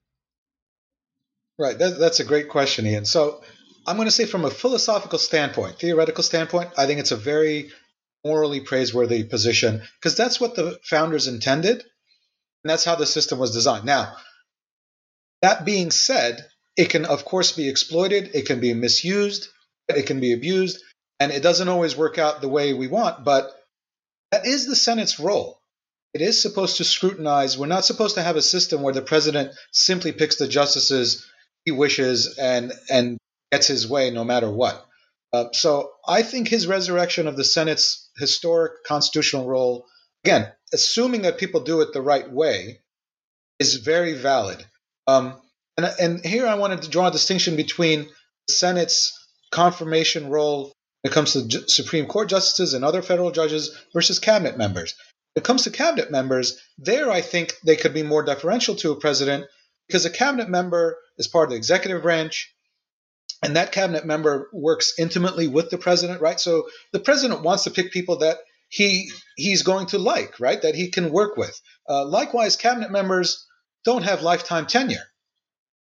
Right. 1.61 1.77
That, 1.77 1.99
that's 1.99 2.19
a 2.19 2.25
great 2.25 2.49
question, 2.49 2.87
Ian. 2.87 3.05
So 3.05 3.43
I'm 3.85 3.95
going 3.95 4.07
to 4.07 4.11
say, 4.11 4.25
from 4.25 4.45
a 4.45 4.49
philosophical 4.49 5.19
standpoint, 5.19 5.77
theoretical 5.77 6.23
standpoint, 6.23 6.71
I 6.75 6.87
think 6.87 6.99
it's 6.99 7.11
a 7.11 7.15
very 7.17 7.69
morally 8.25 8.61
praiseworthy 8.61 9.23
position 9.23 9.83
because 9.99 10.17
that's 10.17 10.41
what 10.41 10.55
the 10.55 10.79
founders 10.83 11.27
intended. 11.27 11.83
And 12.63 12.71
that's 12.71 12.83
how 12.83 12.95
the 12.95 13.05
system 13.05 13.37
was 13.37 13.53
designed. 13.53 13.85
Now, 13.85 14.15
that 15.43 15.63
being 15.63 15.91
said, 15.91 16.43
it 16.77 16.89
can, 16.89 17.05
of 17.05 17.25
course, 17.25 17.51
be 17.51 17.69
exploited, 17.69 18.31
it 18.33 18.47
can 18.47 18.59
be 18.59 18.73
misused, 18.73 19.47
it 19.87 20.07
can 20.07 20.19
be 20.19 20.33
abused, 20.33 20.81
and 21.19 21.31
it 21.31 21.43
doesn't 21.43 21.69
always 21.69 21.95
work 21.95 22.17
out 22.17 22.41
the 22.41 22.49
way 22.49 22.73
we 22.73 22.87
want, 22.87 23.23
but 23.23 23.51
that 24.31 24.47
is 24.47 24.65
the 24.65 24.75
Senate's 24.75 25.19
role. 25.19 25.59
It 26.13 26.21
is 26.21 26.41
supposed 26.41 26.77
to 26.77 26.83
scrutinize. 26.83 27.55
We're 27.55 27.67
not 27.67 27.85
supposed 27.85 28.15
to 28.15 28.23
have 28.23 28.35
a 28.35 28.41
system 28.41 28.81
where 28.81 28.93
the 28.93 29.01
president 29.01 29.51
simply 29.71 30.11
picks 30.11 30.37
the 30.37 30.47
justices 30.47 31.27
he 31.65 31.71
wishes 31.71 32.37
and 32.37 32.73
and 32.89 33.17
gets 33.51 33.67
his 33.67 33.87
way 33.87 34.11
no 34.11 34.23
matter 34.23 34.49
what. 34.49 34.85
Uh, 35.33 35.45
so 35.53 35.91
I 36.07 36.23
think 36.23 36.47
his 36.47 36.67
resurrection 36.67 37.27
of 37.27 37.37
the 37.37 37.43
Senate's 37.43 38.09
historic 38.17 38.83
constitutional 38.85 39.47
role, 39.47 39.85
again, 40.25 40.51
assuming 40.73 41.21
that 41.21 41.37
people 41.37 41.61
do 41.61 41.81
it 41.81 41.93
the 41.93 42.01
right 42.01 42.29
way, 42.29 42.81
is 43.59 43.75
very 43.75 44.13
valid. 44.13 44.65
Um, 45.07 45.35
and, 45.77 45.85
and 45.99 46.25
here 46.25 46.47
I 46.47 46.55
wanted 46.55 46.81
to 46.81 46.89
draw 46.89 47.07
a 47.07 47.11
distinction 47.11 47.55
between 47.55 48.09
the 48.47 48.53
Senate's 48.53 49.17
confirmation 49.51 50.29
role 50.29 50.73
when 51.01 51.11
it 51.11 51.13
comes 51.13 51.33
to 51.33 51.69
Supreme 51.69 52.07
Court 52.07 52.29
justices 52.29 52.73
and 52.73 52.83
other 52.83 53.01
federal 53.01 53.31
judges 53.31 53.77
versus 53.93 54.19
cabinet 54.19 54.57
members. 54.57 54.95
When 55.33 55.41
it 55.41 55.45
comes 55.45 55.63
to 55.63 55.71
cabinet 55.71 56.11
members, 56.11 56.59
there 56.77 57.09
I 57.09 57.21
think 57.21 57.55
they 57.65 57.77
could 57.77 57.93
be 57.93 58.03
more 58.03 58.23
deferential 58.23 58.75
to 58.77 58.91
a 58.91 58.99
president 58.99 59.45
because 59.91 60.05
a 60.05 60.09
cabinet 60.09 60.47
member 60.47 60.97
is 61.17 61.27
part 61.27 61.43
of 61.43 61.49
the 61.49 61.57
executive 61.57 62.01
branch 62.01 62.55
and 63.43 63.57
that 63.57 63.73
cabinet 63.73 64.05
member 64.05 64.49
works 64.53 64.93
intimately 64.97 65.49
with 65.49 65.69
the 65.69 65.77
president 65.77 66.21
right? 66.21 66.39
So 66.39 66.69
the 66.93 66.99
president 67.01 67.41
wants 67.41 67.65
to 67.65 67.71
pick 67.71 67.91
people 67.91 68.19
that 68.19 68.37
he 68.69 69.11
he's 69.35 69.63
going 69.63 69.87
to 69.87 69.97
like 69.97 70.39
right? 70.39 70.61
That 70.61 70.75
he 70.75 70.91
can 70.91 71.11
work 71.11 71.35
with. 71.35 71.59
Uh, 71.89 72.05
likewise 72.05 72.55
cabinet 72.55 72.89
members 72.89 73.45
don't 73.83 74.03
have 74.03 74.21
lifetime 74.21 74.65
tenure. 74.65 75.03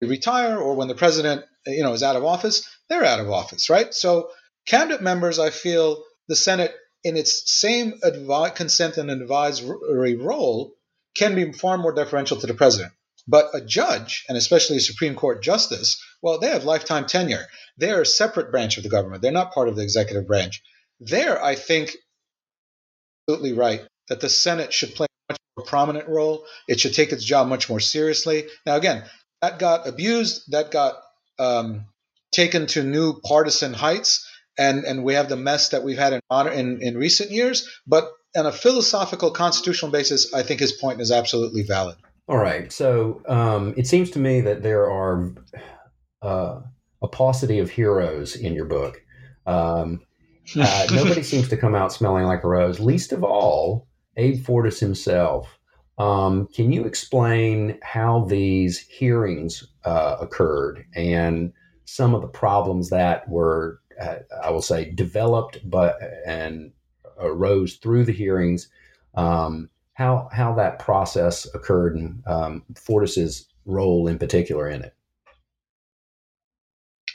They 0.00 0.08
retire 0.08 0.58
or 0.58 0.74
when 0.74 0.88
the 0.88 0.96
president 0.96 1.44
you 1.66 1.84
know 1.84 1.92
is 1.92 2.02
out 2.02 2.16
of 2.16 2.24
office 2.24 2.68
they're 2.88 3.04
out 3.04 3.20
of 3.20 3.30
office 3.30 3.70
right? 3.70 3.94
So 3.94 4.30
cabinet 4.66 5.02
members 5.02 5.38
i 5.38 5.50
feel 5.50 6.02
the 6.28 6.36
senate 6.36 6.74
in 7.04 7.16
its 7.16 7.42
same 7.46 7.92
advi- 8.04 8.54
consent 8.54 8.98
and 8.98 9.10
advisory 9.10 10.16
role 10.16 10.74
can 11.16 11.34
be 11.34 11.52
far 11.52 11.78
more 11.78 11.92
deferential 11.92 12.36
to 12.38 12.46
the 12.46 12.54
president 12.54 12.92
but 13.30 13.50
a 13.54 13.60
judge, 13.60 14.24
and 14.28 14.36
especially 14.36 14.76
a 14.76 14.80
Supreme 14.80 15.14
Court 15.14 15.42
justice, 15.42 16.02
well, 16.20 16.38
they 16.40 16.48
have 16.48 16.64
lifetime 16.64 17.06
tenure. 17.06 17.46
They're 17.78 18.02
a 18.02 18.06
separate 18.06 18.50
branch 18.50 18.76
of 18.76 18.82
the 18.82 18.88
government. 18.88 19.22
They're 19.22 19.30
not 19.30 19.54
part 19.54 19.68
of 19.68 19.76
the 19.76 19.82
executive 19.82 20.26
branch. 20.26 20.62
There, 20.98 21.42
I 21.42 21.54
think, 21.54 21.96
absolutely 23.28 23.56
right 23.56 23.82
that 24.08 24.20
the 24.20 24.28
Senate 24.28 24.72
should 24.72 24.94
play 24.96 25.06
a 25.06 25.32
much 25.32 25.38
more 25.56 25.66
prominent 25.66 26.08
role. 26.08 26.44
It 26.66 26.80
should 26.80 26.94
take 26.94 27.12
its 27.12 27.24
job 27.24 27.46
much 27.46 27.68
more 27.68 27.78
seriously. 27.78 28.46
Now, 28.66 28.74
again, 28.74 29.04
that 29.42 29.60
got 29.60 29.86
abused. 29.86 30.50
That 30.50 30.72
got 30.72 30.94
um, 31.38 31.86
taken 32.32 32.66
to 32.68 32.82
new 32.82 33.20
partisan 33.20 33.72
heights, 33.72 34.28
and 34.58 34.84
and 34.84 35.04
we 35.04 35.14
have 35.14 35.28
the 35.28 35.36
mess 35.36 35.70
that 35.70 35.84
we've 35.84 35.98
had 35.98 36.14
in 36.14 36.48
in, 36.48 36.82
in 36.82 36.98
recent 36.98 37.30
years. 37.30 37.68
But 37.86 38.10
on 38.36 38.46
a 38.46 38.52
philosophical, 38.52 39.30
constitutional 39.30 39.92
basis, 39.92 40.34
I 40.34 40.42
think 40.42 40.60
his 40.60 40.72
point 40.72 41.00
is 41.00 41.12
absolutely 41.12 41.62
valid. 41.62 41.96
All 42.30 42.38
right. 42.38 42.72
So 42.72 43.22
um, 43.26 43.74
it 43.76 43.88
seems 43.88 44.08
to 44.12 44.20
me 44.20 44.40
that 44.42 44.62
there 44.62 44.88
are 44.88 45.34
uh, 46.22 46.60
a 47.02 47.08
paucity 47.08 47.58
of 47.58 47.70
heroes 47.70 48.36
in 48.36 48.54
your 48.54 48.66
book. 48.66 49.02
Um, 49.46 50.02
uh, 50.56 50.86
nobody 50.92 51.24
seems 51.24 51.48
to 51.48 51.56
come 51.56 51.74
out 51.74 51.92
smelling 51.92 52.26
like 52.26 52.44
a 52.44 52.46
rose, 52.46 52.78
least 52.78 53.10
of 53.10 53.24
all 53.24 53.88
Abe 54.16 54.44
Fortas 54.44 54.78
himself. 54.78 55.58
Um, 55.98 56.46
can 56.54 56.70
you 56.70 56.84
explain 56.84 57.80
how 57.82 58.26
these 58.26 58.78
hearings 58.78 59.66
uh, 59.84 60.18
occurred 60.20 60.84
and 60.94 61.52
some 61.84 62.14
of 62.14 62.22
the 62.22 62.28
problems 62.28 62.90
that 62.90 63.28
were, 63.28 63.80
uh, 64.00 64.18
I 64.40 64.52
will 64.52 64.62
say, 64.62 64.92
developed 64.92 65.68
but 65.68 65.98
and 66.24 66.70
arose 67.18 67.74
through 67.74 68.04
the 68.04 68.12
hearings? 68.12 68.68
Um, 69.16 69.68
how 70.00 70.30
how 70.32 70.54
that 70.54 70.78
process 70.78 71.46
occurred 71.54 71.94
and 71.94 72.26
um, 72.26 72.62
Fortas's 72.74 73.46
role 73.66 74.08
in 74.08 74.18
particular 74.18 74.66
in 74.66 74.82
it. 74.82 74.94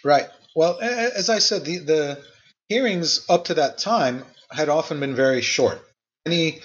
Right. 0.03 0.27
Well, 0.55 0.79
as 0.79 1.31
I 1.31 1.39
said, 1.39 1.65
the, 1.65 1.79
the 1.79 2.23
hearings 2.69 3.25
up 3.27 3.45
to 3.45 3.55
that 3.55 3.79
time 3.79 4.23
had 4.51 4.69
often 4.69 4.99
been 4.99 5.15
very 5.15 5.41
short. 5.41 5.81
Any 6.27 6.61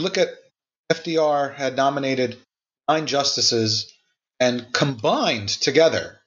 look 0.00 0.18
at 0.18 0.30
FDR 0.92 1.54
had 1.54 1.76
nominated 1.76 2.36
nine 2.88 3.06
justices, 3.06 3.94
and 4.40 4.66
combined 4.72 5.48
together, 5.48 6.20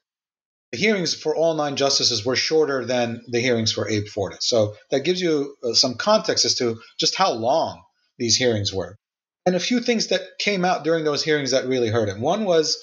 the 0.71 0.77
hearings 0.77 1.13
for 1.13 1.35
all 1.35 1.55
nine 1.55 1.75
justices 1.75 2.25
were 2.25 2.37
shorter 2.37 2.85
than 2.85 3.21
the 3.27 3.41
hearings 3.41 3.73
for 3.73 3.89
Abe 3.89 4.05
Fortas. 4.05 4.43
So 4.43 4.75
that 4.91 5.03
gives 5.03 5.21
you 5.21 5.57
uh, 5.61 5.73
some 5.73 5.95
context 5.95 6.45
as 6.45 6.55
to 6.55 6.79
just 6.97 7.15
how 7.15 7.33
long 7.33 7.83
these 8.17 8.37
hearings 8.37 8.73
were 8.73 8.97
and 9.49 9.55
a 9.55 9.59
few 9.59 9.79
things 9.79 10.09
that 10.09 10.37
came 10.37 10.63
out 10.63 10.83
during 10.83 11.03
those 11.03 11.23
hearings 11.23 11.51
that 11.51 11.65
really 11.65 11.89
hurt 11.89 12.07
him. 12.07 12.21
One 12.21 12.45
was 12.45 12.77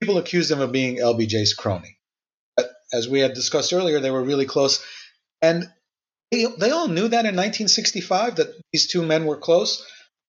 people 0.00 0.16
accused 0.16 0.48
him 0.48 0.60
of 0.60 0.70
being 0.70 0.98
LBJ's 0.98 1.54
crony. 1.54 1.98
But 2.56 2.70
as 2.92 3.08
we 3.08 3.18
had 3.18 3.34
discussed 3.34 3.72
earlier, 3.72 3.98
they 3.98 4.12
were 4.12 4.22
really 4.22 4.46
close. 4.46 4.80
And 5.42 5.68
they, 6.30 6.46
they 6.56 6.70
all 6.70 6.86
knew 6.86 7.08
that 7.08 7.26
in 7.26 7.34
1965 7.34 8.36
that 8.36 8.54
these 8.72 8.86
two 8.86 9.04
men 9.04 9.26
were 9.26 9.38
close. 9.38 9.78
The 9.78 9.84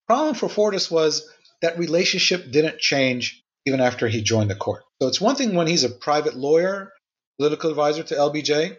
problem 0.08 0.34
for 0.34 0.50
Fortas 0.50 0.90
was 0.90 1.30
that 1.62 1.78
relationship 1.78 2.50
didn't 2.50 2.80
change 2.80 3.44
even 3.68 3.80
after 3.80 4.08
he 4.08 4.24
joined 4.24 4.50
the 4.50 4.56
court. 4.56 4.82
So 5.00 5.08
it's 5.08 5.22
one 5.22 5.36
thing 5.36 5.54
when 5.54 5.68
he's 5.68 5.84
a 5.84 5.90
private 5.90 6.36
lawyer, 6.36 6.94
political 7.38 7.70
advisor 7.70 8.02
to 8.02 8.16
LBJ, 8.16 8.76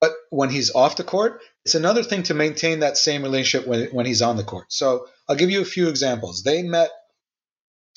but 0.00 0.12
when 0.30 0.48
he's 0.48 0.74
off 0.74 0.96
the 0.96 1.04
court, 1.04 1.42
it's 1.64 1.74
another 1.74 2.02
thing 2.02 2.22
to 2.24 2.34
maintain 2.34 2.80
that 2.80 2.96
same 2.96 3.22
relationship 3.22 3.68
when, 3.68 3.88
when 3.88 4.06
he's 4.06 4.22
on 4.22 4.36
the 4.36 4.44
court. 4.44 4.72
So 4.72 5.06
I'll 5.28 5.36
give 5.36 5.50
you 5.50 5.60
a 5.60 5.66
few 5.66 5.88
examples. 5.88 6.42
They 6.42 6.62
met 6.62 6.90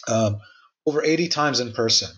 um, 0.08 0.40
over 0.86 1.04
80 1.04 1.30
times 1.30 1.60
in 1.60 1.74
person 1.74 2.10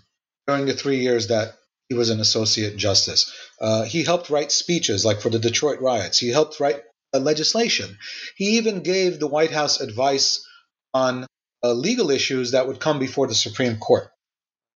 during 0.48 0.66
the 0.66 0.74
three 0.74 1.00
years 1.00 1.28
that 1.28 1.56
he 1.90 1.96
was 1.96 2.10
an 2.10 2.20
associate 2.20 2.78
justice. 2.78 3.32
Uh, 3.62 3.84
he 3.84 4.04
helped 4.04 4.30
write 4.30 4.52
speeches, 4.52 5.06
like 5.06 5.22
for 5.22 5.30
the 5.30 5.40
Detroit 5.40 5.82
riots. 5.82 6.18
He 6.18 6.30
helped 6.30 6.60
write 6.60 6.82
legislation. 7.20 7.98
He 8.36 8.58
even 8.58 8.82
gave 8.82 9.20
the 9.20 9.28
White 9.28 9.52
House 9.52 9.82
advice 9.82 10.46
on 10.94 11.26
uh, 11.64 11.74
legal 11.74 12.12
issues 12.12 12.52
that 12.52 12.68
would 12.68 12.80
come 12.80 13.00
before 13.00 13.28
the 13.28 13.36
Supreme 13.36 13.78
Court. 13.78 14.10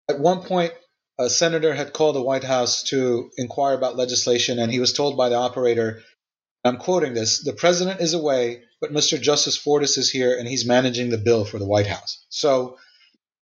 At 0.10 0.20
one 0.20 0.44
point, 0.44 0.74
a 1.20 1.30
senator 1.30 1.74
had 1.74 1.94
called 1.94 2.16
the 2.16 2.22
White 2.22 2.44
House 2.44 2.84
to 2.84 3.30
inquire 3.38 3.76
about 3.76 3.98
legislation, 3.98 4.60
and 4.60 4.72
he 4.72 4.80
was 4.80 4.94
told 4.94 5.18
by 5.18 5.30
the 5.30 5.36
operator, 5.36 6.02
I'm 6.64 6.78
quoting 6.78 7.14
this, 7.14 7.44
the 7.44 7.54
president 7.54 8.02
is 8.02 8.14
away, 8.14 8.64
but 8.82 8.92
Mr. 8.92 9.20
Justice 9.20 9.58
Fortas 9.58 9.98
is 9.98 10.10
here 10.10 10.38
and 10.38 10.48
he's 10.48 10.66
managing 10.66 11.10
the 11.10 11.18
bill 11.18 11.46
for 11.46 11.58
the 11.58 11.66
White 11.66 11.88
House. 11.88 12.26
So 12.30 12.78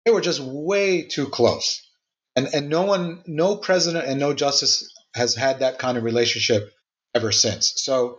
they 0.04 0.10
were 0.10 0.20
just 0.20 0.40
way 0.40 1.02
too 1.02 1.26
close. 1.26 1.80
And, 2.36 2.48
and 2.52 2.68
no 2.68 2.82
one, 2.82 3.22
no 3.26 3.56
president 3.56 4.06
and 4.06 4.18
no 4.18 4.34
justice 4.34 4.92
has 5.14 5.34
had 5.34 5.60
that 5.60 5.78
kind 5.78 5.96
of 5.96 6.04
relationship 6.04 6.72
ever 7.14 7.30
since. 7.30 7.74
So 7.76 8.18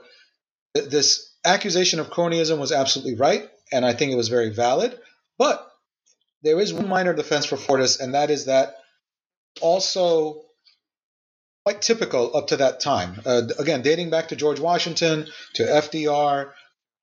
th- 0.75 0.89
this 0.89 1.33
accusation 1.45 1.99
of 1.99 2.09
cronyism 2.09 2.57
was 2.57 2.71
absolutely 2.71 3.15
right, 3.15 3.49
and 3.73 3.85
I 3.85 3.93
think 3.93 4.11
it 4.11 4.17
was 4.17 4.29
very 4.29 4.49
valid. 4.49 4.97
But 5.37 5.69
there 6.43 6.59
is 6.59 6.73
one 6.73 6.87
minor 6.87 7.13
defense 7.13 7.45
for 7.45 7.57
Fortas, 7.57 7.99
and 7.99 8.13
that 8.13 8.29
is 8.29 8.45
that 8.45 8.75
also 9.61 10.44
quite 11.66 11.82
typical 11.82 12.38
up 12.38 12.47
to 12.47 12.57
that 12.57 12.80
time. 12.80 13.20
Uh, 13.26 13.41
again, 13.57 13.82
dating 13.82 14.11
back 14.11 14.28
to 14.28 14.36
George 14.36 14.59
Washington, 14.59 15.28
to 15.55 15.63
FDR, 15.63 16.51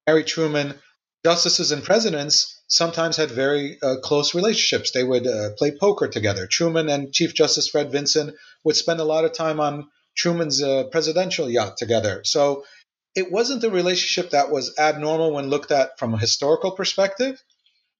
Harry 0.06 0.22
Truman, 0.22 0.74
justices 1.24 1.72
and 1.72 1.82
presidents 1.82 2.60
sometimes 2.68 3.16
had 3.16 3.30
very 3.30 3.78
uh, 3.82 3.96
close 4.02 4.34
relationships. 4.34 4.92
They 4.92 5.02
would 5.02 5.26
uh, 5.26 5.50
play 5.58 5.72
poker 5.78 6.06
together. 6.06 6.46
Truman 6.46 6.88
and 6.88 7.12
Chief 7.12 7.34
Justice 7.34 7.68
Fred 7.68 7.90
Vinson 7.90 8.34
would 8.64 8.76
spend 8.76 9.00
a 9.00 9.04
lot 9.04 9.24
of 9.24 9.32
time 9.32 9.58
on 9.58 9.88
Truman's 10.16 10.62
uh, 10.62 10.84
presidential 10.84 11.50
yacht 11.50 11.76
together. 11.76 12.22
So 12.24 12.64
it 13.16 13.32
wasn't 13.32 13.64
a 13.64 13.70
relationship 13.70 14.30
that 14.30 14.50
was 14.50 14.78
abnormal 14.78 15.32
when 15.32 15.50
looked 15.50 15.72
at 15.72 15.98
from 15.98 16.14
a 16.14 16.18
historical 16.18 16.70
perspective, 16.70 17.42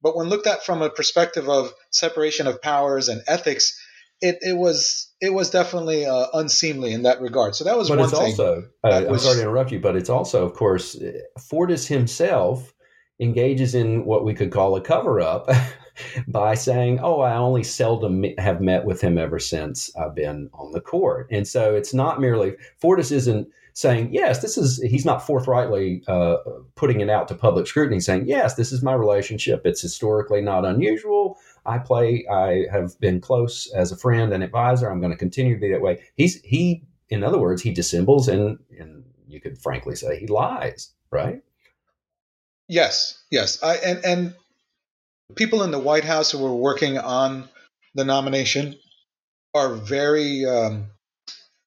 but 0.01 0.17
when 0.17 0.29
looked 0.29 0.47
at 0.47 0.65
from 0.65 0.81
a 0.81 0.91
perspective 0.91 1.49
of 1.49 1.73
separation 1.91 2.47
of 2.47 2.63
powers 2.63 3.09
and 3.09 3.23
ethics, 3.27 3.77
it, 4.23 4.39
it 4.41 4.57
was 4.57 5.11
it 5.21 5.35
was 5.35 5.51
definitely 5.51 6.07
uh, 6.07 6.27
unseemly 6.33 6.93
in 6.93 7.03
that 7.03 7.21
regard. 7.21 7.57
So 7.57 7.65
that 7.65 7.77
was 7.77 7.89
but 7.89 7.99
one 7.99 8.09
it's 8.09 8.19
thing. 8.19 8.31
also 8.31 8.69
uh, 8.85 9.05
I'm 9.09 9.19
sorry 9.19 9.37
to 9.37 9.43
interrupt 9.43 9.73
you, 9.73 9.81
but 9.81 9.97
it's 9.97 10.09
also, 10.09 10.47
of 10.47 10.55
course, 10.55 10.97
Fortas 11.39 11.87
himself 11.87 12.73
engages 13.21 13.75
in 13.75 14.05
what 14.05 14.25
we 14.25 14.33
could 14.33 14.51
call 14.51 14.77
a 14.77 14.81
cover 14.81 15.21
up 15.21 15.51
by 16.29 16.55
saying, 16.55 17.01
"Oh, 17.01 17.21
I 17.21 17.37
only 17.37 17.65
seldom 17.65 18.25
have 18.39 18.61
met 18.61 18.85
with 18.85 19.01
him 19.01 19.19
ever 19.19 19.41
since 19.41 19.91
I've 19.97 20.15
been 20.15 20.49
on 20.55 20.71
the 20.71 20.81
court," 20.81 21.27
and 21.31 21.47
so 21.47 21.75
it's 21.75 21.93
not 21.93 22.21
merely 22.21 22.55
Fortas 22.81 23.11
isn't 23.11 23.49
saying, 23.75 24.13
"Yes, 24.13 24.41
this 24.41 24.59
is." 24.59 24.81
He's 24.83 25.05
not 25.05 25.27
forthrightly 25.27 26.03
uh, 26.09 26.37
putting 26.75 27.01
it 27.01 27.09
out 27.09 27.29
to 27.29 27.35
public 27.35 27.67
scrutiny, 27.67 28.01
saying, 28.01 28.27
"Yes, 28.27 28.55
this 28.55 28.73
is 28.73 28.83
my 28.83 28.95
relationship. 28.95 29.63
It's 29.65 29.81
historically 29.81 30.41
not 30.41 30.65
unusual." 30.65 31.39
I 31.65 31.79
play. 31.79 32.27
I 32.31 32.67
have 32.71 32.99
been 33.01 33.21
close 33.21 33.71
as 33.73 33.93
a 33.93 33.97
friend 33.97 34.33
and 34.33 34.43
advisor. 34.43 34.91
I'm 34.91 35.01
going 35.01 35.13
to 35.13 35.19
continue 35.19 35.55
to 35.55 35.61
be 35.61 35.71
that 35.71 35.81
way. 35.81 36.01
He's 36.17 36.41
he, 36.43 36.85
in 37.09 37.23
other 37.23 37.39
words, 37.39 37.63
he 37.63 37.73
dissembles 37.73 38.29
and 38.29 38.59
and 38.79 39.05
you 39.27 39.41
could 39.41 39.59
frankly 39.59 39.95
say 39.95 40.19
he 40.19 40.27
lies, 40.27 40.91
right? 41.11 41.43
Yes, 42.69 43.23
yes. 43.31 43.63
I 43.63 43.77
and 43.77 44.05
and 44.05 44.35
people 45.37 45.63
in 45.63 45.71
the 45.71 45.79
White 45.79 46.05
House 46.05 46.31
who 46.31 46.39
were 46.39 46.55
working 46.55 46.99
on 46.99 47.49
the 47.95 48.05
nomination 48.05 48.77
are 49.55 49.75
very 49.75 50.45
um, 50.47 50.87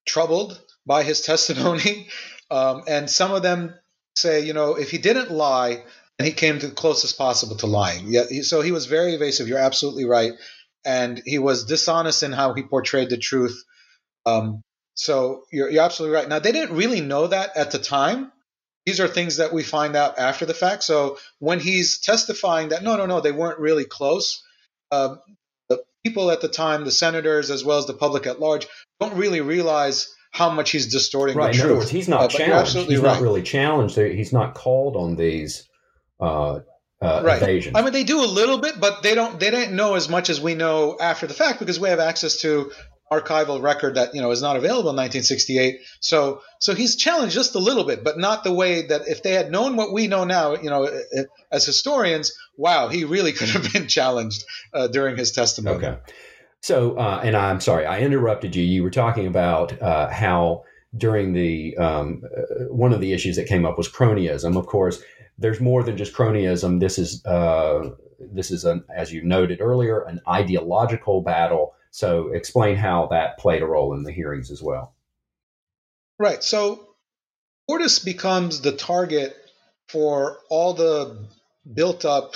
troubled 0.06 0.60
by 0.86 1.04
his 1.04 1.22
testimony, 1.32 2.08
um, 2.52 2.84
and 2.88 3.10
some 3.10 3.34
of 3.34 3.44
them 3.44 3.74
say, 4.16 4.46
you 4.46 4.54
know, 4.54 4.76
if 4.76 4.92
he 4.92 4.98
didn't 4.98 5.32
lie, 5.32 5.84
and 6.18 6.26
he 6.26 6.34
came 6.34 6.60
to 6.60 6.68
the 6.68 6.74
closest 6.74 7.18
possible 7.18 7.58
to 7.58 7.68
lying. 7.68 8.06
Yeah, 8.08 8.24
he, 8.30 8.44
so 8.44 8.62
he 8.62 8.72
was 8.72 8.86
very 8.86 9.16
evasive. 9.16 9.48
You're 9.48 9.60
absolutely 9.60 10.06
right, 10.06 10.34
and 10.86 11.22
he 11.26 11.40
was 11.40 11.66
dishonest 11.66 12.24
in 12.24 12.32
how 12.32 12.54
he 12.54 12.64
portrayed 12.64 13.10
the 13.10 13.18
truth. 13.18 13.64
Um, 14.26 14.62
so 14.96 15.44
you're, 15.52 15.70
you're 15.70 15.84
absolutely 15.84 16.16
right. 16.16 16.28
Now 16.28 16.40
they 16.40 16.52
didn't 16.52 16.76
really 16.76 17.02
know 17.02 17.28
that 17.28 17.58
at 17.58 17.72
the 17.72 17.80
time. 17.80 18.32
These 18.86 19.00
are 19.00 19.08
things 19.08 19.38
that 19.38 19.52
we 19.52 19.64
find 19.64 19.96
out 19.96 20.20
after 20.20 20.46
the 20.46 20.54
fact. 20.54 20.84
So 20.84 21.18
when 21.40 21.60
he's 21.60 22.00
testifying 22.00 22.70
that 22.70 22.84
no, 22.84 22.96
no, 22.96 23.08
no, 23.08 23.20
they 23.20 23.32
weren't 23.32 23.60
really 23.60 23.86
close. 23.86 24.44
Um, 24.92 25.20
the 25.70 25.84
people 26.06 26.30
at 26.30 26.42
the 26.42 26.48
time, 26.48 26.86
the 26.86 26.92
senators 26.92 27.50
as 27.50 27.66
well 27.66 27.80
as 27.80 27.88
the 27.88 27.94
public 27.94 28.28
at 28.28 28.40
large, 28.40 28.68
don't 29.00 29.18
really 29.18 29.42
realize 29.42 30.15
how 30.36 30.50
much 30.50 30.72
he's 30.72 30.88
distorting 30.88 31.38
right. 31.38 31.46
the 31.46 31.52
In 31.52 31.62
truth. 31.62 31.72
other 31.72 31.80
words, 31.80 31.90
he's 31.92 32.10
not 32.10 32.24
Uh, 32.24 32.28
challenged. 32.28 32.76
He's 32.76 33.00
right. 33.00 33.14
not 33.14 33.22
really 33.22 33.42
challenged. 33.42 33.96
He's 33.96 34.34
not 34.34 34.54
called 34.54 34.98
on 34.98 35.16
these 35.16 35.64
uh, 36.20 36.60
uh, 37.02 37.22
right. 37.24 37.42
evasions. 37.42 37.78
I 37.78 37.82
mean, 37.82 37.94
they 37.94 38.04
do 38.04 38.22
a 38.22 38.28
little 38.28 38.58
bit, 38.58 38.78
but 38.80 39.02
they 39.02 39.16
don't. 39.16 39.40
They 39.40 39.50
didn't 39.50 39.76
know 39.76 39.96
as 39.96 40.10
much 40.10 40.30
as 40.30 40.42
we 40.42 40.54
know 40.54 40.98
after 41.00 41.26
the 41.26 41.34
fact 41.34 41.60
because 41.60 41.80
we 41.80 41.88
have 41.88 42.00
access 42.00 42.42
to 42.42 42.72
archival 43.12 43.62
record 43.62 43.96
that 43.96 44.16
you 44.16 44.22
know 44.22 44.32
is 44.32 44.42
not 44.42 44.58
available 44.58 44.90
in 44.90 44.98
1968. 44.98 45.80
So, 46.02 46.42
so 46.60 46.74
he's 46.74 46.96
challenged 46.98 47.34
just 47.34 47.56
a 47.56 47.60
little 47.60 47.86
bit, 47.86 48.04
but 48.04 48.18
not 48.18 48.44
the 48.44 48.52
way 48.52 48.88
that 48.88 49.08
if 49.08 49.24
they 49.24 49.34
had 49.34 49.52
known 49.52 49.78
what 49.78 49.94
we 49.94 50.08
know 50.08 50.26
now, 50.26 50.56
you 50.56 50.70
know, 50.70 50.90
as 51.52 51.66
historians, 51.66 52.34
wow, 52.58 52.90
he 52.90 53.06
really 53.06 53.32
could 53.38 53.50
have 53.50 53.72
been 53.72 53.88
challenged 53.88 54.44
uh, 54.74 54.88
during 54.88 55.16
his 55.18 55.32
testimony. 55.32 55.78
Okay. 55.78 55.98
So, 56.66 56.98
uh, 56.98 57.22
and 57.24 57.38
I'm 57.38 57.62
sorry, 57.62 57.86
I 57.86 58.00
interrupted 58.00 58.56
you. 58.56 58.64
You 58.64 58.82
were 58.82 58.90
talking 58.90 59.28
about 59.28 59.80
uh, 59.84 60.10
how 60.10 60.64
during 60.98 61.34
the 61.34 61.78
um, 61.78 62.24
uh, 62.26 62.74
one 62.74 62.92
of 62.92 63.02
the 63.02 63.14
issues 63.14 63.36
that 63.36 63.48
came 63.48 63.68
up 63.68 63.78
was 63.78 63.88
cronyism. 63.88 64.58
Of 64.58 64.66
course, 64.66 65.00
there's 65.38 65.62
more 65.62 65.84
than 65.84 65.96
just 65.96 66.16
cronyism. 66.16 66.80
This 66.80 66.98
is 66.98 67.24
uh, 67.24 67.92
this 68.20 68.50
is 68.50 68.66
an, 68.66 68.84
as 68.92 69.14
you 69.14 69.22
noted 69.22 69.62
earlier, 69.62 70.02
an 70.06 70.22
ideological 70.28 71.22
battle. 71.22 71.76
So, 71.92 72.30
explain 72.30 72.78
how 72.78 73.10
that 73.12 73.38
played 73.38 73.62
a 73.62 73.68
role 73.68 73.94
in 73.94 74.02
the 74.02 74.12
hearings 74.12 74.50
as 74.50 74.64
well. 74.64 74.96
Right. 76.18 76.44
So 76.44 76.96
Fortas 77.70 78.04
becomes 78.04 78.62
the 78.62 78.72
target 78.72 79.36
for 79.88 80.40
all 80.50 80.74
the 80.74 81.28
built 81.72 82.06
up 82.06 82.34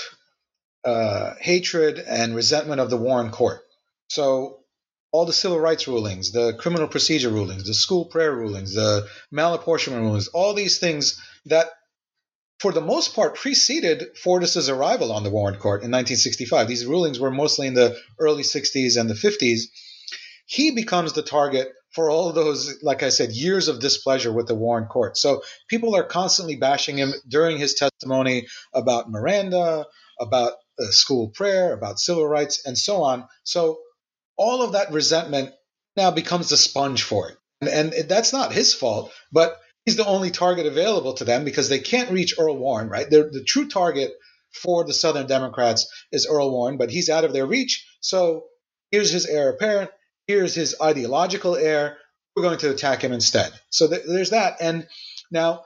uh, 0.85 1.33
hatred 1.39 1.97
and 1.97 2.35
resentment 2.35 2.79
of 2.79 2.91
the 2.91 2.97
Warren 2.97 3.31
Court. 3.31 3.61
So 4.09 4.59
all 5.11 5.25
the 5.25 5.33
civil 5.33 5.59
rights 5.59 5.87
rulings, 5.87 6.31
the 6.31 6.53
criminal 6.53 6.87
procedure 6.87 7.29
rulings, 7.29 7.65
the 7.65 7.73
school 7.73 8.05
prayer 8.05 8.33
rulings, 8.35 8.73
the 8.73 9.07
malapportionment 9.33 10.01
rulings, 10.01 10.27
all 10.27 10.53
these 10.53 10.79
things 10.79 11.19
that, 11.45 11.67
for 12.59 12.71
the 12.71 12.81
most 12.81 13.15
part, 13.15 13.35
preceded 13.35 14.17
Fortas's 14.17 14.69
arrival 14.69 15.11
on 15.11 15.23
the 15.23 15.29
Warren 15.29 15.55
Court 15.55 15.81
in 15.81 15.91
1965. 15.91 16.67
These 16.67 16.85
rulings 16.85 17.19
were 17.19 17.31
mostly 17.31 17.67
in 17.67 17.73
the 17.73 17.97
early 18.19 18.43
60s 18.43 18.99
and 18.99 19.09
the 19.09 19.15
50s. 19.15 19.61
He 20.45 20.71
becomes 20.71 21.13
the 21.13 21.23
target 21.23 21.69
for 21.93 22.09
all 22.09 22.31
those, 22.33 22.81
like 22.83 23.01
I 23.01 23.09
said, 23.09 23.31
years 23.31 23.67
of 23.67 23.79
displeasure 23.79 24.31
with 24.31 24.47
the 24.47 24.55
Warren 24.55 24.85
Court. 24.85 25.17
So 25.17 25.41
people 25.67 25.95
are 25.95 26.03
constantly 26.03 26.55
bashing 26.55 26.97
him 26.97 27.13
during 27.27 27.57
his 27.57 27.73
testimony 27.75 28.47
about 28.73 29.09
Miranda, 29.09 29.85
about 30.19 30.53
uh, 30.79 30.85
school 30.91 31.29
prayer, 31.29 31.73
about 31.73 31.99
civil 31.99 32.27
rights, 32.27 32.61
and 32.65 32.77
so 32.77 33.03
on. 33.03 33.27
So 33.43 33.79
all 34.39 34.63
of 34.63 34.71
that 34.71 34.91
resentment 34.91 35.51
now 35.95 36.09
becomes 36.09 36.49
the 36.49 36.57
sponge 36.57 37.03
for 37.03 37.29
it. 37.29 37.37
And, 37.61 37.93
and 37.93 38.09
that's 38.09 38.33
not 38.33 38.53
his 38.53 38.73
fault, 38.73 39.11
but 39.31 39.59
he's 39.85 39.97
the 39.97 40.05
only 40.05 40.31
target 40.31 40.65
available 40.65 41.13
to 41.15 41.25
them 41.25 41.43
because 41.43 41.67
they 41.69 41.79
can't 41.79 42.11
reach 42.11 42.35
Earl 42.39 42.57
Warren, 42.57 42.89
right? 42.89 43.07
They're, 43.09 43.29
the 43.29 43.43
true 43.43 43.67
target 43.67 44.13
for 44.63 44.85
the 44.85 44.93
Southern 44.93 45.27
Democrats 45.27 45.87
is 46.11 46.25
Earl 46.25 46.51
Warren, 46.51 46.77
but 46.77 46.89
he's 46.89 47.09
out 47.09 47.25
of 47.25 47.33
their 47.33 47.45
reach. 47.45 47.85
So 47.99 48.45
here's 48.91 49.11
his 49.11 49.25
heir 49.25 49.49
apparent. 49.49 49.91
Here's 50.25 50.55
his 50.55 50.75
ideological 50.81 51.55
heir. 51.55 51.97
We're 52.35 52.43
going 52.43 52.59
to 52.59 52.71
attack 52.71 53.03
him 53.03 53.11
instead. 53.11 53.51
So 53.69 53.89
th- 53.89 54.03
there's 54.07 54.29
that. 54.29 54.57
And 54.61 54.87
now, 55.29 55.65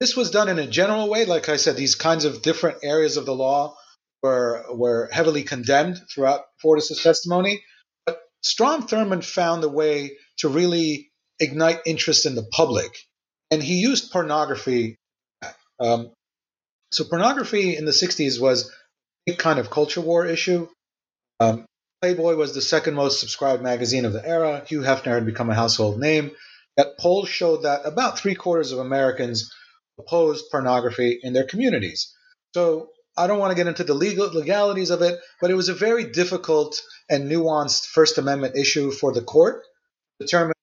this 0.00 0.16
was 0.16 0.30
done 0.30 0.48
in 0.48 0.58
a 0.58 0.66
general 0.66 1.10
way. 1.10 1.26
Like 1.26 1.50
I 1.50 1.56
said, 1.56 1.76
these 1.76 1.94
kinds 1.94 2.24
of 2.24 2.40
different 2.40 2.78
areas 2.82 3.18
of 3.18 3.26
the 3.26 3.34
law 3.34 3.76
were 4.22 4.64
were 4.72 5.10
heavily 5.12 5.42
condemned 5.42 6.00
throughout 6.10 6.44
Fortas's 6.62 7.02
testimony. 7.02 7.62
Strom 8.42 8.86
Thurmond 8.86 9.24
found 9.24 9.64
a 9.64 9.68
way 9.68 10.16
to 10.38 10.48
really 10.48 11.10
ignite 11.38 11.80
interest 11.86 12.26
in 12.26 12.34
the 12.34 12.42
public, 12.52 12.96
and 13.50 13.62
he 13.62 13.80
used 13.80 14.12
pornography. 14.12 14.96
Um, 15.78 16.12
so 16.92 17.04
pornography 17.04 17.76
in 17.76 17.84
the 17.84 17.92
'60s 17.92 18.40
was 18.40 18.70
a 19.28 19.34
kind 19.34 19.58
of 19.58 19.70
culture 19.70 20.00
war 20.00 20.26
issue. 20.26 20.68
Um, 21.38 21.66
Playboy 22.00 22.34
was 22.34 22.54
the 22.54 22.62
second 22.62 22.94
most 22.94 23.20
subscribed 23.20 23.62
magazine 23.62 24.06
of 24.06 24.12
the 24.12 24.26
era. 24.26 24.64
Hugh 24.66 24.80
Hefner 24.80 25.14
had 25.14 25.26
become 25.26 25.50
a 25.50 25.54
household 25.54 26.00
name. 26.00 26.30
That 26.76 26.98
polls 26.98 27.28
showed 27.28 27.64
that 27.64 27.82
about 27.84 28.18
three 28.18 28.34
quarters 28.34 28.72
of 28.72 28.78
Americans 28.78 29.52
opposed 29.98 30.46
pornography 30.50 31.20
in 31.22 31.34
their 31.34 31.44
communities. 31.44 32.14
So 32.54 32.90
I 33.20 33.26
don't 33.26 33.38
want 33.38 33.50
to 33.50 33.54
get 33.54 33.66
into 33.66 33.84
the 33.84 33.94
legal 33.94 34.28
legalities 34.32 34.90
of 34.90 35.02
it, 35.02 35.18
but 35.40 35.50
it 35.50 35.54
was 35.54 35.68
a 35.68 35.74
very 35.74 36.04
difficult 36.04 36.80
and 37.08 37.30
nuanced 37.30 37.86
First 37.86 38.16
Amendment 38.16 38.56
issue 38.56 38.90
for 38.90 39.12
the 39.12 39.20
court 39.20 39.64
to 40.18 40.26
determine 40.26 40.54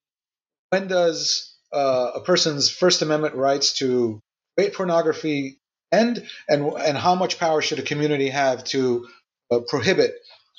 when 0.71 0.87
does 0.87 1.55
uh, 1.71 2.11
a 2.15 2.21
person's 2.21 2.69
First 2.69 3.03
Amendment 3.03 3.35
rights 3.35 3.73
to 3.79 4.19
create 4.57 4.73
pornography 4.73 5.59
end, 5.91 6.27
and 6.49 6.73
and 6.73 6.97
how 6.97 7.13
much 7.13 7.37
power 7.37 7.61
should 7.61 7.79
a 7.79 7.83
community 7.83 8.29
have 8.29 8.63
to 8.65 9.07
uh, 9.51 9.59
prohibit 9.67 10.15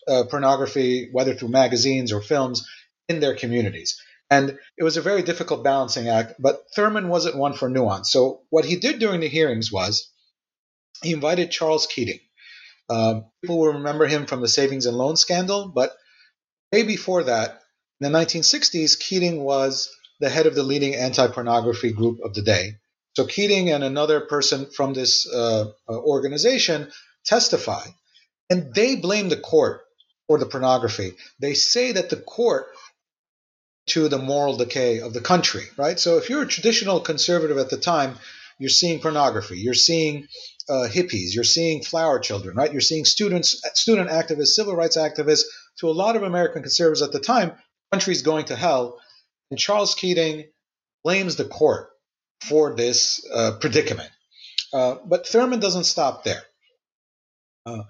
uh, 0.07 0.23
pornography, 0.31 1.09
whether 1.11 1.35
through 1.35 1.49
magazines 1.49 2.13
or 2.13 2.23
films, 2.23 2.67
in 3.09 3.19
their 3.19 3.35
communities. 3.35 4.01
And 4.31 4.59
it 4.77 4.85
was 4.85 4.97
a 4.97 5.03
very 5.03 5.23
difficult 5.23 5.65
balancing 5.65 6.09
act, 6.09 6.35
but 6.39 6.63
Thurmond 6.77 7.09
wasn't 7.09 7.37
one 7.37 7.55
for 7.55 7.69
nuance. 7.69 8.13
So 8.13 8.43
what 8.51 8.67
he 8.67 8.77
did 8.77 9.01
during 9.01 9.21
the 9.21 9.29
hearings 9.29 9.73
was 9.73 10.11
he 11.03 11.13
invited 11.13 11.51
Charles 11.51 11.87
Keating. 11.87 12.21
Um, 12.91 13.27
people 13.43 13.59
will 13.59 13.75
remember 13.75 14.07
him 14.07 14.27
from 14.27 14.41
the 14.41 14.49
savings 14.49 14.87
and 14.87 14.97
loan 14.97 15.17
scandal, 15.17 15.69
but 15.69 15.95
way 16.73 16.83
before 16.83 17.25
that, 17.25 17.63
in 18.01 18.11
the 18.11 18.19
1960s, 18.19 18.99
Keating 18.99 19.43
was 19.43 19.91
the 20.21 20.29
head 20.29 20.47
of 20.47 20.55
the 20.55 20.63
leading 20.63 20.95
anti 20.95 21.27
pornography 21.29 21.93
group 21.93 22.21
of 22.25 22.35
the 22.35 22.43
day. 22.43 22.77
So 23.15 23.27
Keating 23.27 23.71
and 23.71 23.83
another 23.83 24.21
person 24.21 24.67
from 24.67 24.95
this 24.95 25.29
uh, 25.29 25.73
uh, 25.89 25.93
organization 25.93 26.91
testify, 27.25 27.85
and 28.49 28.75
they 28.75 28.97
blame 28.97 29.29
the 29.29 29.37
court 29.37 29.83
for 30.29 30.39
the 30.39 30.47
pornography. 30.47 31.15
They 31.41 31.55
say 31.55 31.93
that 31.93 32.11
the 32.11 32.17
court 32.17 32.69
to 33.89 34.09
the 34.09 34.19
moral 34.19 34.57
decay 34.57 35.01
of 35.01 35.13
the 35.13 35.21
country, 35.21 35.65
right? 35.77 35.99
So 35.99 36.19
if 36.19 36.29
you're 36.31 36.43
a 36.43 36.47
traditional 36.49 37.01
conservative 37.01 37.59
at 37.59 37.71
the 37.71 37.79
time, 37.79 38.19
you're 38.59 38.69
seeing 38.69 39.01
pornography, 39.01 39.59
you're 39.59 39.75
seeing 39.75 40.29
uh, 40.69 40.89
hippies, 40.89 41.35
you're 41.35 41.45
seeing 41.45 41.83
flower 41.83 42.19
children, 42.19 42.57
right? 42.57 42.73
You're 42.73 42.81
seeing 42.81 43.05
students, 43.05 43.62
student 43.75 44.11
activists, 44.11 44.49
civil 44.49 44.77
rights 44.77 44.97
activists. 44.97 45.43
To 45.81 45.89
a 45.89 45.93
lot 45.93 46.16
of 46.16 46.25
American 46.25 46.62
conservatives 46.62 47.03
at 47.03 47.12
the 47.12 47.21
time, 47.21 47.53
country's 47.93 48.23
going 48.23 48.47
to 48.47 48.57
hell. 48.57 48.99
And 49.51 49.59
Charles 49.59 49.95
Keating 49.95 50.47
blames 51.05 51.37
the 51.37 51.45
court 51.45 51.91
for 52.45 52.75
this 52.75 53.25
uh, 53.33 53.53
predicament. 53.61 54.11
Uh, 54.73 54.97
but 55.05 55.25
Thurmond 55.25 55.61
doesn't 55.61 55.85
stop 55.85 56.25
there. 56.25 56.43
Uh, 57.64 57.83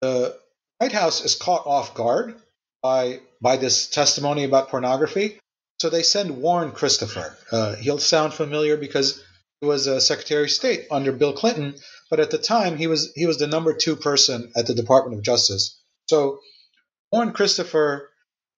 the 0.00 0.36
White 0.78 0.92
House 0.92 1.24
is 1.24 1.34
caught 1.34 1.66
off 1.66 1.94
guard 1.94 2.34
by 2.82 3.20
by 3.40 3.56
this 3.56 3.88
testimony 3.88 4.44
about 4.44 4.68
pornography. 4.68 5.38
So 5.80 5.90
they 5.90 6.02
send 6.02 6.42
Warren 6.42 6.72
Christopher. 6.72 7.36
Uh, 7.52 7.76
he'll 7.76 7.98
sound 7.98 8.34
familiar 8.34 8.76
because 8.76 9.22
he 9.60 9.66
was 9.66 9.86
a 9.86 10.00
Secretary 10.00 10.44
of 10.44 10.50
State 10.50 10.86
under 10.90 11.12
Bill 11.12 11.32
Clinton, 11.32 11.74
but 12.10 12.20
at 12.20 12.30
the 12.30 12.38
time 12.38 12.76
he 12.76 12.86
was 12.86 13.12
he 13.14 13.26
was 13.26 13.38
the 13.38 13.46
number 13.46 13.74
two 13.74 13.96
person 13.96 14.52
at 14.56 14.66
the 14.66 14.74
Department 14.74 15.18
of 15.18 15.24
Justice. 15.24 15.80
So 16.06 16.40
Warren 17.12 17.32
Christopher 17.32 18.10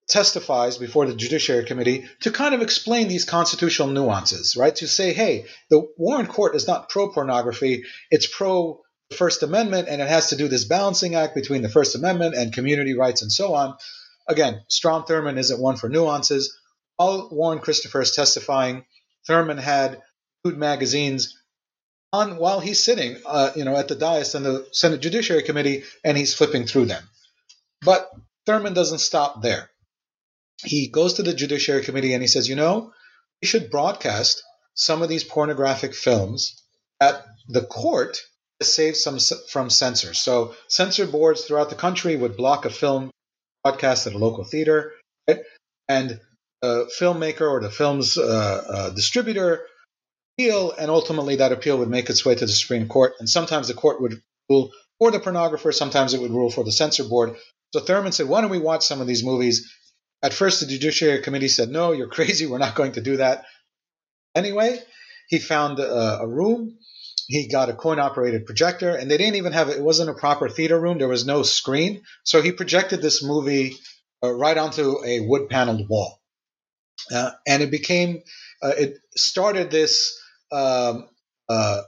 testifies 0.08 0.76
before 0.76 1.06
the 1.06 1.14
Judiciary 1.14 1.64
Committee 1.64 2.04
to 2.20 2.32
kind 2.32 2.54
of 2.54 2.62
explain 2.62 3.08
these 3.08 3.24
constitutional 3.24 3.88
nuances, 3.88 4.56
right? 4.56 4.74
To 4.76 4.88
say, 4.88 5.12
hey, 5.12 5.46
the 5.70 5.86
Warren 5.96 6.26
Court 6.26 6.56
is 6.56 6.66
not 6.66 6.88
pro 6.88 7.08
pornography, 7.08 7.84
it's 8.10 8.26
pro 8.26 8.82
First 9.16 9.42
Amendment, 9.42 9.88
and 9.88 10.00
it 10.00 10.08
has 10.08 10.28
to 10.28 10.36
do 10.36 10.48
this 10.48 10.64
balancing 10.64 11.14
act 11.14 11.34
between 11.34 11.62
the 11.62 11.68
First 11.68 11.94
Amendment 11.96 12.36
and 12.36 12.52
community 12.52 12.94
rights 12.94 13.22
and 13.22 13.32
so 13.32 13.54
on. 13.54 13.76
Again, 14.28 14.62
Strom 14.68 15.04
Thurmond 15.04 15.38
isn't 15.38 15.60
one 15.60 15.76
for 15.76 15.88
nuances. 15.88 16.56
While 16.96 17.28
Warren 17.32 17.58
Christopher 17.58 18.02
is 18.02 18.12
testifying, 18.12 18.84
Thurmond 19.28 19.58
had 19.58 20.02
food 20.44 20.56
magazines 20.56 21.39
on 22.12 22.36
while 22.36 22.60
he's 22.60 22.82
sitting, 22.82 23.16
uh, 23.24 23.50
you 23.54 23.64
know, 23.64 23.76
at 23.76 23.88
the 23.88 23.94
dais 23.94 24.34
in 24.34 24.42
the 24.42 24.66
Senate 24.72 25.00
Judiciary 25.00 25.42
Committee, 25.42 25.84
and 26.04 26.16
he's 26.16 26.34
flipping 26.34 26.66
through 26.66 26.86
them. 26.86 27.02
But 27.82 28.10
Thurmond 28.46 28.74
doesn't 28.74 28.98
stop 28.98 29.42
there. 29.42 29.70
He 30.62 30.88
goes 30.88 31.14
to 31.14 31.22
the 31.22 31.32
Judiciary 31.34 31.82
Committee 31.82 32.12
and 32.12 32.22
he 32.22 32.26
says, 32.26 32.48
you 32.48 32.56
know, 32.56 32.92
we 33.40 33.48
should 33.48 33.70
broadcast 33.70 34.42
some 34.74 35.02
of 35.02 35.08
these 35.08 35.24
pornographic 35.24 35.94
films 35.94 36.62
at 37.00 37.24
the 37.48 37.62
court 37.62 38.20
to 38.60 38.66
save 38.66 38.96
some 38.96 39.18
from 39.48 39.70
censors. 39.70 40.18
So 40.18 40.54
censor 40.68 41.06
boards 41.06 41.44
throughout 41.44 41.70
the 41.70 41.76
country 41.76 42.16
would 42.16 42.36
block 42.36 42.66
a 42.66 42.70
film 42.70 43.10
broadcast 43.64 44.06
at 44.06 44.12
a 44.12 44.18
local 44.18 44.44
theater, 44.44 44.92
right? 45.28 45.40
and 45.88 46.20
the 46.60 46.90
filmmaker 46.98 47.50
or 47.50 47.60
the 47.60 47.70
film's 47.70 48.18
uh, 48.18 48.64
uh, 48.68 48.90
distributor 48.90 49.66
appeal, 50.40 50.72
and 50.72 50.90
ultimately 50.90 51.36
that 51.36 51.52
appeal 51.52 51.78
would 51.78 51.90
make 51.90 52.08
its 52.08 52.24
way 52.24 52.34
to 52.34 52.46
the 52.46 52.52
Supreme 52.52 52.88
Court. 52.88 53.14
And 53.20 53.28
sometimes 53.28 53.68
the 53.68 53.74
court 53.74 54.00
would 54.00 54.22
rule 54.48 54.70
for 54.98 55.10
the 55.10 55.20
pornographer, 55.20 55.72
sometimes 55.72 56.14
it 56.14 56.20
would 56.20 56.30
rule 56.30 56.50
for 56.50 56.64
the 56.64 56.72
censor 56.72 57.04
board. 57.04 57.36
So 57.72 57.80
Thurmond 57.80 58.14
said, 58.14 58.28
"Why 58.28 58.40
don't 58.40 58.50
we 58.50 58.58
watch 58.58 58.86
some 58.86 59.00
of 59.00 59.06
these 59.06 59.24
movies?" 59.24 59.72
At 60.22 60.34
first, 60.34 60.60
the 60.60 60.66
Judiciary 60.66 61.22
Committee 61.22 61.48
said, 61.48 61.68
"No, 61.70 61.92
you're 61.92 62.08
crazy. 62.18 62.46
We're 62.46 62.58
not 62.58 62.74
going 62.74 62.92
to 62.92 63.00
do 63.00 63.18
that." 63.18 63.44
Anyway, 64.34 64.78
he 65.28 65.38
found 65.38 65.78
a, 65.78 66.20
a 66.20 66.26
room 66.26 66.78
he 67.28 67.46
got 67.46 67.68
a 67.68 67.74
coin 67.74 68.00
operated 68.00 68.44
projector 68.44 68.90
and 68.90 69.08
they 69.08 69.16
didn't 69.16 69.36
even 69.36 69.52
have 69.52 69.68
it 69.68 69.80
wasn't 69.80 70.10
a 70.10 70.14
proper 70.14 70.48
theater 70.48 70.78
room 70.78 70.98
there 70.98 71.06
was 71.06 71.24
no 71.24 71.44
screen 71.44 72.02
so 72.24 72.42
he 72.42 72.50
projected 72.50 73.00
this 73.00 73.22
movie 73.22 73.76
uh, 74.24 74.32
right 74.32 74.58
onto 74.58 74.96
a 75.04 75.20
wood 75.20 75.48
paneled 75.48 75.88
wall 75.88 76.20
uh, 77.14 77.30
and 77.46 77.62
it 77.62 77.70
became 77.70 78.20
uh, 78.62 78.72
it 78.76 78.98
started 79.14 79.70
this 79.70 80.19
um, 80.52 81.08
uh, 81.48 81.82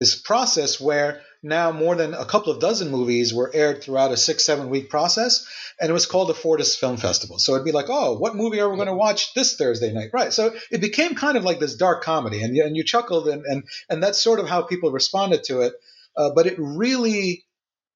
this 0.00 0.20
process 0.20 0.80
where 0.80 1.20
now 1.42 1.72
more 1.72 1.94
than 1.94 2.14
a 2.14 2.24
couple 2.24 2.52
of 2.52 2.60
dozen 2.60 2.90
movies 2.90 3.32
were 3.34 3.50
aired 3.52 3.82
throughout 3.82 4.12
a 4.12 4.16
six 4.16 4.44
seven 4.44 4.70
week 4.70 4.90
process 4.90 5.46
and 5.80 5.88
it 5.88 5.92
was 5.92 6.06
called 6.06 6.28
the 6.28 6.34
fortas 6.34 6.76
film 6.76 6.96
festival. 6.96 7.38
So 7.38 7.54
it'd 7.54 7.64
be 7.64 7.72
like 7.72 7.86
oh 7.88 8.18
what 8.18 8.34
movie 8.34 8.60
are 8.60 8.68
we 8.68 8.76
going 8.76 8.88
to 8.88 8.94
watch 8.94 9.34
this 9.34 9.56
thursday 9.56 9.92
night? 9.92 10.10
Right 10.12 10.32
so 10.32 10.54
it 10.70 10.80
became 10.80 11.14
kind 11.14 11.36
of 11.36 11.44
like 11.44 11.60
this 11.60 11.76
dark 11.76 12.02
comedy 12.02 12.42
and, 12.42 12.56
and 12.56 12.76
you 12.76 12.84
chuckled 12.84 13.28
and, 13.28 13.44
and, 13.44 13.64
and 13.88 14.02
that's 14.02 14.22
sort 14.22 14.40
of 14.40 14.48
how 14.48 14.62
people 14.62 14.90
responded 14.90 15.44
to 15.44 15.60
it 15.60 15.74
uh, 16.16 16.30
but 16.34 16.46
it 16.46 16.56
really 16.58 17.44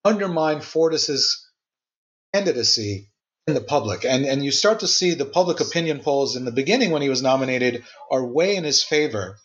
undermined 0.05 0.63
fortas's 0.63 1.51
candidacy 2.35 3.11
in 3.47 3.55
the 3.55 3.61
public. 3.61 4.05
And, 4.05 4.25
and 4.25 4.45
you 4.45 4.51
start 4.51 4.81
to 4.81 4.87
see 4.87 5.15
the 5.15 5.25
public 5.25 5.61
opinion 5.61 6.01
polls 6.01 6.37
in 6.37 6.45
the 6.45 6.53
beginning 6.53 6.91
when 6.91 7.03
he 7.03 7.09
was 7.09 7.23
nominated 7.23 7.85
are 8.11 8.25
way 8.25 8.57
in 8.57 8.65
his 8.65 8.83
favor 8.83 9.37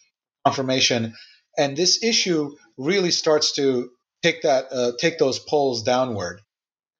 confirmation 0.49 1.13
and 1.59 1.75
this 1.75 2.03
issue 2.03 2.55
really 2.77 3.11
starts 3.11 3.53
to 3.53 3.91
take 4.23 4.43
that 4.43 4.71
uh, 4.71 4.91
take 4.99 5.19
those 5.19 5.39
polls 5.39 5.83
downward. 5.83 6.41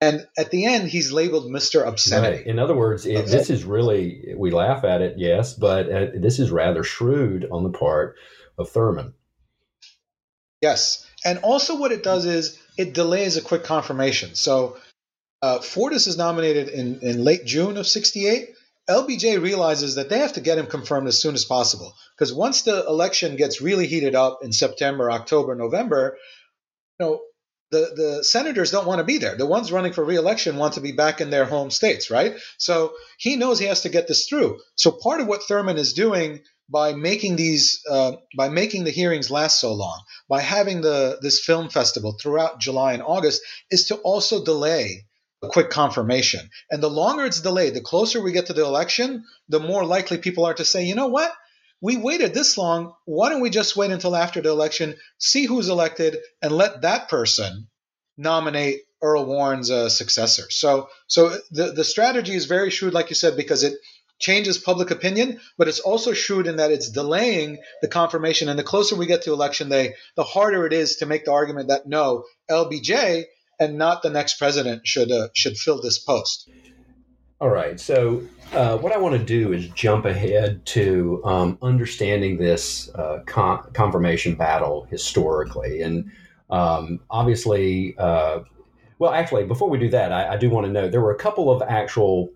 And 0.02 0.26
at 0.38 0.50
the 0.50 0.66
end, 0.66 0.88
he's 0.88 1.12
labeled 1.12 1.52
Mr. 1.52 1.86
Obscenity. 1.86 2.38
Right. 2.38 2.48
In 2.48 2.58
other 2.58 2.76
words, 2.76 3.06
it, 3.06 3.26
this 3.26 3.50
is 3.50 3.66
really, 3.66 4.34
we 4.38 4.50
laugh 4.50 4.86
at 4.86 5.02
it, 5.02 5.16
yes, 5.18 5.54
but 5.54 5.92
uh, 5.92 6.08
this 6.16 6.40
is 6.40 6.52
rather 6.52 6.84
shrewd 6.84 7.46
on 7.52 7.64
the 7.64 7.78
part 7.78 8.16
of 8.58 8.72
Thurmond. 8.72 9.12
Yes. 10.62 11.06
And 11.26 11.40
also, 11.40 11.78
what 11.78 11.92
it 11.92 12.02
does 12.02 12.26
is 12.26 12.58
it 12.78 12.94
delays 12.94 13.36
a 13.36 13.42
quick 13.42 13.66
confirmation. 13.66 14.36
So, 14.36 14.78
uh, 15.42 15.60
Fortas 15.60 16.08
is 16.08 16.18
nominated 16.18 16.70
in, 16.70 17.00
in 17.02 17.24
late 17.26 17.46
June 17.46 17.76
of 17.76 17.86
68. 17.86 18.52
LBJ 18.90 19.42
realizes 19.42 19.96
that 19.96 20.10
they 20.10 20.20
have 20.20 20.34
to 20.34 20.42
get 20.42 20.58
him 20.58 20.66
confirmed 20.66 21.08
as 21.08 21.22
soon 21.22 21.36
as 21.36 21.46
possible 21.46 21.94
because 22.16 22.34
once 22.34 22.64
the 22.64 22.86
election 22.88 23.36
gets 23.36 23.62
really 23.62 23.86
heated 23.86 24.16
up 24.16 24.40
in 24.42 24.52
September, 24.52 25.12
October, 25.12 25.54
November, 25.56 26.18
you 27.00 27.06
know, 27.06 27.22
the, 27.72 27.92
the 27.96 28.24
senators 28.24 28.72
don't 28.72 28.88
want 28.88 28.98
to 28.98 29.04
be 29.04 29.20
there. 29.20 29.36
The 29.36 29.46
ones 29.46 29.72
running 29.72 29.94
for 29.94 30.04
reelection 30.04 30.58
want 30.58 30.74
to 30.74 30.82
be 30.82 30.92
back 30.92 31.22
in 31.22 31.30
their 31.30 31.46
home 31.46 31.70
states, 31.70 32.10
right? 32.10 32.36
So 32.58 32.94
he 33.20 33.36
knows 33.36 33.60
he 33.60 33.68
has 33.68 33.82
to 33.82 33.90
get 33.90 34.08
this 34.08 34.26
through. 34.28 34.60
So 34.76 34.92
part 34.92 35.22
of 35.22 35.28
what 35.28 35.42
Thurmond 35.42 35.78
is 35.78 35.94
doing 35.94 36.42
by 36.68 36.94
making 36.94 37.36
these, 37.36 37.82
uh, 37.88 38.14
by 38.36 38.50
making 38.50 38.86
the 38.86 38.92
hearings 38.92 39.30
last 39.30 39.60
so 39.60 39.74
long, 39.74 40.02
by 40.28 40.42
having 40.42 40.82
the 40.82 41.20
this 41.22 41.44
film 41.44 41.70
festival 41.70 42.18
throughout 42.20 42.60
July 42.60 42.94
and 42.94 43.04
August, 43.04 43.42
is 43.70 43.88
to 43.88 43.96
also 43.98 44.44
delay 44.44 45.06
a 45.42 45.48
quick 45.48 45.70
confirmation. 45.70 46.50
And 46.70 46.84
the 46.84 46.90
longer 46.90 47.26
it's 47.26 47.42
delayed, 47.42 47.74
the 47.74 47.82
closer 47.82 48.22
we 48.22 48.32
get 48.32 48.48
to 48.48 48.54
the 48.54 48.66
election, 48.66 49.26
the 49.48 49.60
more 49.60 49.86
likely 49.86 50.18
people 50.18 50.46
are 50.46 50.54
to 50.54 50.66
say, 50.66 50.86
you 50.86 50.96
know 50.96 51.08
what? 51.08 51.32
We 51.82 51.96
waited 51.96 52.34
this 52.34 52.58
long. 52.58 52.94
Why 53.06 53.30
don't 53.30 53.42
we 53.42 53.50
just 53.50 53.78
wait 53.78 53.92
until 53.92 54.16
after 54.16 54.42
the 54.42 54.50
election, 54.50 54.96
see 55.18 55.46
who's 55.46 55.70
elected, 55.70 56.18
and 56.42 56.52
let 56.52 56.82
that 56.82 57.08
person 57.08 57.70
nominate 58.18 58.82
Earl 59.02 59.26
Warren's 59.26 59.72
uh, 59.72 59.88
successor? 59.88 60.44
So, 60.50 60.90
so 61.08 61.38
the 61.52 61.72
the 61.72 61.86
strategy 61.86 62.34
is 62.34 62.46
very 62.48 62.70
shrewd, 62.70 62.94
like 62.94 63.10
you 63.10 63.16
said, 63.16 63.38
because 63.38 63.64
it 63.64 63.76
changes 64.20 64.58
public 64.58 64.92
opinion, 64.92 65.40
but 65.58 65.70
it's 65.70 65.80
also 65.80 66.12
shrewd 66.12 66.48
in 66.48 66.58
that 66.58 66.72
it's 66.72 66.90
delaying 66.90 67.60
the 67.82 67.88
confirmation. 67.88 68.50
And 68.50 68.60
the 68.60 68.64
closer 68.64 68.98
we 68.98 69.06
get 69.06 69.22
to 69.22 69.32
election 69.32 69.70
day, 69.70 69.96
the 70.16 70.26
harder 70.26 70.66
it 70.66 70.74
is 70.74 70.98
to 70.98 71.06
make 71.06 71.24
the 71.24 71.32
argument 71.32 71.70
that 71.70 71.88
no, 71.88 72.26
LBJ 72.52 73.24
and 73.60 73.78
not 73.78 74.02
the 74.02 74.10
next 74.10 74.38
president 74.38 74.88
should 74.88 75.12
uh, 75.12 75.28
should 75.34 75.58
fill 75.58 75.82
this 75.82 76.00
post. 76.00 76.50
All 77.42 77.50
right. 77.50 77.80
So 77.80 78.22
uh, 78.52 78.78
what 78.78 78.92
I 78.92 78.98
want 78.98 79.18
to 79.18 79.24
do 79.24 79.54
is 79.54 79.68
jump 79.70 80.06
ahead 80.06 80.66
to 80.68 81.22
um, 81.24 81.58
understanding 81.62 82.38
this 82.38 82.90
uh, 82.96 83.20
con- 83.26 83.64
confirmation 83.74 84.36
battle 84.36 84.88
historically, 84.90 85.82
and 85.82 86.12
um, 86.50 87.00
obviously, 87.10 87.96
uh, 87.98 88.40
well, 88.98 89.14
actually, 89.14 89.46
before 89.46 89.70
we 89.70 89.78
do 89.78 89.90
that, 89.90 90.12
I, 90.12 90.34
I 90.34 90.38
do 90.38 90.50
want 90.50 90.66
to 90.66 90.72
note 90.72 90.92
there 90.92 91.02
were 91.02 91.14
a 91.14 91.18
couple 91.18 91.52
of 91.52 91.62
actual 91.62 92.30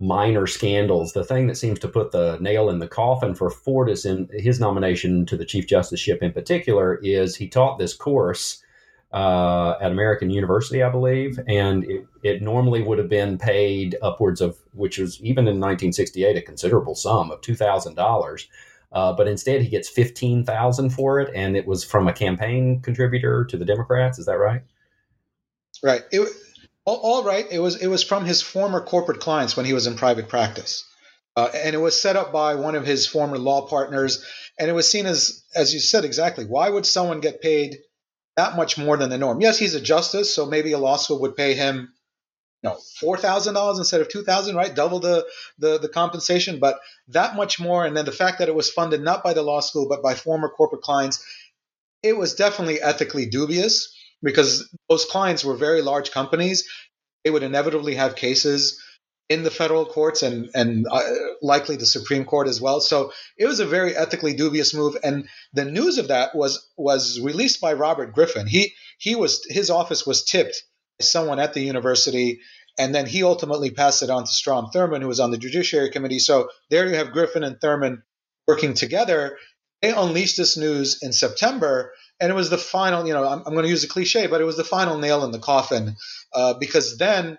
minor 0.00 0.48
scandals. 0.48 1.12
The 1.12 1.24
thing 1.24 1.46
that 1.46 1.56
seems 1.56 1.78
to 1.78 1.88
put 1.88 2.10
the 2.10 2.38
nail 2.40 2.68
in 2.68 2.80
the 2.80 2.88
coffin 2.88 3.34
for 3.34 3.50
Fortas 3.50 4.04
in 4.04 4.28
his 4.32 4.58
nomination 4.58 5.24
to 5.26 5.36
the 5.36 5.44
Chief 5.44 5.66
Justiceship 5.66 6.20
in 6.22 6.32
particular 6.32 6.98
is 7.02 7.36
he 7.36 7.46
taught 7.46 7.78
this 7.78 7.94
course 7.94 8.61
uh, 9.12 9.76
at 9.80 9.90
American 9.90 10.30
University, 10.30 10.82
I 10.82 10.88
believe, 10.88 11.38
and 11.46 11.84
it, 11.84 12.06
it, 12.22 12.42
normally 12.42 12.82
would 12.82 12.98
have 12.98 13.10
been 13.10 13.36
paid 13.36 13.96
upwards 14.00 14.40
of, 14.40 14.56
which 14.72 14.98
was 14.98 15.20
even 15.20 15.44
in 15.44 15.60
1968 15.60 16.36
a 16.36 16.42
considerable 16.42 16.94
sum 16.94 17.30
of 17.30 17.40
two 17.42 17.54
thousand 17.54 17.98
uh, 17.98 18.02
dollars. 18.02 18.48
But 18.90 19.28
instead, 19.28 19.60
he 19.60 19.68
gets 19.68 19.88
fifteen 19.88 20.44
thousand 20.44 20.90
for 20.90 21.20
it, 21.20 21.30
and 21.34 21.56
it 21.56 21.66
was 21.66 21.84
from 21.84 22.08
a 22.08 22.12
campaign 22.12 22.80
contributor 22.80 23.44
to 23.44 23.56
the 23.58 23.66
Democrats. 23.66 24.18
Is 24.18 24.26
that 24.26 24.38
right? 24.38 24.62
Right. 25.82 26.02
It, 26.10 26.28
all, 26.84 26.96
all 26.96 27.24
right. 27.24 27.46
It 27.50 27.58
was 27.58 27.82
it 27.82 27.88
was 27.88 28.02
from 28.02 28.24
his 28.24 28.40
former 28.40 28.80
corporate 28.80 29.20
clients 29.20 29.56
when 29.56 29.66
he 29.66 29.74
was 29.74 29.86
in 29.86 29.96
private 29.96 30.28
practice, 30.28 30.88
uh, 31.36 31.48
and 31.54 31.74
it 31.74 31.78
was 31.78 32.00
set 32.00 32.16
up 32.16 32.32
by 32.32 32.54
one 32.54 32.76
of 32.76 32.86
his 32.86 33.06
former 33.06 33.36
law 33.36 33.66
partners, 33.66 34.24
and 34.58 34.70
it 34.70 34.72
was 34.72 34.90
seen 34.90 35.04
as 35.04 35.44
as 35.54 35.74
you 35.74 35.80
said 35.80 36.06
exactly. 36.06 36.46
Why 36.46 36.70
would 36.70 36.86
someone 36.86 37.20
get 37.20 37.42
paid 37.42 37.78
that 38.36 38.56
much 38.56 38.78
more 38.78 38.96
than 38.96 39.10
the 39.10 39.18
norm? 39.18 39.40
Yes, 39.40 39.58
he's 39.58 39.74
a 39.74 39.80
justice, 39.80 40.34
so 40.34 40.46
maybe 40.46 40.72
a 40.72 40.78
law 40.78 40.96
school 40.96 41.20
would 41.20 41.36
pay 41.36 41.54
him, 41.54 41.92
you 42.62 42.70
know, 42.70 42.78
four 43.00 43.16
thousand 43.16 43.54
dollars 43.54 43.78
instead 43.78 44.00
of 44.00 44.08
two 44.08 44.22
thousand, 44.22 44.56
right? 44.56 44.74
Double 44.74 45.00
the, 45.00 45.26
the 45.58 45.78
the 45.78 45.88
compensation, 45.88 46.58
but 46.58 46.80
that 47.08 47.36
much 47.36 47.60
more, 47.60 47.84
and 47.84 47.96
then 47.96 48.04
the 48.04 48.12
fact 48.12 48.38
that 48.38 48.48
it 48.48 48.54
was 48.54 48.70
funded 48.70 49.02
not 49.02 49.22
by 49.22 49.34
the 49.34 49.42
law 49.42 49.60
school 49.60 49.88
but 49.88 50.02
by 50.02 50.14
former 50.14 50.48
corporate 50.48 50.82
clients, 50.82 51.24
it 52.02 52.16
was 52.16 52.34
definitely 52.34 52.80
ethically 52.80 53.26
dubious 53.26 53.94
because 54.22 54.68
those 54.88 55.04
clients 55.04 55.44
were 55.44 55.56
very 55.56 55.82
large 55.82 56.10
companies. 56.10 56.68
They 57.24 57.30
would 57.30 57.42
inevitably 57.42 57.94
have 57.94 58.16
cases 58.16 58.81
in 59.32 59.42
the 59.44 59.50
federal 59.50 59.86
courts 59.86 60.22
and 60.22 60.50
and 60.54 60.86
uh, 60.90 61.00
likely 61.40 61.76
the 61.76 61.86
Supreme 61.86 62.24
Court 62.24 62.48
as 62.48 62.60
well. 62.60 62.80
So 62.80 63.12
it 63.38 63.46
was 63.46 63.60
a 63.60 63.66
very 63.66 63.96
ethically 63.96 64.34
dubious 64.34 64.74
move. 64.74 64.96
And 65.02 65.28
the 65.54 65.64
news 65.64 65.98
of 65.98 66.08
that 66.08 66.34
was 66.34 66.68
was 66.76 67.18
released 67.20 67.60
by 67.60 67.72
Robert 67.72 68.12
Griffin. 68.12 68.46
He 68.46 68.74
he 68.98 69.14
was 69.14 69.44
his 69.48 69.70
office 69.70 70.06
was 70.06 70.24
tipped 70.24 70.62
by 70.98 71.04
someone 71.04 71.38
at 71.38 71.54
the 71.54 71.62
university. 71.62 72.40
And 72.78 72.94
then 72.94 73.06
he 73.06 73.22
ultimately 73.22 73.70
passed 73.70 74.02
it 74.02 74.10
on 74.10 74.24
to 74.24 74.30
Strom 74.30 74.70
Thurmond, 74.74 75.02
who 75.02 75.08
was 75.08 75.20
on 75.20 75.30
the 75.30 75.38
Judiciary 75.38 75.90
Committee. 75.90 76.18
So 76.18 76.48
there 76.70 76.88
you 76.88 76.96
have 76.96 77.12
Griffin 77.12 77.44
and 77.44 77.56
Thurmond 77.60 78.02
working 78.46 78.74
together. 78.74 79.36
They 79.82 79.92
unleashed 79.92 80.36
this 80.38 80.56
news 80.56 81.02
in 81.02 81.12
September, 81.12 81.92
and 82.18 82.30
it 82.30 82.34
was 82.34 82.48
the 82.48 82.56
final. 82.56 83.06
You 83.06 83.12
know, 83.12 83.28
I'm, 83.28 83.42
I'm 83.44 83.52
going 83.52 83.64
to 83.64 83.70
use 83.70 83.84
a 83.84 83.88
cliche, 83.88 84.26
but 84.26 84.40
it 84.40 84.44
was 84.44 84.56
the 84.56 84.64
final 84.64 84.96
nail 84.98 85.24
in 85.24 85.32
the 85.32 85.38
coffin 85.38 85.96
uh, 86.32 86.54
because 86.54 86.96
then 86.96 87.36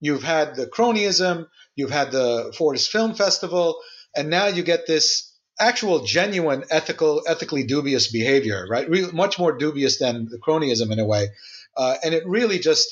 you've 0.00 0.22
had 0.22 0.56
the 0.56 0.66
cronyism, 0.66 1.46
you've 1.76 1.90
had 1.90 2.12
the 2.12 2.52
Fortas 2.56 2.88
Film 2.88 3.14
Festival, 3.14 3.80
and 4.16 4.30
now 4.30 4.46
you 4.46 4.62
get 4.62 4.86
this 4.86 5.32
actual 5.60 6.04
genuine 6.04 6.64
ethical 6.70 7.22
ethically 7.26 7.64
dubious 7.64 8.10
behavior 8.12 8.66
right? 8.70 8.88
Re- 8.88 9.10
much 9.12 9.38
more 9.38 9.56
dubious 9.56 9.98
than 9.98 10.28
the 10.30 10.38
cronyism 10.38 10.92
in 10.92 10.98
a 10.98 11.04
way. 11.04 11.28
Uh, 11.76 11.96
and 12.04 12.14
it 12.14 12.22
really 12.26 12.58
just 12.58 12.86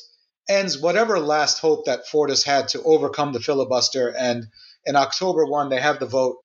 ends 0.48 0.78
whatever 0.78 1.18
last 1.18 1.61
hope 1.61 1.86
that 1.86 2.07
fortas 2.07 2.44
had 2.44 2.68
to 2.68 2.82
overcome 2.82 3.32
the 3.32 3.40
filibuster. 3.40 4.09
And 4.09 4.48
in 4.84 4.96
october 4.96 5.46
1 5.46 5.68
they 5.70 5.80
have 5.80 6.00
the 6.00 6.07
vote 6.07 6.38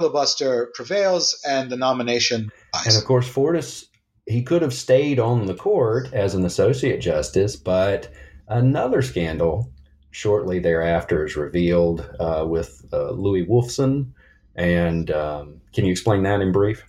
filibuster 0.00 0.70
prevails 0.74 1.40
and 1.46 1.70
the 1.70 1.76
nomination 1.76 2.50
dies. 2.72 2.86
and 2.86 2.96
of 2.96 3.04
course 3.04 3.28
fortas 3.28 3.84
he 4.26 4.42
could 4.42 4.62
have 4.62 4.74
stayed 4.74 5.18
on 5.18 5.46
the 5.46 5.54
court 5.54 6.12
as 6.12 6.34
an 6.34 6.44
associate 6.44 7.00
justice, 7.00 7.56
but 7.56 8.12
another 8.46 9.02
scandal 9.02 9.72
shortly 10.12 10.60
thereafter 10.60 11.26
is 11.26 11.36
revealed 11.36 12.08
uh, 12.20 12.44
with 12.46 12.84
uh, 12.92 13.10
Louis 13.10 13.44
Wolfson. 13.44 14.12
And 14.54 15.10
um, 15.10 15.62
can 15.74 15.84
you 15.84 15.90
explain 15.90 16.22
that 16.22 16.40
in 16.40 16.52
brief? 16.52 16.84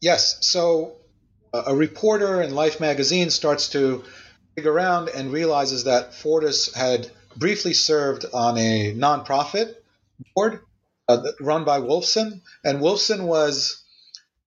Yes. 0.00 0.38
So 0.40 0.94
uh, 1.52 1.64
a 1.66 1.74
reporter 1.74 2.40
in 2.40 2.54
Life 2.54 2.80
magazine 2.80 3.28
starts 3.30 3.68
to 3.70 4.04
dig 4.56 4.66
around 4.66 5.10
and 5.10 5.32
realizes 5.32 5.84
that 5.84 6.12
Fortas 6.12 6.74
had 6.74 7.10
briefly 7.36 7.74
served 7.74 8.26
on 8.32 8.56
a 8.58 8.94
nonprofit 8.94 9.74
board 10.34 10.60
uh, 11.08 11.22
run 11.40 11.64
by 11.64 11.80
Wolfson, 11.80 12.42
and 12.64 12.78
Wolfson 12.80 13.26
was 13.26 13.82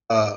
a 0.08 0.36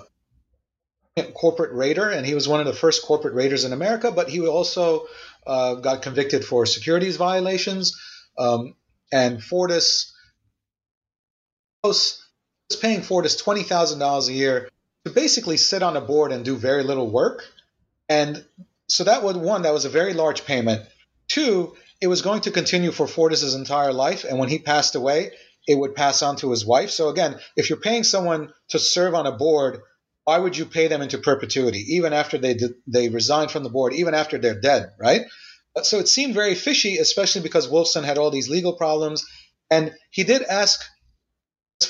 corporate 1.33 1.73
raider, 1.73 2.09
and 2.09 2.25
he 2.25 2.35
was 2.35 2.47
one 2.47 2.59
of 2.59 2.65
the 2.65 2.73
first 2.73 3.05
corporate 3.05 3.33
raiders 3.33 3.65
in 3.65 3.73
America. 3.73 4.11
But 4.11 4.29
he 4.29 4.45
also 4.45 5.07
uh, 5.49 5.75
got 5.75 6.01
convicted 6.03 6.45
for 6.45 6.65
securities 6.65 7.17
violations, 7.17 7.99
um, 8.37 8.75
and 9.11 9.39
Fortas 9.39 10.11
was 11.83 12.21
paying 12.81 13.01
Fortas 13.01 13.37
twenty 13.43 13.63
thousand 13.63 13.99
dollars 13.99 14.29
a 14.29 14.33
year 14.33 14.69
to 15.05 15.11
basically 15.11 15.57
sit 15.57 15.81
on 15.81 15.97
a 15.97 16.01
board 16.01 16.31
and 16.31 16.45
do 16.45 16.55
very 16.55 16.83
little 16.83 17.09
work. 17.09 17.43
And 18.07 18.45
so 18.87 19.03
that 19.05 19.23
was 19.23 19.37
one 19.37 19.63
that 19.63 19.73
was 19.73 19.85
a 19.85 19.89
very 19.89 20.13
large 20.13 20.45
payment. 20.45 20.81
Two, 21.27 21.75
it 22.01 22.07
was 22.07 22.21
going 22.21 22.41
to 22.41 22.51
continue 22.51 22.91
for 22.91 23.07
Fortas's 23.07 23.55
entire 23.55 23.93
life, 23.93 24.23
and 24.23 24.39
when 24.39 24.49
he 24.49 24.59
passed 24.59 24.95
away, 24.95 25.31
it 25.67 25.75
would 25.75 25.95
pass 25.95 26.21
on 26.21 26.35
to 26.37 26.51
his 26.51 26.65
wife. 26.65 26.89
So 26.89 27.09
again, 27.09 27.39
if 27.55 27.69
you're 27.69 27.79
paying 27.79 28.03
someone 28.03 28.53
to 28.69 28.79
serve 28.79 29.13
on 29.13 29.27
a 29.27 29.31
board 29.31 29.81
why 30.29 30.37
would 30.37 30.55
you 30.55 30.67
pay 30.67 30.87
them 30.87 31.01
into 31.01 31.17
perpetuity, 31.17 31.95
even 31.95 32.13
after 32.13 32.37
they 32.37 32.55
they 32.85 33.09
resign 33.09 33.47
from 33.49 33.63
the 33.63 33.71
board, 33.71 33.93
even 33.93 34.13
after 34.13 34.37
they're 34.37 34.61
dead, 34.61 34.91
right? 34.99 35.23
Uh, 35.75 35.81
so 35.81 35.97
it 35.97 36.07
seemed 36.07 36.35
very 36.35 36.53
fishy, 36.53 36.97
especially 36.97 37.41
because 37.41 37.67
Wolfson 37.67 38.03
had 38.03 38.19
all 38.19 38.29
these 38.29 38.47
legal 38.47 38.73
problems, 38.73 39.25
and 39.71 39.91
he 40.11 40.23
did 40.23 40.43
ask 40.43 40.85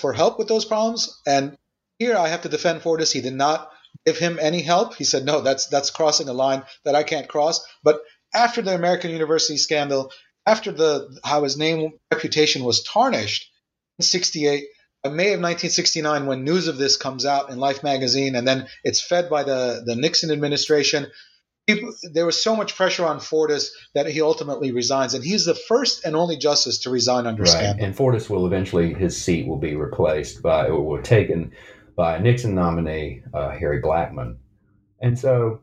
for 0.01 0.13
help 0.13 0.39
with 0.39 0.47
those 0.47 0.63
problems. 0.63 1.01
And 1.27 1.57
here 1.97 2.15
I 2.15 2.29
have 2.29 2.43
to 2.43 2.55
defend 2.55 2.81
Fortas. 2.81 3.11
He 3.11 3.19
did 3.19 3.33
not 3.33 3.69
give 4.05 4.17
him 4.17 4.39
any 4.41 4.61
help. 4.61 4.95
He 4.95 5.03
said, 5.03 5.25
"No, 5.25 5.41
that's 5.41 5.67
that's 5.67 5.91
crossing 5.91 6.29
a 6.29 6.39
line 6.45 6.63
that 6.85 6.95
I 6.95 7.03
can't 7.03 7.27
cross." 7.27 7.59
But 7.83 7.99
after 8.33 8.61
the 8.61 8.73
American 8.73 9.11
University 9.11 9.57
scandal, 9.57 10.13
after 10.45 10.71
the 10.71 10.89
how 11.25 11.43
his 11.43 11.57
name 11.57 11.99
reputation 12.09 12.63
was 12.63 12.83
tarnished 12.83 13.51
in 13.99 14.05
'68 14.05 14.63
May 15.05 15.33
of 15.33 15.39
1969, 15.39 16.25
when 16.25 16.43
news 16.43 16.67
of 16.67 16.77
this 16.77 16.97
comes 16.97 17.25
out 17.25 17.49
in 17.49 17.57
Life 17.57 17.83
magazine, 17.83 18.35
and 18.35 18.47
then 18.47 18.67
it's 18.83 19.01
fed 19.01 19.29
by 19.29 19.43
the, 19.43 19.81
the 19.85 19.95
Nixon 19.95 20.29
administration, 20.29 21.07
people, 21.67 21.93
there 22.11 22.25
was 22.25 22.41
so 22.41 22.55
much 22.55 22.75
pressure 22.75 23.05
on 23.05 23.19
Fortas 23.19 23.69
that 23.93 24.07
he 24.07 24.21
ultimately 24.21 24.71
resigns. 24.71 25.13
And 25.13 25.23
he's 25.23 25.45
the 25.45 25.55
first 25.55 26.03
and 26.03 26.17
only 26.17 26.35
justice 26.35 26.79
to 26.79 26.89
resign 26.89 27.27
under 27.27 27.43
right. 27.43 27.51
scandal. 27.51 27.85
And 27.85 27.95
Fortas 27.95 28.29
will 28.29 28.45
eventually, 28.45 28.93
his 28.93 29.19
seat 29.19 29.47
will 29.47 29.57
be 29.57 29.75
replaced 29.75 30.41
by, 30.41 30.67
or 30.67 31.01
taken 31.01 31.53
by 31.95 32.17
Nixon 32.19 32.53
nominee 32.53 33.23
uh, 33.33 33.51
Harry 33.51 33.81
Blackmun. 33.81 34.35
And 35.01 35.17
so 35.17 35.61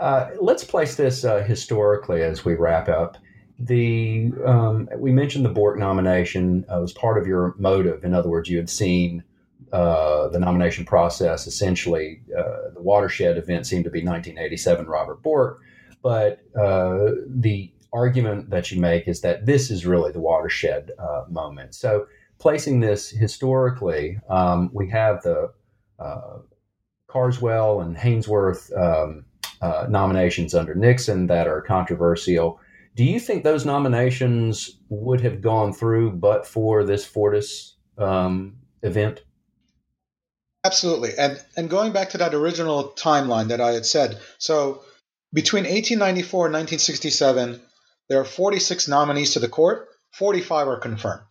uh, 0.00 0.30
let's 0.40 0.64
place 0.64 0.96
this 0.96 1.24
uh, 1.24 1.42
historically 1.42 2.22
as 2.22 2.44
we 2.44 2.54
wrap 2.54 2.88
up 2.88 3.18
the 3.62 4.32
um, 4.44 4.88
we 4.96 5.12
mentioned 5.12 5.44
the 5.44 5.50
Bork 5.50 5.78
nomination 5.78 6.64
uh, 6.68 6.80
was 6.80 6.92
part 6.92 7.16
of 7.16 7.28
your 7.28 7.54
motive. 7.58 8.04
In 8.04 8.12
other 8.12 8.28
words, 8.28 8.48
you 8.48 8.56
had 8.56 8.68
seen 8.68 9.22
uh, 9.72 10.28
the 10.28 10.40
nomination 10.40 10.84
process. 10.84 11.46
Essentially, 11.46 12.20
uh, 12.36 12.72
the 12.74 12.82
watershed 12.82 13.38
event 13.38 13.66
seemed 13.66 13.84
to 13.84 13.90
be 13.90 14.00
1987 14.00 14.86
Robert 14.86 15.22
Bork, 15.22 15.60
but 16.02 16.40
uh, 16.56 17.12
the 17.28 17.72
argument 17.92 18.50
that 18.50 18.72
you 18.72 18.80
make 18.80 19.06
is 19.06 19.20
that 19.20 19.46
this 19.46 19.70
is 19.70 19.86
really 19.86 20.10
the 20.10 20.20
watershed 20.20 20.90
uh, 20.98 21.24
moment. 21.28 21.76
So, 21.76 22.06
placing 22.40 22.80
this 22.80 23.10
historically, 23.10 24.18
um, 24.28 24.70
we 24.72 24.90
have 24.90 25.22
the 25.22 25.52
uh, 26.00 26.38
Carswell 27.06 27.80
and 27.80 27.96
Haynsworth 27.96 28.76
um, 28.76 29.24
nominations 29.88 30.52
under 30.52 30.74
Nixon 30.74 31.28
that 31.28 31.46
are 31.46 31.60
controversial. 31.60 32.58
Do 32.94 33.04
you 33.04 33.18
think 33.18 33.42
those 33.42 33.64
nominations 33.64 34.78
would 34.88 35.22
have 35.22 35.40
gone 35.40 35.72
through 35.72 36.12
but 36.12 36.46
for 36.46 36.84
this 36.84 37.06
Fortas 37.06 37.72
um, 37.96 38.58
event? 38.82 39.22
Absolutely. 40.64 41.16
And 41.18 41.42
and 41.56 41.70
going 41.70 41.92
back 41.92 42.10
to 42.10 42.18
that 42.18 42.34
original 42.34 42.92
timeline 42.96 43.48
that 43.48 43.60
I 43.60 43.72
had 43.72 43.86
said, 43.86 44.20
so 44.38 44.84
between 45.32 45.64
1894 45.64 46.46
and 46.46 46.54
1967, 46.54 47.60
there 48.08 48.20
are 48.20 48.24
46 48.24 48.88
nominees 48.88 49.32
to 49.32 49.40
the 49.40 49.48
court. 49.48 49.88
45 50.12 50.68
are 50.68 50.78
confirmed. 50.78 51.26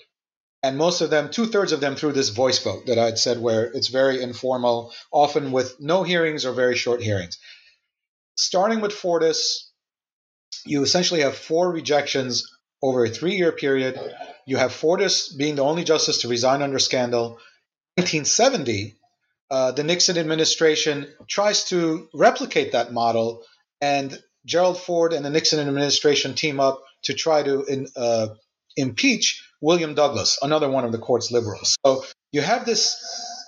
And 0.64 0.78
most 0.78 1.01
of 1.01 1.09
them, 1.09 1.30
two 1.30 1.47
thirds 1.47 1.72
of 1.72 1.80
them, 1.80 1.95
through 1.95 2.14
this 2.14 2.30
voice 2.30 2.64
vote 2.64 2.86
that 2.88 2.99
I 2.99 3.05
had 3.05 3.18
said, 3.18 3.39
where 3.39 3.66
it's 3.66 3.88
very 3.88 4.22
informal, 4.22 4.93
often 5.12 5.51
with 5.51 5.80
no 5.80 6.03
hearings 6.03 6.45
or 6.45 6.53
very 6.53 6.76
short 6.76 7.01
hearings. 7.01 7.38
Starting 8.38 8.82
with 8.82 8.91
Fortas, 8.91 9.70
you 10.65 10.83
essentially 10.83 11.21
have 11.21 11.35
four 11.35 11.71
rejections 11.71 12.51
over 12.81 13.05
a 13.05 13.09
three 13.09 13.35
year 13.35 13.51
period. 13.51 13.99
You 14.45 14.57
have 14.57 14.71
Fortas 14.71 15.35
being 15.37 15.55
the 15.55 15.63
only 15.63 15.83
justice 15.83 16.21
to 16.21 16.27
resign 16.27 16.61
under 16.61 16.79
scandal. 16.79 17.39
1970, 17.97 18.95
uh, 19.49 19.71
the 19.71 19.83
Nixon 19.83 20.17
administration 20.17 21.07
tries 21.27 21.65
to 21.65 22.07
replicate 22.13 22.71
that 22.71 22.93
model, 22.93 23.43
and 23.81 24.17
Gerald 24.45 24.79
Ford 24.79 25.13
and 25.13 25.25
the 25.25 25.29
Nixon 25.29 25.59
administration 25.59 26.33
team 26.33 26.59
up 26.59 26.81
to 27.03 27.13
try 27.13 27.43
to 27.43 27.63
in, 27.65 27.87
uh, 27.95 28.29
impeach 28.77 29.45
William 29.59 29.93
Douglas, 29.93 30.39
another 30.41 30.69
one 30.69 30.85
of 30.85 30.91
the 30.91 30.97
court's 30.97 31.31
liberals. 31.31 31.75
So 31.85 32.05
you 32.31 32.41
have 32.41 32.65
this 32.65 32.97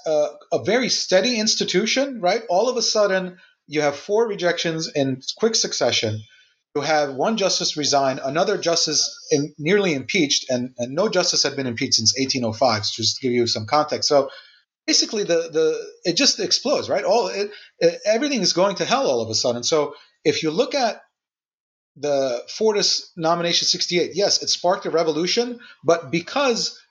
uh, 0.05 0.27
a 0.51 0.63
very 0.63 0.89
steady 0.89 1.39
institution, 1.39 2.19
right? 2.19 2.43
All 2.49 2.69
of 2.69 2.75
a 2.75 2.81
sudden, 2.81 3.37
you 3.67 3.81
have 3.81 3.95
four 3.95 4.27
rejections 4.27 4.89
in 4.93 5.21
quick 5.37 5.55
succession 5.55 6.21
you 6.76 6.82
have 6.82 7.13
one 7.13 7.38
justice 7.38 7.78
resign, 7.78 8.19
another 8.19 8.57
justice 8.57 9.15
in, 9.32 9.53
nearly 9.59 9.93
impeached, 9.93 10.49
and, 10.49 10.74
and 10.78 10.95
no 10.95 11.07
justice 11.07 11.43
had 11.43 11.55
been 11.55 11.67
impeached 11.67 11.95
since 11.95 12.13
1805. 12.17 12.84
Just 12.91 13.17
to 13.17 13.21
give 13.21 13.32
you 13.32 13.47
some 13.47 13.65
context, 13.65 14.09
so 14.09 14.30
basically 14.88 15.24
the 15.24 15.49
the 15.51 15.80
it 16.03 16.17
just 16.17 16.39
explodes, 16.39 16.89
right? 16.89 17.03
All 17.03 17.28
it, 17.28 17.51
it, 17.80 17.99
everything 18.05 18.41
is 18.41 18.53
going 18.53 18.78
to 18.78 18.86
hell 18.86 19.07
all 19.07 19.21
of 19.21 19.30
a 19.30 19.36
sudden. 19.36 19.63
So 19.63 19.95
if 20.24 20.43
you 20.43 20.51
look 20.51 20.74
at 20.74 21.01
the 21.95 22.41
Fortas 22.49 23.11
nomination 23.15 23.67
68, 23.67 24.11
yes, 24.15 24.41
it 24.41 24.49
sparked 24.49 24.86
a 24.86 24.89
revolution, 24.89 25.59
but 25.84 26.09
because 26.11 26.82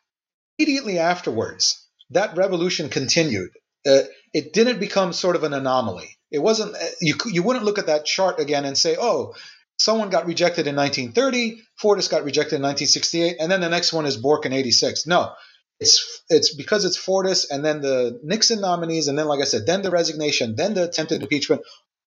immediately 0.59 0.99
afterwards 0.99 1.85
that 2.11 2.37
revolution 2.37 2.89
continued, 2.89 3.51
uh, 3.87 4.03
it 4.33 4.53
didn't 4.53 4.79
become 4.79 5.13
sort 5.13 5.35
of 5.35 5.43
an 5.43 5.53
anomaly. 5.53 6.19
It 6.31 6.39
wasn't 6.39 6.75
uh, 6.77 6.87
you 7.01 7.17
you 7.27 7.43
wouldn't 7.43 7.65
look 7.65 7.79
at 7.79 7.87
that 7.87 8.07
chart 8.07 8.39
again 8.41 8.65
and 8.65 8.79
say, 8.79 8.97
"Oh, 8.99 9.35
someone 9.83 10.11
got 10.11 10.27
rejected 10.27 10.67
in 10.67 10.77
1930, 10.77 11.61
Fortas 11.81 12.11
got 12.11 12.25
rejected 12.25 12.57
in 12.57 12.63
1968, 12.63 13.37
and 13.41 13.51
then 13.51 13.61
the 13.61 13.69
next 13.69 13.93
one 13.93 14.07
is 14.07 14.17
Bork 14.17 14.47
in 14.47 14.53
86." 14.53 15.07
No. 15.07 15.33
It's 15.81 16.23
it's 16.29 16.55
because 16.55 16.85
it's 16.85 16.97
Fortas 16.97 17.47
and 17.51 17.65
then 17.65 17.81
the 17.81 18.21
Nixon 18.23 18.61
nominees 18.61 19.09
and 19.09 19.19
then 19.19 19.27
like 19.27 19.41
I 19.41 19.45
said, 19.45 19.67
then 19.67 19.83
the 19.83 19.91
resignation, 19.91 20.55
then 20.55 20.75
the 20.75 20.85
attempted 20.85 21.23
impeachment, 21.23 21.63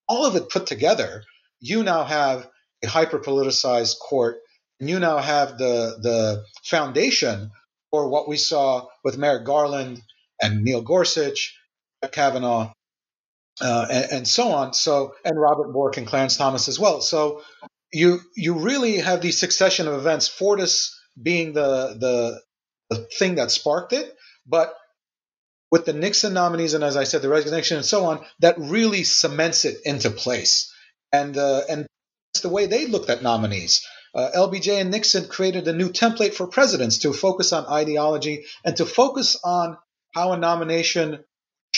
all 0.07 0.25
of 0.25 0.35
it 0.37 0.49
put 0.49 0.65
together, 0.65 1.23
you 1.59 1.83
now 1.83 2.05
have 2.05 2.47
a 2.83 2.87
hyper 2.87 3.19
politicized 3.19 3.99
court, 3.99 4.37
and 4.79 4.89
you 4.89 4.99
now 4.99 5.17
have 5.17 5.57
the 5.57 5.97
the 6.01 6.45
foundation 6.63 7.51
for 7.91 8.07
what 8.09 8.29
we 8.29 8.37
saw 8.37 8.87
with 9.03 9.17
Merrick 9.17 9.45
Garland 9.45 10.01
and 10.41 10.63
Neil 10.63 10.81
Gorsuch, 10.81 11.57
Kavanaugh, 12.11 12.71
uh, 13.61 13.87
and, 13.89 14.11
and, 14.11 14.27
so 14.27 14.51
on. 14.51 14.73
So, 14.73 15.15
and 15.23 15.39
Robert 15.39 15.71
Bork 15.71 15.97
and 15.97 16.05
Clarence 16.05 16.37
Thomas 16.37 16.67
as 16.67 16.79
well. 16.79 17.01
So, 17.01 17.41
you 17.91 18.19
you 18.35 18.55
really 18.55 18.97
have 18.97 19.21
these 19.21 19.39
succession 19.39 19.87
of 19.87 19.93
events. 19.93 20.27
Fortas 20.27 20.91
being 21.21 21.53
the 21.53 21.95
the 21.99 22.41
the 22.89 23.07
thing 23.17 23.35
that 23.35 23.51
sparked 23.51 23.93
it, 23.93 24.13
but 24.45 24.75
with 25.71 25.85
the 25.85 25.93
Nixon 25.93 26.33
nominees 26.33 26.73
and 26.73 26.83
as 26.83 26.97
I 26.97 27.05
said, 27.05 27.21
the 27.21 27.29
resignation 27.29 27.77
and 27.77 27.85
so 27.85 28.05
on, 28.05 28.23
that 28.39 28.57
really 28.57 29.03
cements 29.03 29.65
it 29.65 29.77
into 29.85 30.09
place. 30.09 30.71
And 31.11 31.37
uh, 31.37 31.61
and 31.69 31.87
it's 32.33 32.41
the 32.41 32.49
way 32.49 32.65
they 32.65 32.85
looked 32.87 33.09
at 33.09 33.23
nominees. 33.23 33.85
Uh, 34.13 34.29
LBJ 34.35 34.79
and 34.79 34.91
Nixon 34.91 35.27
created 35.27 35.67
a 35.67 35.73
new 35.73 35.89
template 35.89 36.33
for 36.33 36.47
presidents 36.47 36.99
to 36.99 37.11
focus 37.11 37.51
on 37.51 37.65
ideology 37.65 38.45
and 38.63 38.77
to 38.77 38.85
focus 38.85 39.37
on 39.43 39.77
how 40.13 40.31
a 40.31 40.37
nomination 40.37 41.23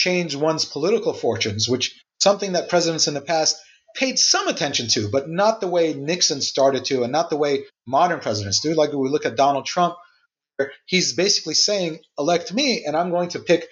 change 0.08 0.34
one's 0.34 0.64
political 0.64 1.12
fortunes, 1.12 1.68
which 1.68 2.02
something 2.18 2.52
that 2.52 2.70
presidents 2.70 3.08
in 3.08 3.14
the 3.14 3.20
past 3.20 3.56
paid 3.94 4.18
some 4.18 4.48
attention 4.48 4.88
to, 4.88 5.08
but 5.10 5.28
not 5.28 5.60
the 5.60 5.68
way 5.68 5.92
Nixon 5.92 6.40
started 6.40 6.84
to, 6.86 7.02
and 7.02 7.12
not 7.12 7.30
the 7.30 7.36
way 7.36 7.64
modern 7.86 8.20
presidents 8.20 8.60
do. 8.60 8.74
Like 8.74 8.92
we 8.92 9.08
look 9.08 9.26
at 9.26 9.36
Donald 9.36 9.66
Trump, 9.66 9.96
he's 10.86 11.14
basically 11.14 11.54
saying, 11.54 11.98
"Elect 12.18 12.52
me, 12.52 12.84
and 12.86 12.96
I'm 12.96 13.10
going 13.10 13.30
to 13.30 13.40
pick." 13.40 13.68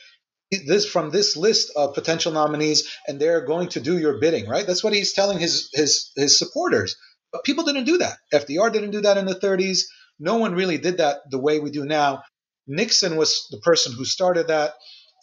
This 0.66 0.86
from 0.86 1.10
this 1.10 1.36
list 1.36 1.72
of 1.74 1.94
potential 1.94 2.32
nominees, 2.32 2.80
and 3.08 3.18
they're 3.18 3.44
going 3.44 3.68
to 3.70 3.80
do 3.80 3.98
your 3.98 4.20
bidding, 4.20 4.46
right? 4.48 4.64
That's 4.64 4.84
what 4.84 4.92
he's 4.92 5.12
telling 5.12 5.38
his 5.40 5.68
his 5.72 6.12
his 6.14 6.38
supporters. 6.38 6.94
But 7.32 7.42
people 7.42 7.64
didn't 7.64 7.90
do 7.92 7.98
that. 7.98 8.16
FDR 8.32 8.72
didn't 8.72 8.92
do 8.92 9.00
that 9.00 9.18
in 9.18 9.26
the 9.26 9.40
30s. 9.46 9.80
No 10.20 10.36
one 10.36 10.54
really 10.54 10.78
did 10.78 10.98
that 10.98 11.16
the 11.32 11.42
way 11.46 11.58
we 11.58 11.70
do 11.72 11.84
now. 11.84 12.22
Nixon 12.66 13.16
was 13.16 13.46
the 13.50 13.58
person 13.58 13.92
who 13.92 14.04
started 14.04 14.46
that, 14.48 14.74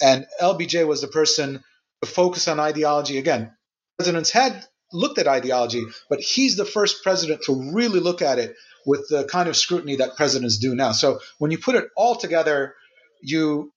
and 0.01 0.25
LBJ 0.41 0.87
was 0.87 1.01
the 1.01 1.07
person 1.07 1.63
to 2.01 2.09
focus 2.09 2.47
on 2.47 2.59
ideology. 2.59 3.17
Again, 3.17 3.51
presidents 3.97 4.31
had 4.31 4.65
looked 4.91 5.17
at 5.17 5.27
ideology, 5.27 5.83
but 6.09 6.19
he's 6.19 6.55
the 6.55 6.65
first 6.65 7.03
president 7.03 7.41
to 7.43 7.71
really 7.73 7.99
look 7.99 8.21
at 8.21 8.39
it 8.39 8.55
with 8.85 9.07
the 9.09 9.23
kind 9.25 9.49
of 9.49 9.55
scrutiny 9.55 9.97
that 9.97 10.15
presidents 10.15 10.57
do 10.57 10.75
now. 10.75 10.91
So 10.91 11.19
when 11.39 11.51
you 11.51 11.57
put 11.57 11.75
it 11.75 11.85
all 11.95 12.15
together, 12.15 12.75
you 13.21 13.71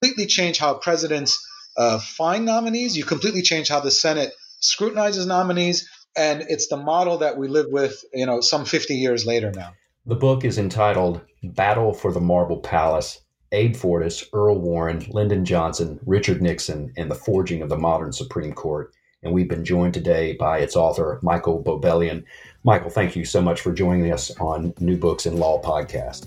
completely 0.00 0.26
change 0.26 0.58
how 0.58 0.74
presidents 0.74 1.44
uh, 1.76 1.98
find 1.98 2.44
nominees. 2.44 2.96
You 2.96 3.04
completely 3.04 3.42
change 3.42 3.68
how 3.68 3.80
the 3.80 3.90
Senate 3.90 4.32
scrutinizes 4.60 5.26
nominees, 5.26 5.88
and 6.16 6.42
it's 6.42 6.68
the 6.68 6.76
model 6.76 7.18
that 7.18 7.36
we 7.36 7.48
live 7.48 7.66
with, 7.70 8.04
you 8.12 8.26
know, 8.26 8.40
some 8.40 8.64
50 8.64 8.94
years 8.94 9.26
later 9.26 9.50
now. 9.50 9.72
The 10.06 10.14
book 10.14 10.44
is 10.44 10.58
entitled 10.58 11.20
Battle 11.42 11.92
for 11.92 12.12
the 12.12 12.20
Marble 12.20 12.58
Palace 12.58 13.20
Abe 13.54 13.74
Fortas, 13.74 14.28
Earl 14.32 14.58
Warren, 14.58 15.06
Lyndon 15.10 15.44
Johnson, 15.44 16.00
Richard 16.04 16.42
Nixon, 16.42 16.92
and 16.96 17.08
the 17.10 17.14
Forging 17.14 17.62
of 17.62 17.68
the 17.68 17.78
Modern 17.78 18.12
Supreme 18.12 18.52
Court. 18.52 18.92
And 19.22 19.32
we've 19.32 19.48
been 19.48 19.64
joined 19.64 19.94
today 19.94 20.34
by 20.34 20.58
its 20.58 20.74
author, 20.76 21.20
Michael 21.22 21.62
Bobelian. 21.62 22.24
Michael, 22.64 22.90
thank 22.90 23.14
you 23.14 23.24
so 23.24 23.40
much 23.40 23.60
for 23.60 23.72
joining 23.72 24.12
us 24.12 24.36
on 24.38 24.74
New 24.80 24.96
Books 24.96 25.24
in 25.24 25.38
Law 25.38 25.62
podcast. 25.62 26.26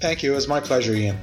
Thank 0.00 0.22
you. 0.22 0.32
It 0.32 0.34
was 0.34 0.48
my 0.48 0.60
pleasure, 0.60 0.92
Ian. 0.92 1.16